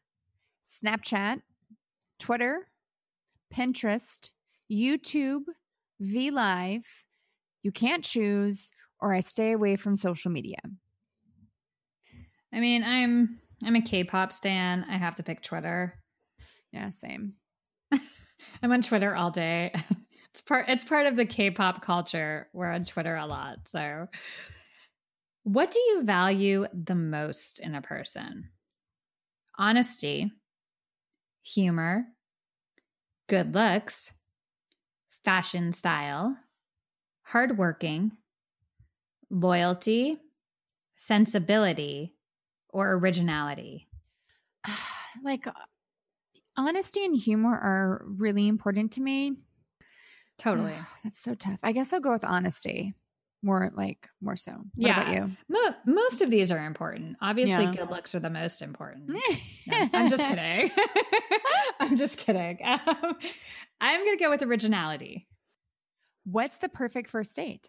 [0.64, 1.42] Snapchat,
[2.18, 2.68] Twitter,
[3.54, 4.30] Pinterest,
[4.72, 5.42] YouTube,
[6.00, 7.04] V Live.
[7.62, 10.58] You can't choose, or I stay away from social media.
[12.52, 14.84] I mean, I'm I'm a K-pop stan.
[14.88, 15.98] I have to pick Twitter.
[16.72, 17.34] Yeah, same.
[18.62, 19.72] I'm on Twitter all day.
[20.30, 22.48] It's part it's part of the K-pop culture.
[22.52, 23.66] We're on Twitter a lot.
[23.66, 24.06] So
[25.42, 28.50] what do you value the most in a person?
[29.58, 30.30] Honesty,
[31.42, 32.04] humor,
[33.26, 34.12] good looks,
[35.24, 36.36] fashion style,
[37.22, 38.12] hardworking,
[39.30, 40.18] loyalty,
[40.96, 42.14] sensibility,
[42.70, 43.88] or originality.
[45.22, 45.52] like uh,
[46.56, 49.32] honesty and humor are really important to me.
[50.38, 50.72] Totally.
[51.04, 51.60] That's so tough.
[51.62, 52.94] I guess I'll go with honesty.
[53.40, 54.50] More like more so.
[54.52, 55.00] What Yeah.
[55.02, 55.36] about you?
[55.48, 57.16] Mo- most of these are important.
[57.20, 57.74] Obviously, Yeah.
[57.74, 59.10] good looks are the most important.
[59.68, 60.70] No, I'm just kidding.
[61.80, 62.58] I'm just kidding.
[62.64, 63.16] Um,
[63.80, 65.28] I'm going to go with originality.
[66.24, 67.68] What's the perfect first date?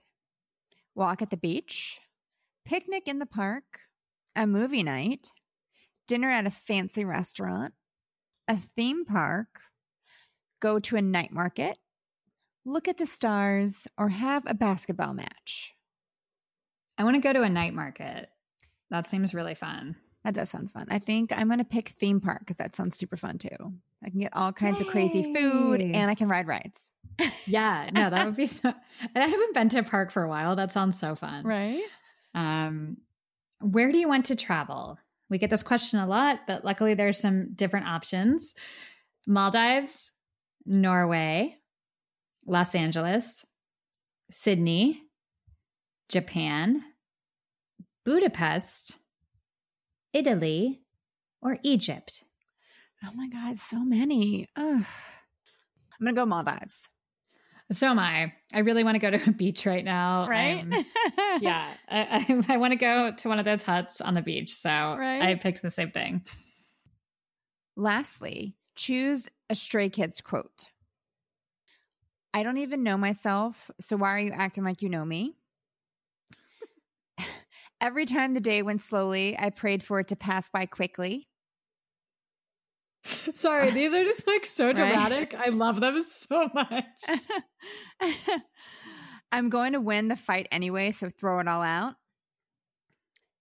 [0.95, 1.99] Walk at the beach,
[2.65, 3.81] picnic in the park,
[4.35, 5.31] a movie night,
[6.07, 7.73] dinner at a fancy restaurant,
[8.47, 9.61] a theme park,
[10.59, 11.77] go to a night market,
[12.65, 15.73] look at the stars, or have a basketball match.
[16.97, 18.29] I want to go to a night market.
[18.89, 19.95] That seems really fun.
[20.23, 20.87] That does sound fun.
[20.89, 23.73] I think I'm going to pick theme park because that sounds super fun too.
[24.03, 26.91] I can get all kinds of crazy food and I can ride rides.
[27.45, 28.73] Yeah, no, that would be so.
[29.13, 30.55] And I haven't been to a park for a while.
[30.55, 31.43] That sounds so fun.
[31.43, 31.81] Right?
[32.33, 32.97] Um,
[33.59, 34.99] where do you want to travel?
[35.29, 38.55] We get this question a lot, but luckily there's some different options.
[39.27, 40.11] Maldives,
[40.65, 41.57] Norway,
[42.45, 43.45] Los Angeles,
[44.31, 45.03] Sydney,
[46.07, 46.83] Japan,
[48.05, 48.97] Budapest,
[50.13, 50.81] Italy,
[51.41, 52.23] or Egypt.
[53.03, 54.47] Oh my God, so many.
[54.55, 54.85] Ugh.
[55.99, 56.89] I'm going to go Maldives.
[57.71, 58.33] So am I.
[58.51, 60.27] I really want to go to a beach right now.
[60.27, 60.57] Right?
[60.57, 60.73] I'm-
[61.41, 64.53] yeah, I, I, I want to go to one of those huts on the beach.
[64.55, 65.21] So Right.
[65.21, 66.23] I picked the same thing.
[67.77, 70.65] Lastly, choose a Stray Kids quote.
[72.33, 75.35] I don't even know myself, so why are you acting like you know me?
[77.81, 81.28] Every time the day went slowly, I prayed for it to pass by quickly.
[83.33, 84.75] Sorry, these are just like so Right.
[84.75, 85.35] dramatic.
[85.37, 86.83] I love them so much.
[89.31, 91.95] I'm going to win the fight anyway, so throw it all out.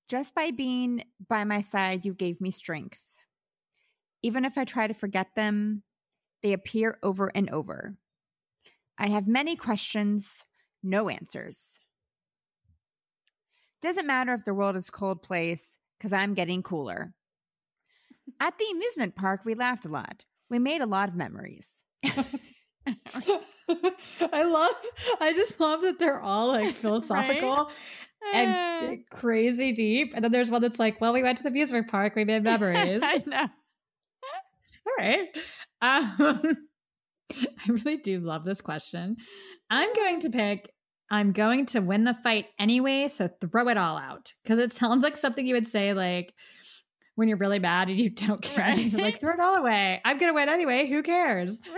[0.09, 3.17] Just by being by my side, you gave me strength.
[4.23, 5.83] Even if I try to forget them,
[6.43, 7.97] they appear over and over.
[8.97, 10.45] I have many questions,
[10.83, 11.79] no answers.
[13.81, 17.15] Doesn't matter if the world is cold place, because I'm getting cooler.
[18.41, 20.25] At the amusement park, we laughed a lot.
[20.51, 21.85] We made a lot of memories.
[22.07, 22.25] I
[24.45, 24.75] love,
[25.21, 27.71] I just love that they're all like philosophical
[28.33, 28.97] and Eh.
[29.11, 30.13] crazy deep.
[30.15, 32.45] And then there's one that's like, well, we went to the amusement park, we made
[32.45, 33.03] memories.
[33.05, 33.49] I know.
[34.87, 35.29] All right.
[35.83, 36.57] Um,
[37.33, 39.17] I really do love this question.
[39.71, 40.71] I'm going to pick.
[41.11, 45.03] I'm going to win the fight anyway, so throw it all out because it sounds
[45.03, 46.35] like something you would say like
[47.19, 48.65] when you're really mad and you don't care.
[48.65, 48.93] Right.
[48.93, 50.01] Like throw it all away.
[50.05, 50.87] I'm gonna win anyway.
[50.87, 51.61] Who cares?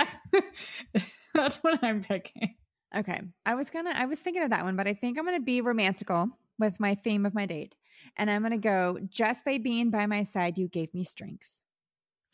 [0.00, 0.14] Right.
[1.34, 2.54] That's what I'm picking.
[2.96, 3.20] Okay.
[3.44, 5.60] I was gonna I was thinking of that one, but I think I'm gonna be
[5.60, 7.76] romantical with my theme of my date.
[8.16, 11.50] And I'm gonna go just by being by my side, you gave me strength.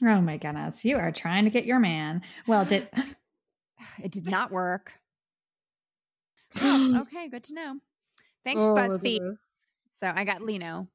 [0.04, 2.22] Oh my goodness, you are trying to get your man.
[2.46, 2.88] Well, did
[4.00, 4.92] It did not work.
[6.62, 7.80] Oh, okay, good to know.
[8.44, 9.36] Thanks, oh, BuzzFeed.
[9.92, 10.86] So I got Lee Know.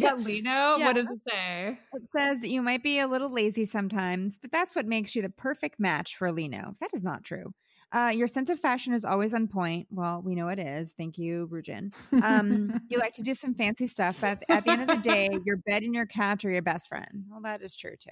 [0.00, 0.76] Got Lee Know.
[0.78, 0.86] Yeah.
[0.86, 1.78] What does it say?
[1.92, 5.30] It says you might be a little lazy sometimes, but that's what makes you the
[5.30, 6.74] perfect match for Lee Know.
[6.80, 7.52] That is not true.
[7.92, 9.86] Uh, your sense of fashion is always on point.
[9.90, 10.92] Well, we know it is.
[10.94, 11.94] Thank you, Ryujin.
[12.22, 14.20] Um, you like to do some fancy stuff.
[14.20, 16.88] But at the end of the day, your bed and your couch are your best
[16.88, 17.24] friend.
[17.30, 18.10] Well, that is true too.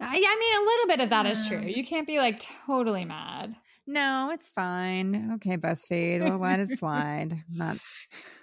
[0.00, 1.60] I, I mean, a little bit of that is true.
[1.60, 3.56] You can't be like totally mad.
[3.86, 5.34] No, it's fine.
[5.34, 6.22] Okay, BuzzFeed.
[6.22, 7.44] We'll let it slide.
[7.50, 7.78] Not.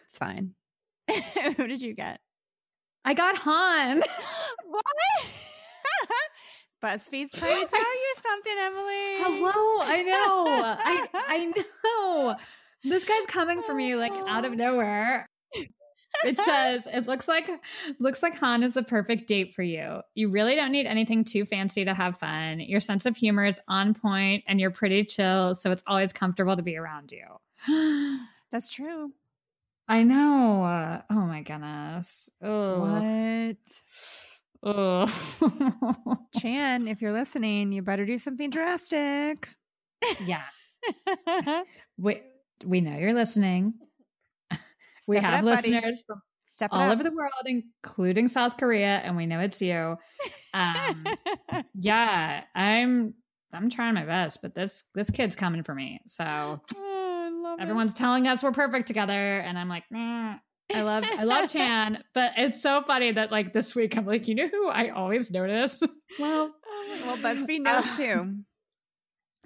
[0.05, 0.55] It's fine.
[1.57, 2.19] Who did you get?
[3.05, 4.01] I got Han.
[4.65, 4.83] What?
[6.83, 9.17] BuzzFeed's trying to tell you something, Emily.
[9.19, 10.45] Hello, I know.
[10.79, 11.53] I I
[11.85, 12.35] know.
[12.83, 15.27] This guy's coming for me like out of nowhere.
[16.25, 17.49] It says it looks like
[17.99, 20.01] looks like Han is the perfect date for you.
[20.15, 22.59] You really don't need anything too fancy to have fun.
[22.59, 26.55] Your sense of humor is on point and you're pretty chill, so it's always comfortable
[26.55, 27.25] to be around you.
[28.51, 29.11] That's true.
[29.87, 31.01] I know.
[31.09, 32.29] Oh my goodness.
[32.41, 32.79] Oh.
[32.79, 33.81] What?
[34.65, 36.17] Oh.
[36.39, 39.49] Chan, if you're listening, you better do something drastic.
[40.25, 40.43] yeah.
[41.97, 42.21] We
[42.65, 43.73] we know you're listening.
[45.07, 45.71] we Step it have up, buddy.
[45.71, 46.93] listeners from Step all up.
[46.93, 49.95] over the world, including South Korea, and we know it's you.
[50.53, 51.05] Um,
[51.75, 53.13] yeah, I'm
[53.53, 56.01] I'm trying my best, but this this kid's coming for me.
[56.07, 56.61] So
[57.53, 57.61] Love it.
[57.63, 60.35] everyone's telling us we're perfect together, and I'm like, nah.
[60.73, 64.27] I love I love Chan, but it's so funny that like this week I'm like,
[64.27, 65.83] you know who I always notice?
[66.19, 68.35] Well, Oh well, BuzzFeed knows Uh, too.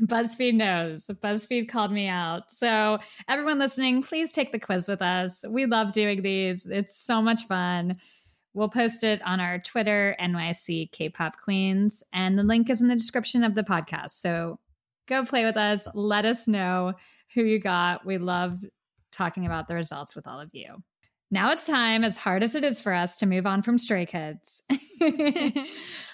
[0.05, 1.09] BuzzFeed knows.
[1.23, 2.51] BuzzFeed called me out.
[2.53, 5.43] So, everyone listening, please take the quiz with us.
[5.49, 7.97] We love doing these, it's so much fun.
[8.53, 12.95] We'll post it on our Twitter, NYC Kpop Queens, and the link is in the
[12.95, 14.11] description of the podcast.
[14.11, 14.59] So,
[15.07, 15.87] go play with us.
[15.95, 16.93] Let us know
[17.33, 18.05] who you got.
[18.05, 18.59] We love
[19.11, 20.83] talking about the results with all of you.
[21.29, 24.05] Now it's time, as hard as it is for us, to move on from Stray
[24.05, 24.63] Kids.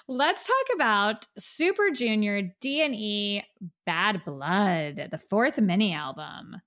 [0.07, 3.41] Let's talk about Super Junior D&E
[3.85, 6.57] Bad Blood, the fourth mini album.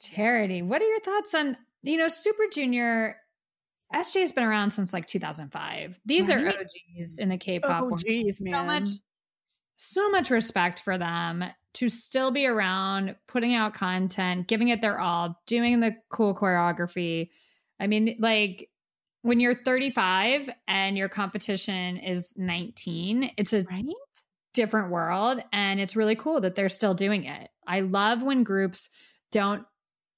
[0.00, 3.16] Charity, what are your thoughts on, you know, Super Junior
[3.94, 6.00] SJ has been around since like 2005.
[6.04, 8.54] These are OGs in the K-pop Oh, world geez, man.
[8.54, 8.88] so much
[9.76, 14.98] so much respect for them to still be around putting out content giving it their
[14.98, 17.28] all doing the cool choreography
[17.78, 18.70] i mean like
[19.22, 23.84] when you're 35 and your competition is 19 it's a Right?
[24.54, 25.38] different world.
[25.52, 27.50] And it's really cool that they're still doing it.
[27.66, 28.88] I love when groups
[29.30, 29.66] don't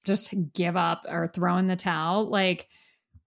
[0.05, 2.27] just give up or throw in the towel.
[2.29, 2.69] Like,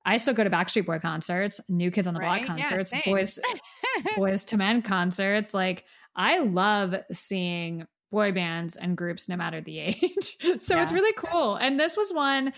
[0.05, 2.45] I still go to Backstreet Boy concerts, New Kids on the Right?
[2.45, 3.01] Block concerts, same.
[3.05, 3.39] boys
[4.15, 5.53] Boyz II Men concerts.
[5.53, 5.83] Like
[6.15, 10.37] I love seeing boy bands and groups no matter the age.
[10.57, 11.55] so it's really cool.
[11.55, 12.53] And this was one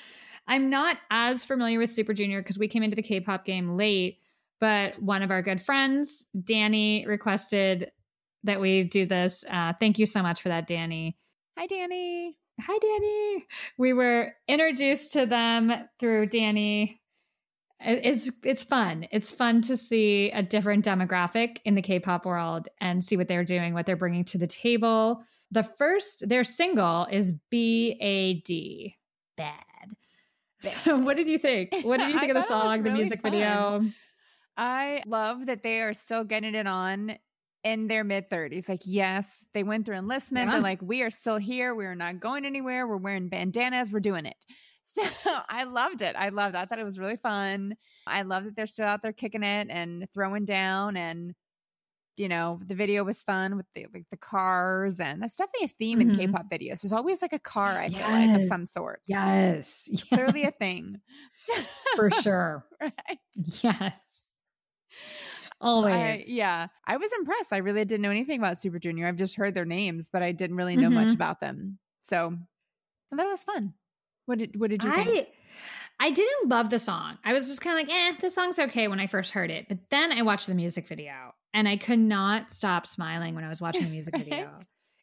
[0.47, 4.20] I'm not as familiar with Super Junior because we came into the K-pop game late,
[4.60, 7.91] but one of our good friends, Danny, requested
[8.43, 9.45] that we do this.
[9.49, 11.18] Uh, thank you so much for that, Danny.
[11.58, 12.36] Hi, Danny.
[12.60, 13.45] Hi, Danny.
[13.78, 17.01] We were introduced to them through Danny.
[17.86, 19.06] It- It's it's fun.
[19.12, 23.44] It's fun to see a different demographic in the K-pop world and see what they're
[23.44, 25.24] doing, what they're bringing to the table.
[25.52, 28.96] The first, their single is B A D,
[29.38, 29.54] bad.
[30.60, 31.74] So, what did you think?
[31.84, 33.32] What did you think of the thought it was song, the music fun.
[33.32, 33.86] video?
[34.56, 37.18] I love that they are still getting it on
[37.64, 38.70] in their mid 30s.
[38.70, 40.48] Like, yes, they went through enlistment.
[40.48, 40.52] Yeah.
[40.54, 41.74] They're like, we are still here.
[41.74, 42.88] We are not going anywhere.
[42.88, 43.92] We're wearing bandanas.
[43.92, 44.36] We're doing it.
[44.84, 45.02] So
[45.50, 46.16] I loved it.
[46.16, 46.60] I loved it.
[46.60, 47.76] I thought it was really fun.
[48.06, 50.98] I love that they're still out there kicking it and throwing down.
[50.98, 51.34] And,
[52.18, 55.00] you know, the video was fun with the like the cars.
[55.00, 56.12] And that's definitely a theme in Mhm.
[56.12, 56.82] K pop videos.
[56.84, 59.02] There's always like a car, I feel like, of some sort.
[59.08, 61.02] Yes, Clearly a thing.
[61.96, 62.66] for sure.
[62.82, 63.20] right.
[63.36, 64.30] Yes,
[65.62, 66.18] always.
[66.18, 67.52] I, yeah, I was impressed.
[67.52, 69.08] I really didn't know anything about Super Junior.
[69.08, 71.16] I've just heard their names, but I didn't really know much Mhm.
[71.16, 71.80] about them.
[72.02, 72.38] So
[73.14, 73.76] I thought it was fun.
[74.26, 75.07] What did What did you think?
[75.09, 75.28] I
[75.99, 77.17] I didn't love the song.
[77.24, 79.67] I was just kind of like, eh, the song's okay when I first heard it.
[79.69, 81.13] But then I watched the music video
[81.53, 84.26] and I could not stop smiling when I was watching the music Right?
[84.26, 84.59] video.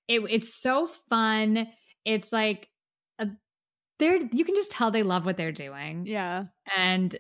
[0.09, 1.69] It, it's so fun.
[2.05, 2.69] It's like
[3.19, 3.29] a,
[3.99, 6.07] they're you can just tell they love what they're doing.
[6.07, 6.47] Yeah,
[6.77, 7.17] And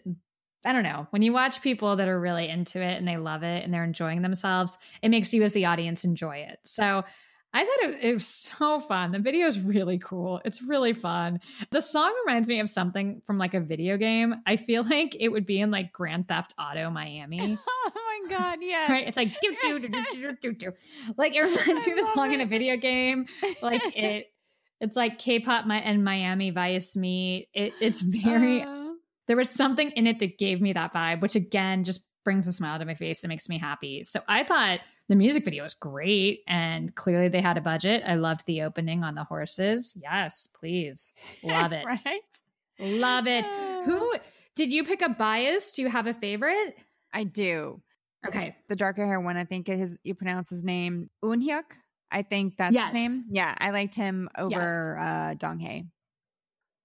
[0.64, 3.42] I don't know, when you watch people that are really into it and they love
[3.44, 6.58] it and they're enjoying themselves, it makes you as the audience enjoy it.
[6.64, 7.04] So
[7.52, 9.10] I thought it, it was so fun.
[9.10, 10.40] The video is really cool.
[10.44, 11.40] It's really fun.
[11.70, 14.36] The song reminds me of something from like a video game.
[14.46, 17.58] I feel like it would be in like Grand Theft Auto Miami.
[17.68, 18.90] oh my god, yes.
[18.90, 19.06] Right?
[19.08, 20.72] It's like do do do do do do do.
[21.16, 23.26] Like it reminds me of a song love in a video game.
[23.62, 24.26] Like it
[24.80, 27.48] it's like K-pop my, and Miami Vice meet.
[27.52, 28.76] It, it's very Uh,
[29.26, 32.52] there was something in it that gave me that vibe, which again just brings a
[32.52, 34.02] smile to my face and makes me happy.
[34.02, 38.02] So I thought the music video was great and clearly they had a budget.
[38.06, 39.96] I loved the opening on the horses.
[40.00, 41.14] Yes, please.
[41.42, 41.84] Love it.
[41.84, 42.20] right?
[42.78, 43.48] Love it.
[43.48, 44.14] Uh, Who
[44.56, 45.72] did you pick a bias?
[45.72, 46.76] Do you have a favorite?
[47.12, 47.80] I do.
[48.26, 48.54] Okay.
[48.68, 51.64] The darker hair one, I think his you pronounce his name Eunhyuk.
[52.10, 52.92] I think that's Yes.
[52.92, 53.24] his name.
[53.30, 55.86] Yeah, I liked him over uh Donghae.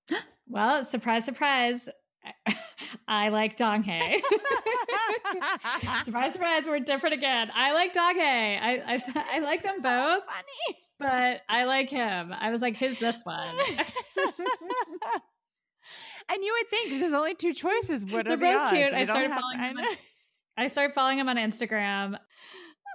[0.47, 1.89] Well, surprise, surprise.
[3.07, 4.15] I like Donghae.
[6.03, 6.67] surprise, surprise.
[6.67, 7.51] We're different again.
[7.53, 8.59] I like Donghae.
[8.61, 9.03] I I,
[9.35, 10.23] I like them both.
[10.25, 10.79] Funny.
[10.99, 12.33] but I like him.
[12.37, 13.55] I was like, who's this one?
[16.29, 18.05] and you would think there's only two choices.
[18.05, 18.93] What are They're the both cute.
[18.93, 19.83] I started have- following I know.
[19.83, 19.97] on-
[20.57, 22.17] I started following him on Instagram.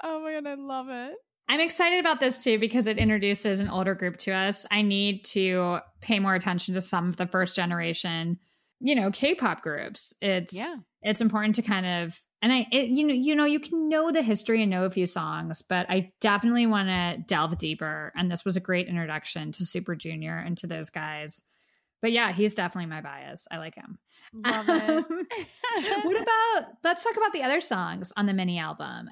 [0.03, 1.14] Oh my god, I love it.
[1.49, 4.66] I'm excited about this too because it introduces an older group to us.
[4.70, 8.39] I need to pay more attention to some of the first generation,
[8.81, 10.14] you know, K-pop groups.
[10.20, 10.76] It's Yeah.
[11.03, 14.11] it's important to kind of and I it, you know you know you can know
[14.11, 18.12] the history and know a few songs, but I definitely want to delve deeper.
[18.16, 21.43] And this was a great introduction to Super Junior and to those guys.
[22.03, 23.47] But yeah, he's definitely my bias.
[23.51, 23.99] I like him.
[24.33, 26.05] Love Um, it.
[26.07, 29.11] what about let's talk about the other songs on the mini album.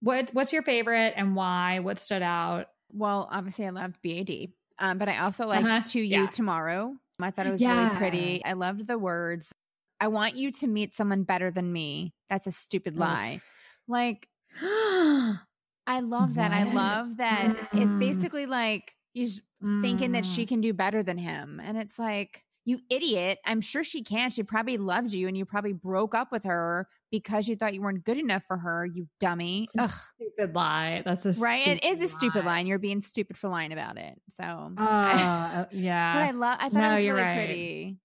[0.00, 1.78] What what's your favorite and why?
[1.80, 2.66] What stood out?
[2.90, 4.48] well, obviously I loved BAD.
[4.78, 5.80] Um, but I also liked Uh-huh.
[5.92, 6.26] To You Yeah.
[6.28, 6.96] Tomorrow.
[7.20, 7.84] I thought it was Yeah.
[7.84, 8.44] really pretty.
[8.44, 9.52] I loved the words.
[10.00, 12.14] I want you to meet someone better than me.
[12.28, 13.40] That's a stupid lie.
[13.88, 14.28] Like
[14.60, 16.52] I love that.
[16.52, 17.98] I love that it's Mm.
[17.98, 19.42] basically like he's
[19.80, 20.48] thinking that she Mm.
[20.48, 21.60] can do better than him.
[21.60, 23.38] And it's like, you idiot.
[23.46, 24.30] I'm sure she can.
[24.30, 27.80] She probably loves you and you probably broke up with her because you thought you
[27.80, 29.64] weren't good enough for her, you dummy.
[29.64, 29.88] It's a Ugh.
[29.90, 31.02] stupid lie.
[31.04, 31.66] That's a Right?
[31.66, 32.58] It is a stupid stupid lie.
[32.58, 34.20] and You're being stupid for lying about it.
[34.28, 36.58] So, Uh, but I yeah, love.
[36.60, 37.36] I thought No, it was you're really right.
[37.46, 37.98] pretty.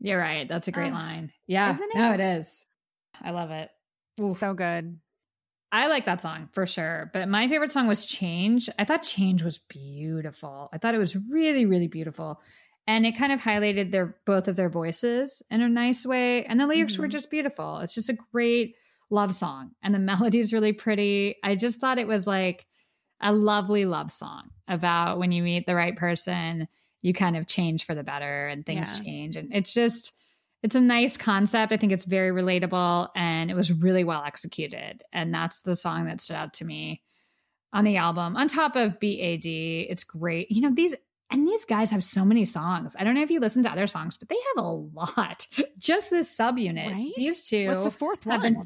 [0.00, 0.48] you're right.
[0.48, 1.32] That's a great Oh, line.
[1.46, 1.96] Yeah, isn't it?
[1.96, 2.66] no, it is.
[3.22, 3.70] I love it.
[4.20, 4.32] Oof.
[4.36, 4.98] So good.
[5.70, 7.10] I like that song for sure.
[7.12, 8.70] But my favorite song was Change.
[8.78, 10.70] I thought Change was beautiful.
[10.72, 12.40] I thought it was really, really beautiful.
[12.88, 16.44] And it kind of highlighted their both of their voices in a nice way.
[16.44, 17.12] And the lyrics were Mhm.
[17.12, 17.78] just beautiful.
[17.78, 18.74] It's just a great
[19.10, 19.72] love song.
[19.82, 19.98] And the
[20.32, 21.36] melody is really pretty.
[21.44, 22.66] I just thought it was like
[23.20, 26.66] a lovely love song about when you meet the right person,
[27.02, 29.04] you kind of change for the better and things Yeah.
[29.04, 29.36] change.
[29.36, 30.12] And it's just
[30.64, 31.72] it's a nice concept.
[31.72, 35.02] I think it's very relatable and it was really well executed.
[35.12, 37.02] And that's the song that stood out to me.
[37.72, 38.34] on the album.
[38.34, 39.44] On top of BAD,
[39.90, 40.50] it's great.
[40.50, 40.96] You know, these
[41.30, 42.96] and these guys have so many songs.
[42.98, 45.46] I don't know if you listen to other songs, but they have a lot.
[45.78, 46.92] Just this subunit.
[46.92, 47.12] Right?
[47.16, 48.40] These two What's the fourth one?
[48.40, 48.62] been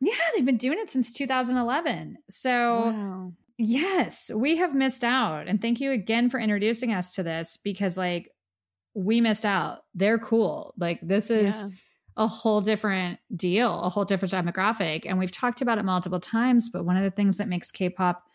[0.00, 2.18] Yeah, they've been doing it since 2011.
[2.28, 3.32] So Wow.
[3.58, 5.46] Yes, we have missed out.
[5.46, 8.30] And thank you again for introducing us to this because, like,
[8.94, 9.84] we missed out.
[9.94, 10.74] They're cool.
[10.76, 11.68] Like, this is Yeah.
[12.16, 15.02] a whole different deal, a whole different demographic.
[15.06, 16.70] And we've talked about it multiple times.
[16.70, 18.26] But one of the things that makes K pop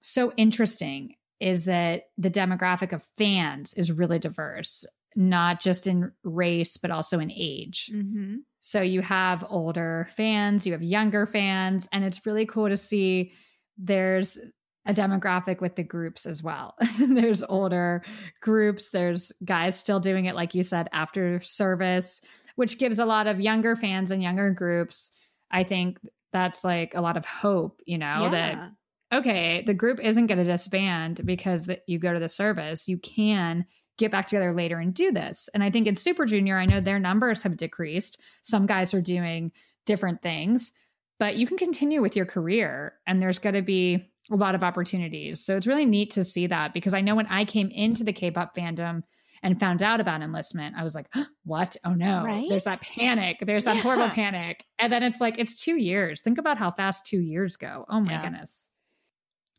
[0.00, 4.86] so interesting is that the demographic of fans is really diverse,
[5.16, 7.90] not just in race, but also in age.
[7.92, 8.36] Mm-hmm.
[8.60, 13.32] So you have older fans, you have younger fans, and it's really cool to see
[13.76, 14.38] there's
[14.86, 16.76] a demographic with the groups as well.
[16.98, 18.04] there's older
[18.40, 22.22] groups, there's guys still doing it, like you said, after service,
[22.54, 25.10] which gives a lot of younger fans and younger groups.
[25.50, 25.98] I think
[26.32, 28.70] that's like a lot of hope, you know, that
[29.12, 32.88] okay, the group isn't going to disband because you go to the service.
[32.88, 33.66] You can
[33.98, 35.48] get back together later and do this.
[35.52, 38.20] And I think in Super Junior, I know their numbers have decreased.
[38.42, 39.52] Some guys are doing
[39.84, 40.72] different things,
[41.18, 44.64] but you can continue with your career and there's going to be a lot of
[44.64, 45.44] opportunities.
[45.44, 48.12] So it's really neat to see that because I know when I came into the
[48.14, 49.02] K-pop fandom
[49.42, 51.06] and found out about enlistment, I was like,
[51.44, 51.76] what?
[51.84, 52.24] Oh no.
[52.24, 52.48] Right?
[52.48, 53.38] There's that panic.
[53.44, 54.64] There's that horrible panic.
[54.78, 56.22] And then it's like, it's two years.
[56.22, 57.84] Think about how fast two years go.
[57.90, 58.22] Oh my Yeah.
[58.22, 58.70] goodness.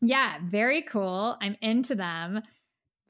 [0.06, 1.36] Yeah, very cool.
[1.40, 2.40] I'm into them.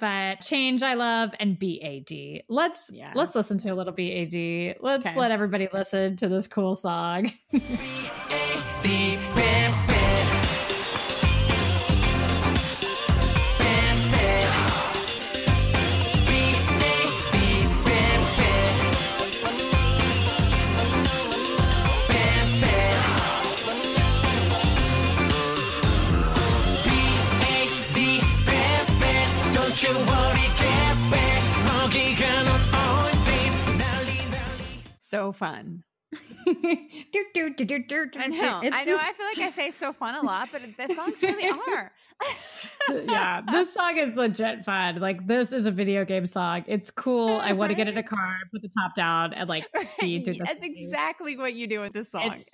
[0.00, 2.42] But change I love and BAD.
[2.48, 3.12] Let's Yeah.
[3.14, 4.76] let's listen to a little BAD.
[4.80, 5.18] Let's Okay.
[5.18, 7.30] let everybody listen to this cool song.
[35.14, 35.84] So fun.
[36.46, 38.06] Do, do, do, do, do.
[38.18, 38.60] I know.
[38.62, 38.92] It's I know.
[38.92, 41.92] just- I feel like I say so fun a lot, but the songs really are.
[42.90, 45.00] yeah, this song is legit fun.
[45.00, 46.64] Like this is a video game song.
[46.66, 47.28] It's cool.
[47.30, 50.34] I want to get in a car, put the top down, and like speed through
[50.34, 50.72] the That's city.
[50.76, 52.26] exactly what you do with this song.
[52.26, 52.46] It's-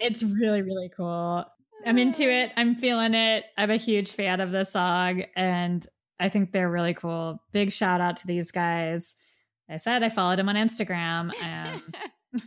[0.00, 1.44] It's really, really cool.
[1.86, 2.52] I'm into it.
[2.56, 3.44] I'm feeling it.
[3.58, 5.86] I'm a huge fan of this song, and
[6.20, 7.42] I think they're really cool.
[7.52, 9.16] Big shout out to these guys.
[9.68, 11.30] I said I followed him on Instagram.
[11.42, 11.82] Um,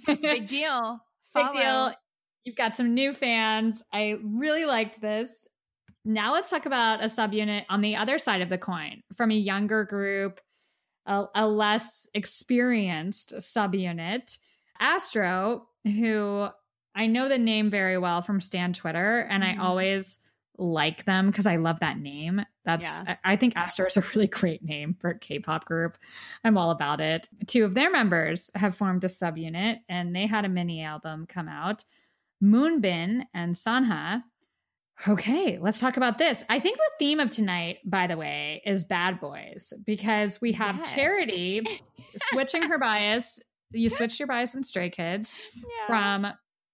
[0.21, 0.99] big deal.
[1.33, 1.93] big deal.
[2.43, 3.83] You've got some new fans.
[3.91, 5.47] I really liked this.
[6.05, 9.35] Now let's talk about a subunit on the other side of the coin from a
[9.35, 10.39] younger group,
[11.05, 14.37] a, a less experienced subunit.
[14.79, 16.47] Astro, who
[16.95, 19.57] I know the name very well from Stan Twitter, and Mhm.
[19.59, 20.19] I always
[20.57, 22.41] like them because I love that name.
[22.67, 23.15] That's Yeah.
[23.25, 25.97] I, I think Astro is a really great name for a K-pop group.
[26.43, 27.27] I'm all about it.
[27.47, 31.47] Two of their members have formed a subunit, and they had a mini album come
[31.47, 31.83] out.
[32.43, 34.23] Moonbin and Sanha.
[35.07, 36.43] Okay, let's talk about this.
[36.49, 40.77] I think the theme of tonight, by the way, is bad boys because we have
[40.77, 40.93] Yes.
[40.93, 41.67] Charity
[42.17, 43.39] switching her bias.
[43.71, 45.85] You switched your bias in Stray Kids Yeah.
[45.87, 46.27] from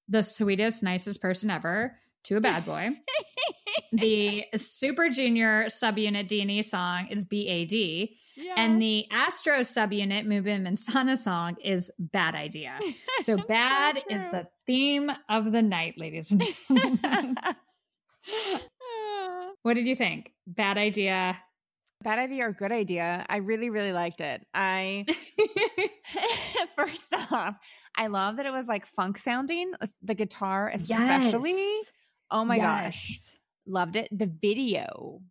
[0.08, 2.90] the sweetest, nicest person ever to a bad boy.
[3.92, 7.72] the Super Junior subunit D&E song is BAD.
[8.36, 8.56] Yeah.
[8.58, 12.80] And the Astro subunit Moonbin and Sanha song is Bad Idea.
[13.22, 17.38] So bad is the theme of the night, ladies and gentlemen.
[19.62, 20.32] what did you think?
[20.48, 21.40] Bad idea.
[22.04, 23.26] Bad idea or good idea?
[23.30, 24.46] I really, really liked it.
[24.54, 25.06] I
[26.76, 27.56] first off,
[27.96, 29.74] I love that it was like funk sounding.
[29.80, 31.54] uh, The guitar, especially.
[32.34, 33.22] Oh my gosh,
[33.66, 34.10] loved it.
[34.12, 35.22] The video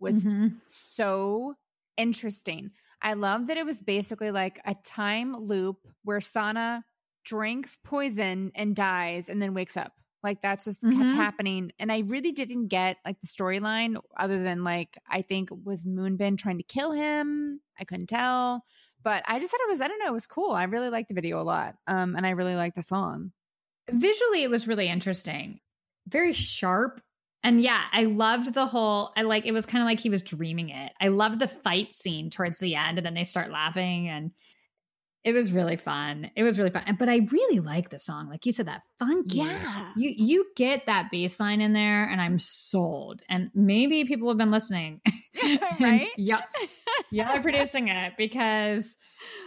[0.00, 0.62] was Mhm.
[0.66, 1.54] so
[1.96, 2.72] interesting.
[3.02, 6.82] I love that it was basically like a time loop where Sanha
[7.24, 9.94] drinks poison and dies and then wakes up.
[10.22, 11.12] Like that's just kept Mhm.
[11.12, 11.72] happening.
[11.78, 16.38] And I really didn't get like the storyline other than like I think was Moonbin
[16.38, 17.60] trying to kill him.
[17.78, 18.64] I couldn't tell.
[19.02, 20.52] But I just thought it was I don't know, it was cool.
[20.52, 21.76] I really liked the video a lot.
[21.88, 23.32] Um and I really liked the song.
[23.92, 25.60] Visually, it was really interesting.
[26.08, 27.00] Very sharp.
[27.44, 30.22] And yeah, I loved the whole, I like, it was kind of like he was
[30.22, 30.92] dreaming it.
[31.00, 34.30] I loved the fight scene towards the end, and then they start laughing, and
[35.24, 36.30] it was really fun.
[36.36, 36.96] It was really fun.
[36.98, 38.28] But I really like the song.
[38.28, 39.38] Like you said, that funky.
[39.38, 39.92] Yeah.
[39.96, 43.22] You you get that bass line in there, and I'm sold.
[43.28, 45.00] And maybe people have been listening.
[45.80, 46.08] Right?
[46.16, 46.42] Yeah.
[47.20, 48.96] Are producing it because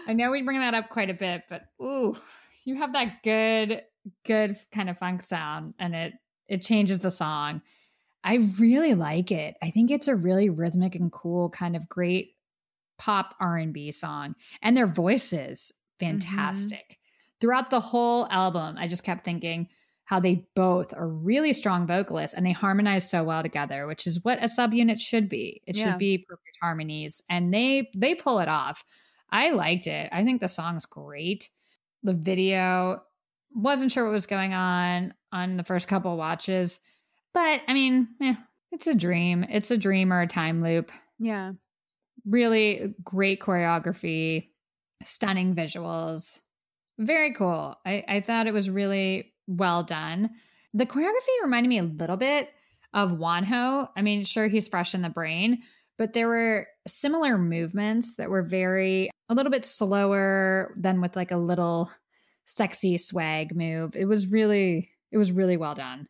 [0.08, 2.16] I know we bring that up quite a bit, but ooh,
[2.66, 3.84] you have that good,
[4.26, 6.14] good kind of funk sound and it
[6.48, 7.62] it changes the song.
[8.24, 9.56] I really like it.
[9.62, 12.36] I think it's a really rhythmic and cool kind of great
[12.98, 15.72] pop R&B song and their voices
[16.02, 16.20] mm-hmm.
[16.20, 16.98] fantastic.
[17.42, 19.68] Throughout the whole album, I just kept thinking
[20.06, 24.24] how they both are really strong vocalists and they harmonize so well together, which is
[24.24, 25.62] what a subunit should be.
[25.66, 25.86] It Yeah.
[25.86, 28.84] should be perfect harmonies and they they pull it off.
[29.30, 30.10] I liked it.
[30.12, 31.50] I think the song's great.
[32.04, 33.02] The video
[33.54, 36.80] wasn't sure what was going on on the first couple watches,
[37.34, 38.36] but I mean, eh,
[38.72, 39.46] it's a dream.
[39.50, 40.92] It's a dream or a time loop.
[41.20, 41.52] Yeah.
[42.26, 44.50] Really great choreography,
[45.04, 46.40] stunning visuals.
[46.98, 47.76] Very cool.
[47.86, 50.32] I, I thought it was really well done.
[50.74, 52.50] The choreography reminded me a little bit
[52.94, 53.90] of Wonho.
[53.96, 55.62] I mean, sure, he's fresh in the brain,
[55.98, 61.32] but there were similar movements that were very, a little bit slower than with like
[61.32, 61.92] a little
[62.46, 63.96] sexy swag move.
[63.96, 66.08] It was really, it was really well done.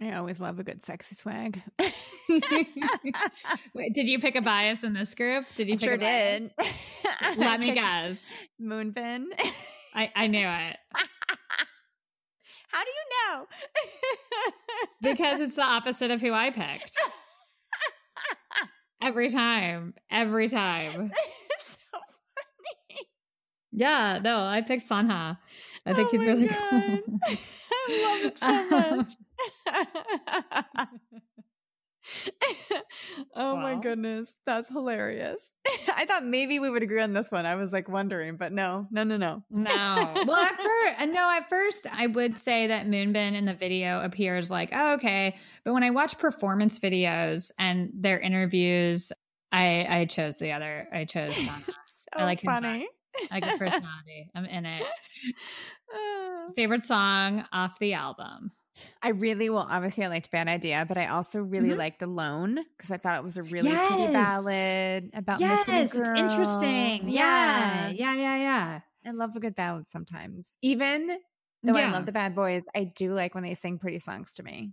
[0.00, 1.60] I always love a good sexy swag.
[3.74, 5.44] Wait, did you pick a bias in this group?
[5.56, 6.50] Did you I pick sure a bias?
[6.56, 7.38] did.
[7.38, 8.24] Let me guess.
[8.62, 9.26] Moonbin.
[9.94, 10.76] I, I knew it
[12.72, 13.46] How do you know?
[15.02, 16.96] because it's the opposite of who I picked.
[19.02, 19.92] Every time.
[20.10, 21.10] Every time.
[21.12, 23.06] it's so funny.
[23.72, 25.36] Yeah, no, I picked Sanha.
[25.84, 27.00] I think Oh he's really God.
[27.06, 27.36] cool.
[27.90, 29.16] I love it so much.
[33.34, 35.54] oh my goodness, that's hilarious.
[35.94, 37.46] I thought maybe we would agree on this one.
[37.46, 39.44] I was like wondering, but no, no, no, no.
[39.50, 40.14] No.
[40.26, 44.00] Well, at first, uh, no, at first, I would say that Moonbin in the video
[44.00, 45.36] appears like, oh, okay.
[45.64, 49.12] But when I watch performance videos and their interviews,
[49.50, 50.88] I I chose the other.
[50.92, 51.64] I chose Sanha.
[51.66, 51.72] So
[52.14, 52.88] I oh, like his funny.
[53.30, 54.30] I like his personality.
[54.34, 54.82] I'm in it.
[55.92, 58.52] Uh, Favorite song off the album.
[59.02, 61.74] I really well, obviously I liked Bad Idea, but I also really Mhm.
[61.74, 65.96] liked Alone because I thought it was a really pretty ballad about yes, missing a
[65.96, 67.08] it's interesting.
[67.08, 68.80] Yeah, yeah, yeah, yeah.
[69.04, 70.56] I love a good ballad sometimes.
[70.62, 71.18] Even
[71.62, 74.42] though I love the bad boys, I do like when they sing pretty songs to
[74.42, 74.72] me.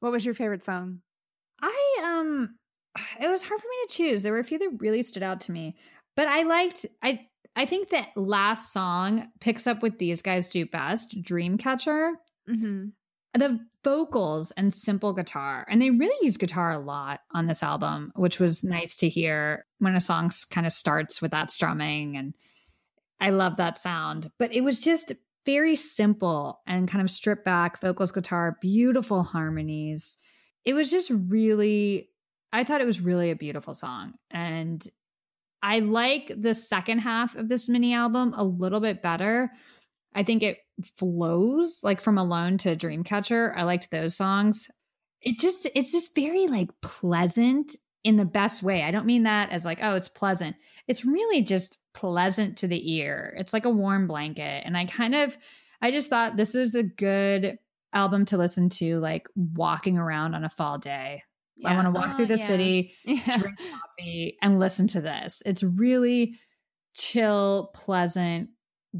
[0.00, 1.02] What was your favorite song?
[1.60, 2.58] I um
[3.20, 4.22] it was hard for me to choose.
[4.22, 5.76] There were a few that really stood out to me.
[6.14, 10.66] But I liked I I think that last song picks up what these guys do
[10.66, 12.12] best, Dreamcatcher.
[12.48, 12.88] Mm-hmm.
[13.32, 15.66] The vocals and simple guitar.
[15.68, 19.66] And they really use guitar a lot on this album, which was nice to hear
[19.78, 22.34] when a song kind of starts with that strumming and
[23.20, 24.30] I love that sound.
[24.38, 25.12] But it was just
[25.44, 30.18] very simple and kind of stripped back vocals, guitar, beautiful harmonies.
[30.64, 32.10] It was just really,
[32.52, 34.14] I thought it was really a beautiful song.
[34.30, 34.86] And
[35.62, 39.50] I like the second half of this mini album a little bit better.
[40.14, 40.58] I think it
[40.96, 43.56] flows like from Alone to Dreamcatcher.
[43.56, 44.68] I liked those songs.
[45.20, 47.72] It just, it's just very like pleasant
[48.04, 48.84] in the best way.
[48.84, 50.54] I don't mean that as like, oh, it's pleasant.
[50.86, 53.34] It's really just pleasant to the ear.
[53.36, 54.62] It's like a warm blanket.
[54.64, 55.36] And I kind of,
[55.82, 57.58] I just thought this is a good
[57.92, 61.22] album to listen to, like walking around on a fall day.
[61.64, 62.44] I want to walk Oh, through the yeah.
[62.46, 63.38] city, Yeah.
[63.38, 65.42] drink coffee, and listen to this.
[65.46, 66.38] It's really
[66.94, 68.50] chill, pleasant,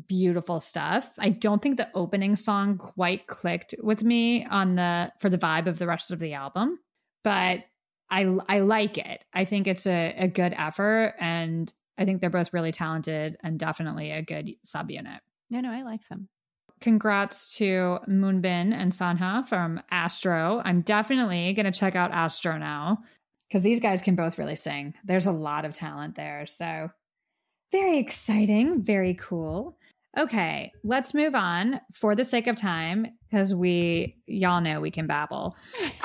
[0.08, 1.12] beautiful stuff.
[1.18, 5.66] I don't think the opening song quite clicked with me on the for the vibe
[5.66, 6.78] of the rest of the album,
[7.24, 7.64] but
[8.10, 9.24] I I like it.
[9.34, 13.58] I think it's a, a good effort, and I think they're both really talented and
[13.58, 15.18] definitely a good subunit.
[15.50, 16.28] No, no, I like them.
[16.80, 20.60] Congrats to Moonbin and Sanha from Astro.
[20.64, 22.98] I'm definitely going to check out Astro now
[23.48, 24.94] because these guys can both really sing.
[25.04, 26.46] There's a lot of talent there.
[26.46, 26.90] So,
[27.72, 29.78] very exciting, very cool.
[30.18, 35.06] Okay, let's move on for the sake of time because we, y'all know we can
[35.06, 35.56] babble.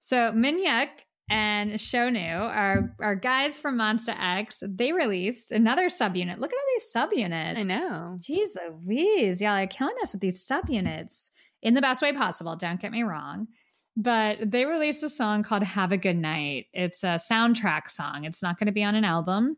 [0.00, 0.88] so, Minhyuk
[1.32, 4.62] and Shownu are, are guys from Monsta X.
[4.66, 6.38] They released another subunit.
[6.38, 7.70] Look at all these subunits.
[7.70, 8.18] I know.
[8.20, 8.54] Jeez
[8.84, 9.40] Louise.
[9.40, 11.30] Y'all are killing us with these subunits
[11.62, 12.54] in the best way possible.
[12.54, 13.48] Don't get me wrong.
[13.96, 16.66] But they released a song called Have a Good Night.
[16.74, 18.24] It's a soundtrack song.
[18.24, 19.56] It's not going to be on an album,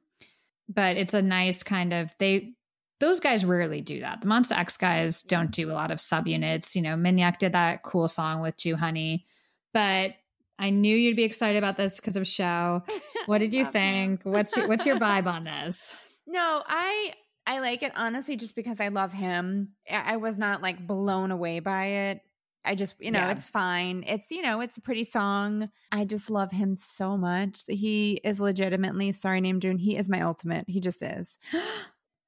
[0.69, 2.53] but it's a nice kind of they
[3.01, 4.21] those guys rarely do that.
[4.21, 6.77] The Monsta X guys don't do a lot of subunits.
[6.77, 9.25] You know, Minhyuk did that cool song with Joohoney.
[9.73, 10.15] But
[10.59, 12.83] I knew you'd be excited about this because of show.
[13.27, 13.73] What did you him.
[13.73, 14.21] think?
[14.25, 15.97] What's your, what's your vibe on this?
[16.27, 17.15] No, I
[17.47, 19.71] I like it honestly just because I love him.
[19.91, 22.21] I I was not like blown away by it.
[22.67, 23.31] I just, you know, Yeah.
[23.31, 24.05] it's fine.
[24.07, 25.71] It's, you know, it's a pretty song.
[25.91, 27.61] I just love him so much.
[27.67, 29.79] He is legitimately sorry name June.
[29.79, 30.67] He is my ultimate.
[30.69, 31.39] He just is.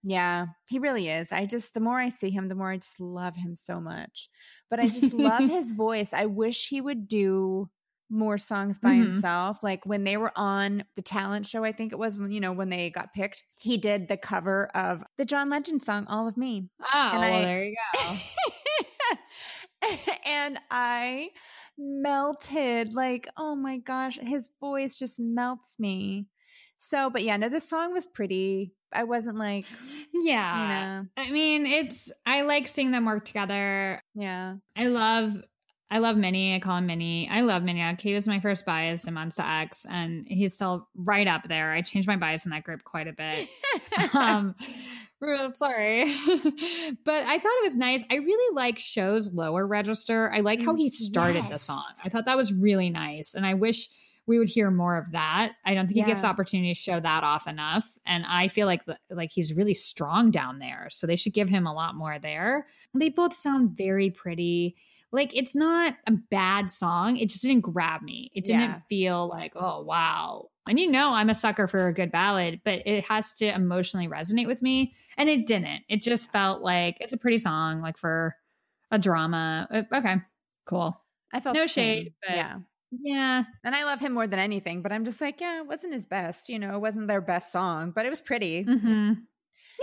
[0.09, 1.32] Yeah, he really is.
[1.32, 4.28] I just, the more I see him, the more I just love him so much.
[4.70, 6.12] But I just love his voice.
[6.12, 7.69] I wish he would do
[8.09, 9.03] more songs by Mhm.
[9.05, 9.62] himself.
[9.62, 12.53] Like when they were on the talent show, I think it was when, you know,
[12.53, 16.37] when they got picked, he did the cover of the John Legend song, All of
[16.37, 16.69] Me.
[16.83, 18.16] Oh, And well, I- there you go.
[20.27, 21.31] and I
[21.78, 22.95] melted.
[22.95, 26.27] Like, oh my gosh, his voice just melts me.
[26.78, 28.73] So, but yeah, no, this song was pretty.
[28.93, 29.65] I wasn't like,
[30.12, 30.62] Yeah.
[30.62, 34.01] you know, I mean, it's I like seeing them work together.
[34.15, 34.57] yeah.
[34.77, 35.37] I love
[35.91, 36.55] I love Minnie.
[36.55, 37.29] I call him Minnie.
[37.31, 37.97] I love Minnie.
[38.01, 41.73] He was my first bias in Monsta X, and he's still right up there.
[41.73, 43.49] I changed my bias in that group quite a bit.
[44.15, 44.55] um
[45.21, 46.05] real sorry
[47.05, 50.75] but i thought it was nice i really like show's lower register i like how
[50.75, 53.89] he started the song i thought that was really nice and i wish
[54.27, 57.01] we would hear more of that i don't think he gets the opportunity to show
[57.01, 61.07] that off enough and i feel like the, like he's really strong down there so
[61.07, 64.77] they should give him a lot more there they both sound very pretty
[65.12, 68.81] like it's not a bad song it just didn't grab me it didn't Yeah.
[68.89, 72.87] feel like oh wow and you know i'm a sucker for a good ballad but
[72.87, 77.12] it has to emotionally resonate with me and it didn't it just felt like it's
[77.12, 78.35] a pretty song like for
[78.91, 80.16] a drama Uh, okay
[80.66, 81.01] cool
[81.33, 82.59] I felt No shade, but- yeah.
[82.93, 85.93] yeah And I love him more than anything, but I'm just like, yeah, it wasn't
[85.93, 86.49] his best.
[86.49, 88.65] You know, it wasn't their best song, but it was pretty.
[88.65, 89.12] mm-hmm.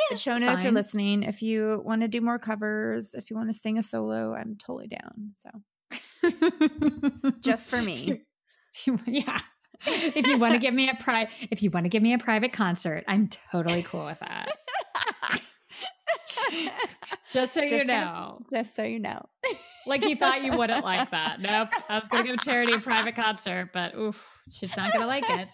[0.10, 3.50] But Shownu, if you're listening, if you want to do more covers, if you want
[3.50, 5.34] to sing a solo, I'm totally down.
[5.36, 5.50] So
[7.42, 8.22] just for me.
[9.06, 9.38] yeah
[9.86, 12.18] if you want to give me a pri if you want to give me a
[12.18, 14.50] private concert i'm totally cool with that
[17.32, 19.22] just so you Just gonna- know just so you know.
[19.86, 23.16] like you thought you wouldn't like that nope i was gonna give charity a private
[23.16, 25.50] concert but oof she's not gonna like it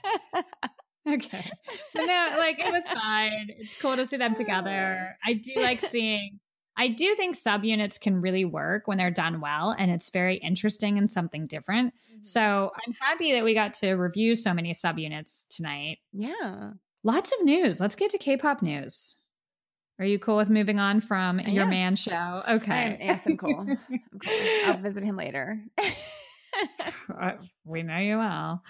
[1.14, 1.46] okay
[1.88, 5.82] so no like it was fine it's cool to see them together i do like
[5.82, 6.40] seeing
[6.78, 10.98] i do think subunits can really work when they're done well and it's very interesting
[10.98, 16.00] and something different so i'm happy that we got to review so many subunits tonight
[16.14, 16.72] yeah.
[17.04, 19.16] lots of news let's get to k-pop news
[19.98, 21.70] are you cool with moving on from your am.
[21.70, 23.60] man show okay I'm, yes, I'm cool.
[23.60, 24.34] I'm cool.
[24.66, 25.62] I'll visit him later.
[27.10, 27.34] Uh,
[27.66, 28.64] we know you well.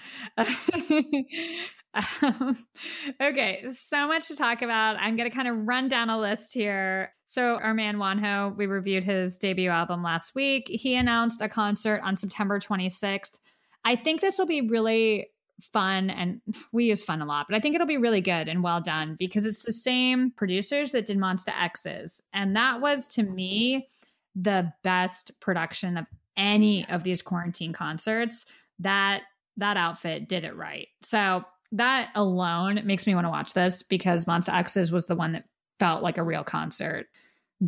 [1.94, 2.58] Um,
[3.22, 4.98] okay, so much to talk about.
[5.00, 7.14] I'm going to kind of run down a list here.
[7.26, 10.68] So, our man Wonho, we reviewed his debut album last week.
[10.68, 13.40] He announced a concert on September 26th.
[13.84, 15.30] I think this will be really
[15.74, 16.42] fun, and
[16.72, 19.16] we use fun a lot, but I think it'll be really good and well done
[19.18, 22.22] because it's the same producers that did Monsta X's.
[22.34, 23.88] And that was, to me,
[24.36, 26.06] the best production of
[26.38, 28.46] any of these quarantine concerts
[28.80, 29.24] that
[29.58, 34.26] that outfit did it right so that alone makes me want to watch this because
[34.26, 35.46] monsta x's was the one that
[35.80, 37.08] felt like a real concert.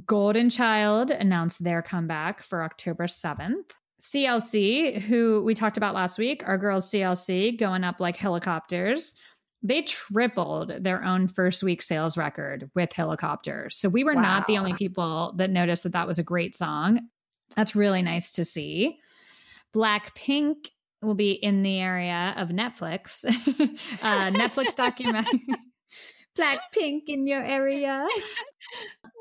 [0.05, 3.71] Golden child announced their comeback for october 7th
[4.01, 9.15] clc who we talked about last week our girls clc going up like helicopters
[9.63, 13.75] they tripled their own first week sales record with helicopters.
[13.75, 17.01] So we were not the only people that noticed that that was a great song.
[17.55, 18.97] That's really nice to see.
[19.75, 20.69] Blackpink
[21.01, 23.25] will be in the area of Netflix.
[24.01, 25.43] uh, Netflix documentary.
[26.37, 28.07] Blackpink in your area.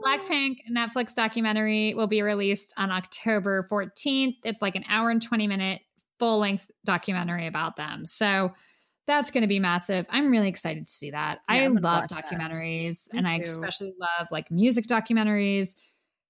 [0.05, 4.36] Blackpink Netflix documentary will be released on October 14th.
[4.44, 5.81] It's like an hour and 20 minute
[6.19, 8.07] full length documentary about them.
[8.07, 8.52] So
[9.07, 10.07] that's going to be massive.
[10.09, 11.40] I'm really excited to see that.
[11.48, 15.77] Yeah, I love documentaries Me and I especially love like music documentaries.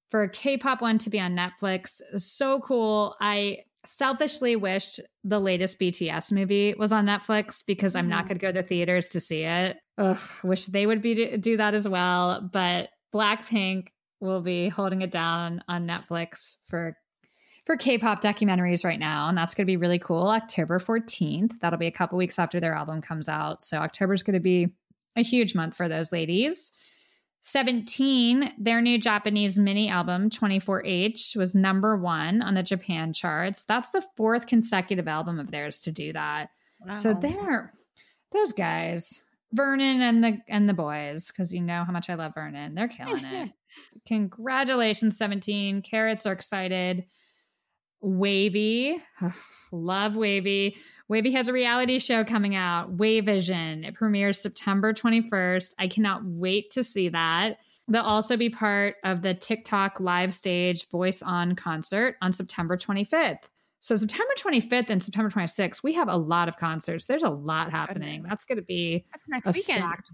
[0.09, 3.15] For a K-pop one to be on Netflix, so cool.
[3.21, 8.29] I selfishly wished the latest BTS movie was on Netflix because I'm not Mhm.
[8.29, 9.79] going to go to the theaters to see it.
[9.99, 12.41] Ugh, wish they would be do that as well.
[12.53, 13.89] But Blackpink
[14.21, 16.97] will be holding it down on Netflix for
[17.67, 20.29] for K-pop documentaries right now, and that's going to be really cool.
[20.29, 21.61] October 14th.
[21.61, 23.63] That'll be a couple weeks after their album comes out.
[23.63, 24.69] So October is going to be
[25.15, 26.73] a huge month for those ladies.
[27.43, 33.65] 17, their new Japanese mini album, 24H, was number one on the Japan charts.
[33.65, 36.51] That's the fourth consecutive album of theirs to do that.
[36.95, 37.73] So they're
[38.33, 42.35] those guys, Vernon and the and the boys, because you know how much I love
[42.35, 42.75] Vernon.
[42.75, 43.53] They're killing it.
[44.07, 45.83] Congratulations, 17.
[45.83, 47.05] Carats are excited.
[48.03, 49.01] WayV,
[49.73, 50.77] love WayV.
[51.11, 53.85] WayV has a reality show coming out, WayVision.
[53.87, 55.75] It premieres September 21st.
[55.77, 57.59] I cannot wait to see that.
[57.89, 63.49] They'll also be part of the TikTok live stage Voice On concert on September 25th.
[63.81, 67.07] So September 25th and September 26th, we have a lot of concerts.
[67.07, 68.23] There's a lot happening.
[68.23, 69.79] That's going to be That's next a weekend.
[69.79, 70.13] stacked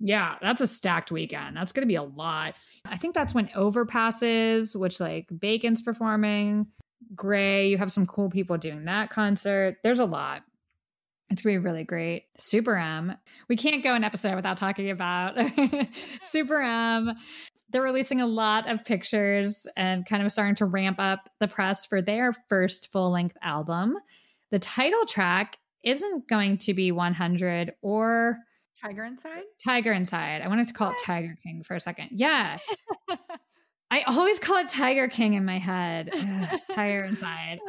[0.00, 1.58] Yeah, that's a stacked weekend.
[1.58, 2.54] That's going to be a lot.
[2.86, 6.68] I think that's when Overpasses, which like Bacon's performing,
[7.14, 9.76] Gray, you have some cool people doing that concert.
[9.82, 10.42] There's a lot.
[11.30, 12.24] It's to be really great.
[12.36, 13.14] Super M.
[13.48, 15.36] We can't go an episode without talking about
[16.22, 17.12] Super M.
[17.70, 21.84] They're releasing a lot of pictures and kind of starting to ramp up the press
[21.84, 23.96] for their first full length album.
[24.50, 28.38] The title track isn't going to be 100 or
[28.82, 29.42] Tiger Inside?
[29.62, 30.40] Tiger Inside.
[30.40, 32.08] I wanted to call it Tiger King for a second.
[32.12, 32.58] Yeah.
[33.90, 36.10] I always call it Tiger King in my head.
[36.12, 37.58] Ugh, Tiger Inside.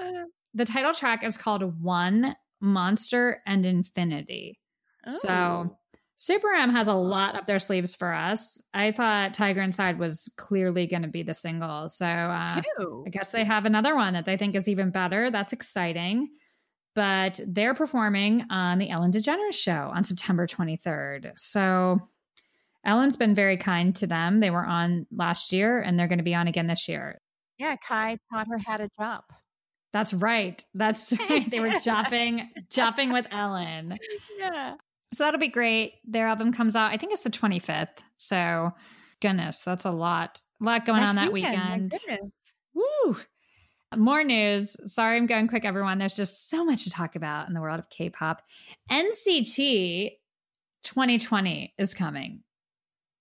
[0.55, 4.59] The title track is called One Monster and Infinity.
[5.07, 5.77] So Oh.
[6.15, 8.61] Super M has a lot up their sleeves for us.
[8.73, 11.87] I thought Tiger Inside was clearly going to be the single.
[11.87, 12.61] So uh,
[13.05, 15.29] I guess they have another one that they think is even better.
[15.29, 16.27] That's exciting.
[16.95, 21.33] But they're performing on the Ellen DeGeneres show on September 23rd.
[21.37, 21.99] So
[22.89, 24.39] Ellen's been very kind to them.
[24.39, 27.21] They were on last year and they're going to be on again this year.
[27.59, 29.25] Yeah, Kai taught her how to jump.
[29.93, 30.63] That's right.
[30.73, 31.49] That's right.
[31.49, 33.95] They were jopping, jopping with Ellen.
[34.39, 34.73] Yeah.
[35.13, 35.93] So that'll be great.
[36.03, 37.99] Their album comes out, I think it's the 25th.
[38.17, 38.71] So
[39.21, 40.41] goodness, that's a lot.
[40.61, 41.91] A lot going on that My weekend.
[41.91, 42.31] goodness.
[42.73, 43.17] Woo!
[43.95, 44.75] More news.
[44.91, 45.99] Sorry, I'm going quick, everyone.
[45.99, 48.41] There's just so much to talk about in the world of K pop.
[48.91, 50.11] NCT
[50.83, 52.43] 2020 is coming.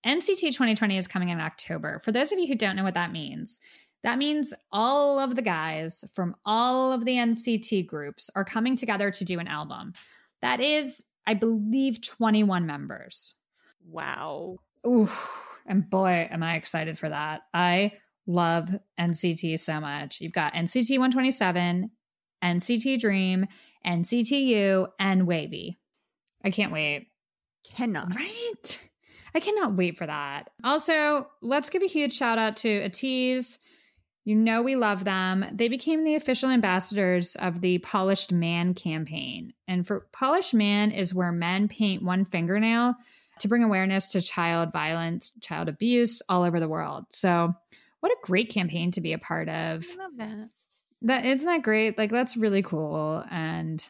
[0.05, 1.99] NCT 2020 is coming in October.
[1.99, 3.59] For those of you who don't know what that means,
[4.03, 9.11] that means all of the guys from all of the NCT groups are coming together
[9.11, 9.93] to do an album.
[10.41, 13.35] That is, I believe, 21 members.
[13.85, 14.59] Wow.
[14.87, 15.09] Ooh,
[15.65, 17.41] and boy, am I excited for that.
[17.53, 17.93] I
[18.25, 20.21] love NCT so much.
[20.21, 21.91] You've got NCT 127,
[22.41, 23.47] NCT Dream,
[23.85, 25.75] NCTU, and WayV.
[26.43, 27.07] I can't wait.
[27.65, 28.15] Cannot.
[28.15, 28.88] Right?
[29.33, 30.49] I cannot wait for that.
[30.63, 33.59] Also, let's give a huge shout out to ATEEZ.
[34.25, 35.45] You know we love them.
[35.51, 39.53] They became the official ambassadors of the Polished Man campaign.
[39.67, 42.95] And for Polished Man is where men paint one fingernail
[43.39, 47.05] to bring awareness to child violence, child abuse all over the world.
[47.09, 47.55] So,
[48.01, 49.85] what a great campaign to be a part of.
[49.97, 50.49] I love that.
[51.01, 51.97] That isn't that great?
[51.97, 53.23] Like that's really cool.
[53.31, 53.85] And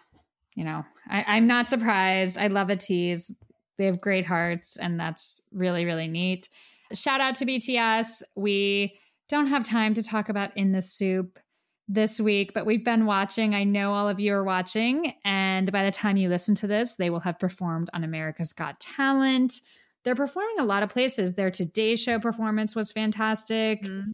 [0.56, 2.38] you know, I, I'm not surprised.
[2.38, 3.34] I love ATEEZ.
[3.80, 6.50] They have great hearts, and that's really, really neat.
[6.94, 8.22] Shout out to BTS.
[8.36, 9.00] We
[9.30, 11.40] don't have time to talk about In the SOOP
[11.88, 13.56] this week, but we've been watching.
[13.56, 16.96] I know all of you are watching, and by the time you listen to this,
[16.96, 19.62] they will have performed on America's Got Talent.
[20.04, 21.34] They're performing a lot of places.
[21.34, 23.84] Their Today Show performance was fantastic.
[23.84, 24.12] Mhm.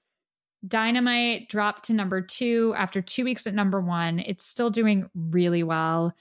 [0.68, 4.20] Dynamite dropped to number two after two weeks at number one.
[4.20, 6.14] It's still doing really well.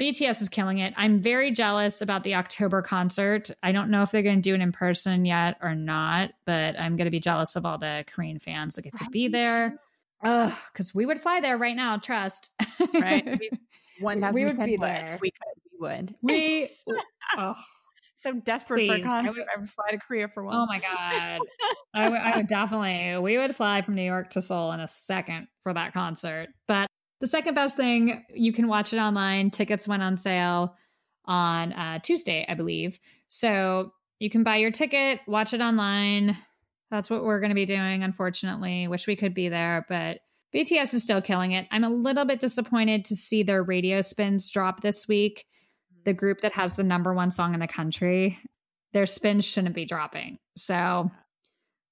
[0.00, 0.92] BTS is killing it.
[0.96, 3.50] I'm very jealous about the October concert.
[3.62, 6.78] I don't know if they're going to do it in person yet or not, but
[6.78, 9.28] I'm going to be jealous of all the Korean fans that get to Right, be
[9.28, 9.78] there.
[10.22, 10.52] there.
[10.72, 12.50] Because we would fly there right now, trust.
[12.92, 13.24] Right?
[13.38, 13.50] We-
[14.00, 14.88] One thousand would percent be would.
[14.88, 15.10] there.
[15.14, 16.14] If we could, we would.
[16.20, 16.68] we,
[17.38, 17.54] oh,
[18.16, 19.32] So desperate for a Please, I concert.
[19.34, 20.56] would- I would fly to Korea for one.
[20.56, 21.40] oh my God.
[21.94, 24.88] I would- I would definitely, we would fly from New York to Seoul in a
[24.88, 26.48] second for that concert.
[26.66, 26.88] But
[27.24, 29.50] the second best thing, you can watch it online.
[29.50, 30.76] Tickets went on sale
[31.24, 32.98] on uh, Tuesday, I believe.
[33.28, 36.36] So you can buy your ticket, watch it online.
[36.90, 38.88] That's what we're going to be doing, unfortunately.
[38.88, 40.18] Wish we could be there, but
[40.54, 41.66] BTS is still killing it.
[41.70, 45.46] I'm a little bit disappointed to see their radio spins drop this week.
[46.04, 48.38] The group that has the number one song in the country,
[48.92, 50.36] their spins shouldn't be dropping.
[50.58, 51.10] So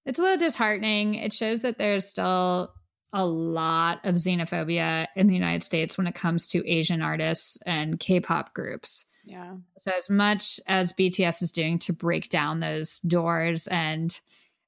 [0.04, 1.14] it's a little disheartening.
[1.14, 2.74] It shows that there's still
[3.12, 8.00] a lot of xenophobia in the United States when it comes to Asian artists and
[8.00, 9.04] K pop groups.
[9.24, 9.56] Yeah.
[9.78, 14.18] So, as much as BTS is doing to break down those doors, and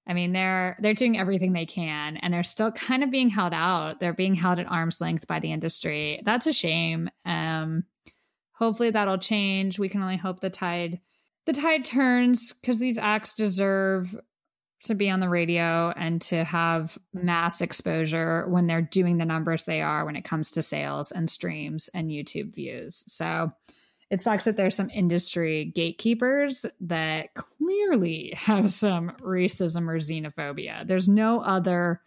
[0.07, 3.53] I mean, they're they're doing everything they can, and they're still kind of being held
[3.53, 4.01] out.
[4.01, 6.21] They're being held at arm's length by the industry.
[6.25, 7.11] That's a shame.
[7.25, 7.85] Um,
[8.53, 9.79] hopefully, that'll change.
[9.79, 11.01] We can only hope the tide
[11.47, 14.17] the tide turns because these acts deserve
[14.85, 19.65] to be on the radio and to have mass exposure when they're doing the numbers
[19.65, 23.05] they are when it comes to sales and streams and YouTube views.
[23.07, 23.51] So
[24.11, 30.87] it sucks that there's some industry gatekeepers that clearly have some racism or xenophobia.
[30.87, 32.01] There's no other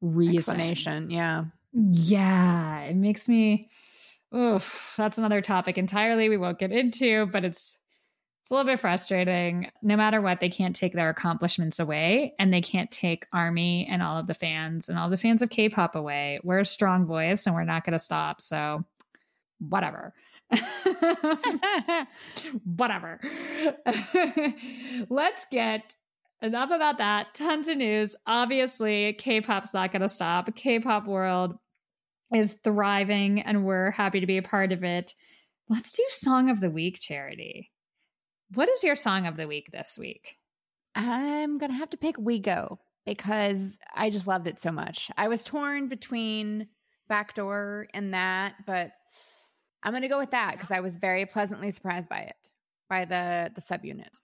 [0.00, 0.36] reason.
[0.36, 1.10] Explanation.
[1.10, 1.44] Yeah.
[1.72, 3.70] Yeah, it makes me.
[4.34, 7.78] Oof, that's another topic entirely we won't get into, but it's
[8.44, 9.70] it's a little bit frustrating.
[9.80, 14.02] No matter what, they can't take their accomplishments away, and they can't take Army and
[14.02, 16.40] all of the fans and all the fans of K-pop away.
[16.44, 18.42] We're a strong voice, and we're not going to stop.
[18.42, 18.84] So,
[19.60, 20.12] whatever.
[22.64, 23.18] Whatever.
[25.08, 25.96] Let's get
[26.42, 27.32] enough about that.
[27.32, 28.14] Tons of news.
[28.26, 30.54] Obviously, K pop's not going to stop.
[30.54, 31.56] K pop world
[32.34, 35.14] is thriving, and we're happy to be a part of it.
[35.70, 37.70] Let's do Song of the Week, Charity.
[38.54, 40.36] What is your Song of the Week this week?
[40.94, 45.10] I'm gonna have to pick We Go because I just loved it so much.
[45.16, 46.68] I was torn between
[47.08, 48.92] Backdoor and that, but
[49.82, 52.36] I'm gonna go with that because I was very pleasantly surprised by it,
[52.88, 54.14] by the the subunit.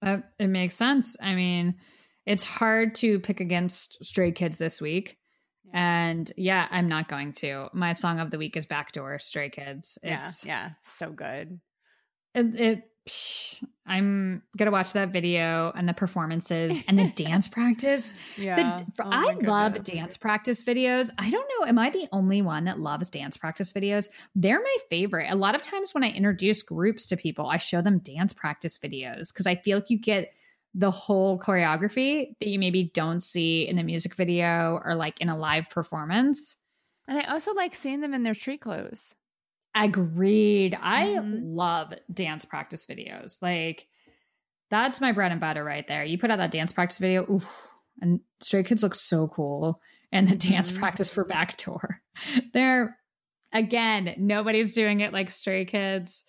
[0.00, 1.16] Uh, it makes sense.
[1.20, 1.76] I mean,
[2.24, 5.18] it's hard to pick against Stray Kids this week.
[5.72, 7.68] And yeah, I'm not going to.
[7.72, 9.98] My song of the week is Backdoor Stray Kids.
[10.02, 11.60] It's yeah, yeah, so good.
[12.34, 18.14] it, it psh, I'm gonna watch that video and the performances and the dance practice.
[18.36, 19.94] Yeah, The- Oh I love goodness.
[19.96, 21.10] dance practice videos.
[21.18, 21.66] I don't know.
[21.66, 24.08] Am I the only one that loves dance practice videos?
[24.34, 25.30] They're my favorite.
[25.30, 28.78] A lot of times when I introduce groups to people, I show them dance practice
[28.78, 30.32] videos because I feel like you get
[30.74, 35.28] the whole choreography that you maybe don't see in the music video or like in
[35.28, 36.56] a live performance.
[37.08, 39.14] And I also like seeing them in their street clothes.
[39.74, 40.76] Agreed.
[40.80, 41.40] I Mhm.
[41.54, 43.40] love dance practice videos.
[43.40, 43.86] Like
[44.70, 46.04] that's my bread and butter right there.
[46.04, 47.40] You put out that dance practice video, ooh,
[48.00, 49.80] and Stray Kids look so cool.
[50.10, 50.78] And the dance Mhm.
[50.78, 52.02] practice for Backdoor.
[52.52, 52.98] They're
[53.52, 56.24] again, nobody's doing it like Stray Kids.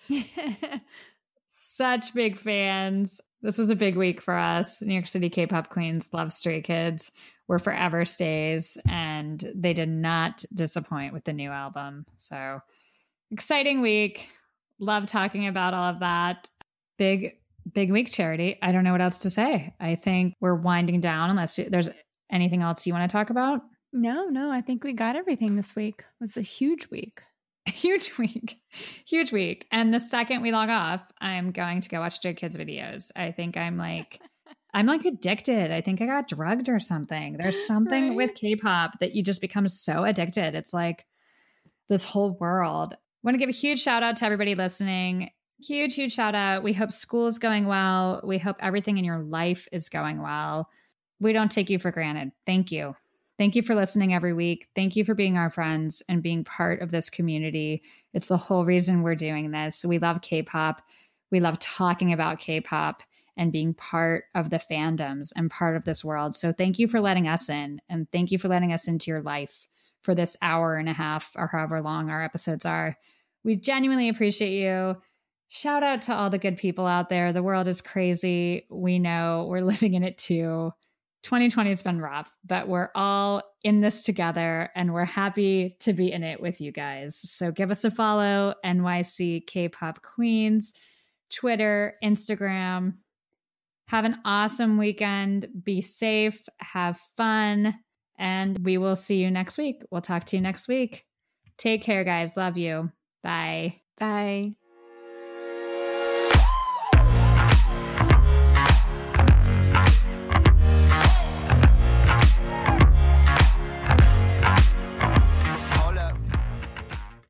[1.48, 3.20] Such big fans.
[3.42, 4.82] This was a big week for us.
[4.82, 7.12] New York City K-pop queens love Stray Kids.
[7.48, 12.06] We're forever stays, and they did not disappoint with the new album.
[12.18, 12.62] So
[13.34, 14.30] exciting week.
[14.80, 16.48] Love talking about all of that.
[16.98, 17.38] Big,
[17.74, 18.58] big week, Charity.
[18.62, 19.74] I don't know what else to say.
[19.80, 21.90] I think we're winding down unless there's
[22.32, 23.62] anything else you want to talk about.
[23.92, 26.00] no, no, I think we got everything this week.
[26.02, 27.22] It was a huge week.
[27.66, 28.58] Huge week.
[29.08, 29.68] Huge week.
[29.72, 33.10] And the second we log off, I'm going to go watch Stray Kids videos.
[33.16, 34.20] I think I'm like,
[34.74, 35.72] I'm like addicted.
[35.72, 37.38] I think I got drugged or something.
[37.38, 38.16] There's something Right.
[38.18, 40.56] with K pop that you just become so addicted.
[40.56, 41.06] It's like
[41.88, 42.96] this whole world.
[43.24, 45.32] Want to give a huge shout out to everybody listening.
[45.64, 46.62] Huge, huge shout out.
[46.62, 48.20] We hope school is going well.
[48.24, 50.70] We hope everything in your life is going well.
[51.22, 52.34] We don't take you for granted.
[52.46, 52.98] Thank you.
[53.38, 54.68] Thank you for listening every week.
[54.76, 57.82] Thank you for being our friends and being part of this community.
[58.14, 59.86] It's the whole reason we're doing this.
[59.86, 60.82] We love K pop.
[61.32, 63.04] We love talking about K pop
[63.38, 66.36] and being part of the fandoms and part of this world.
[66.36, 69.22] So thank you for letting us in and thank you for letting us into your
[69.22, 69.66] life
[70.02, 72.98] for this hour and a half or however long our episodes are.
[73.44, 74.98] We genuinely appreciate you.
[75.50, 77.32] Shout out to all the good people out there.
[77.32, 78.66] The world is crazy.
[78.70, 80.72] We know we're living in it too.
[81.24, 86.12] 2020 has been rough, but we're all in this together and we're happy to be
[86.12, 87.18] in it with you guys.
[87.18, 90.74] So give us a follow, NYC K pop Queens,
[91.34, 92.96] Twitter, Instagram.
[93.88, 95.48] Have an awesome weekend.
[95.64, 97.76] Be safe, have fun,
[98.18, 99.84] and we will see you next week.
[99.92, 101.06] We'll talk to you next week.
[101.58, 102.36] Take care, guys.
[102.36, 102.92] Love you.
[103.24, 103.82] Bye.
[103.98, 104.56] Bye.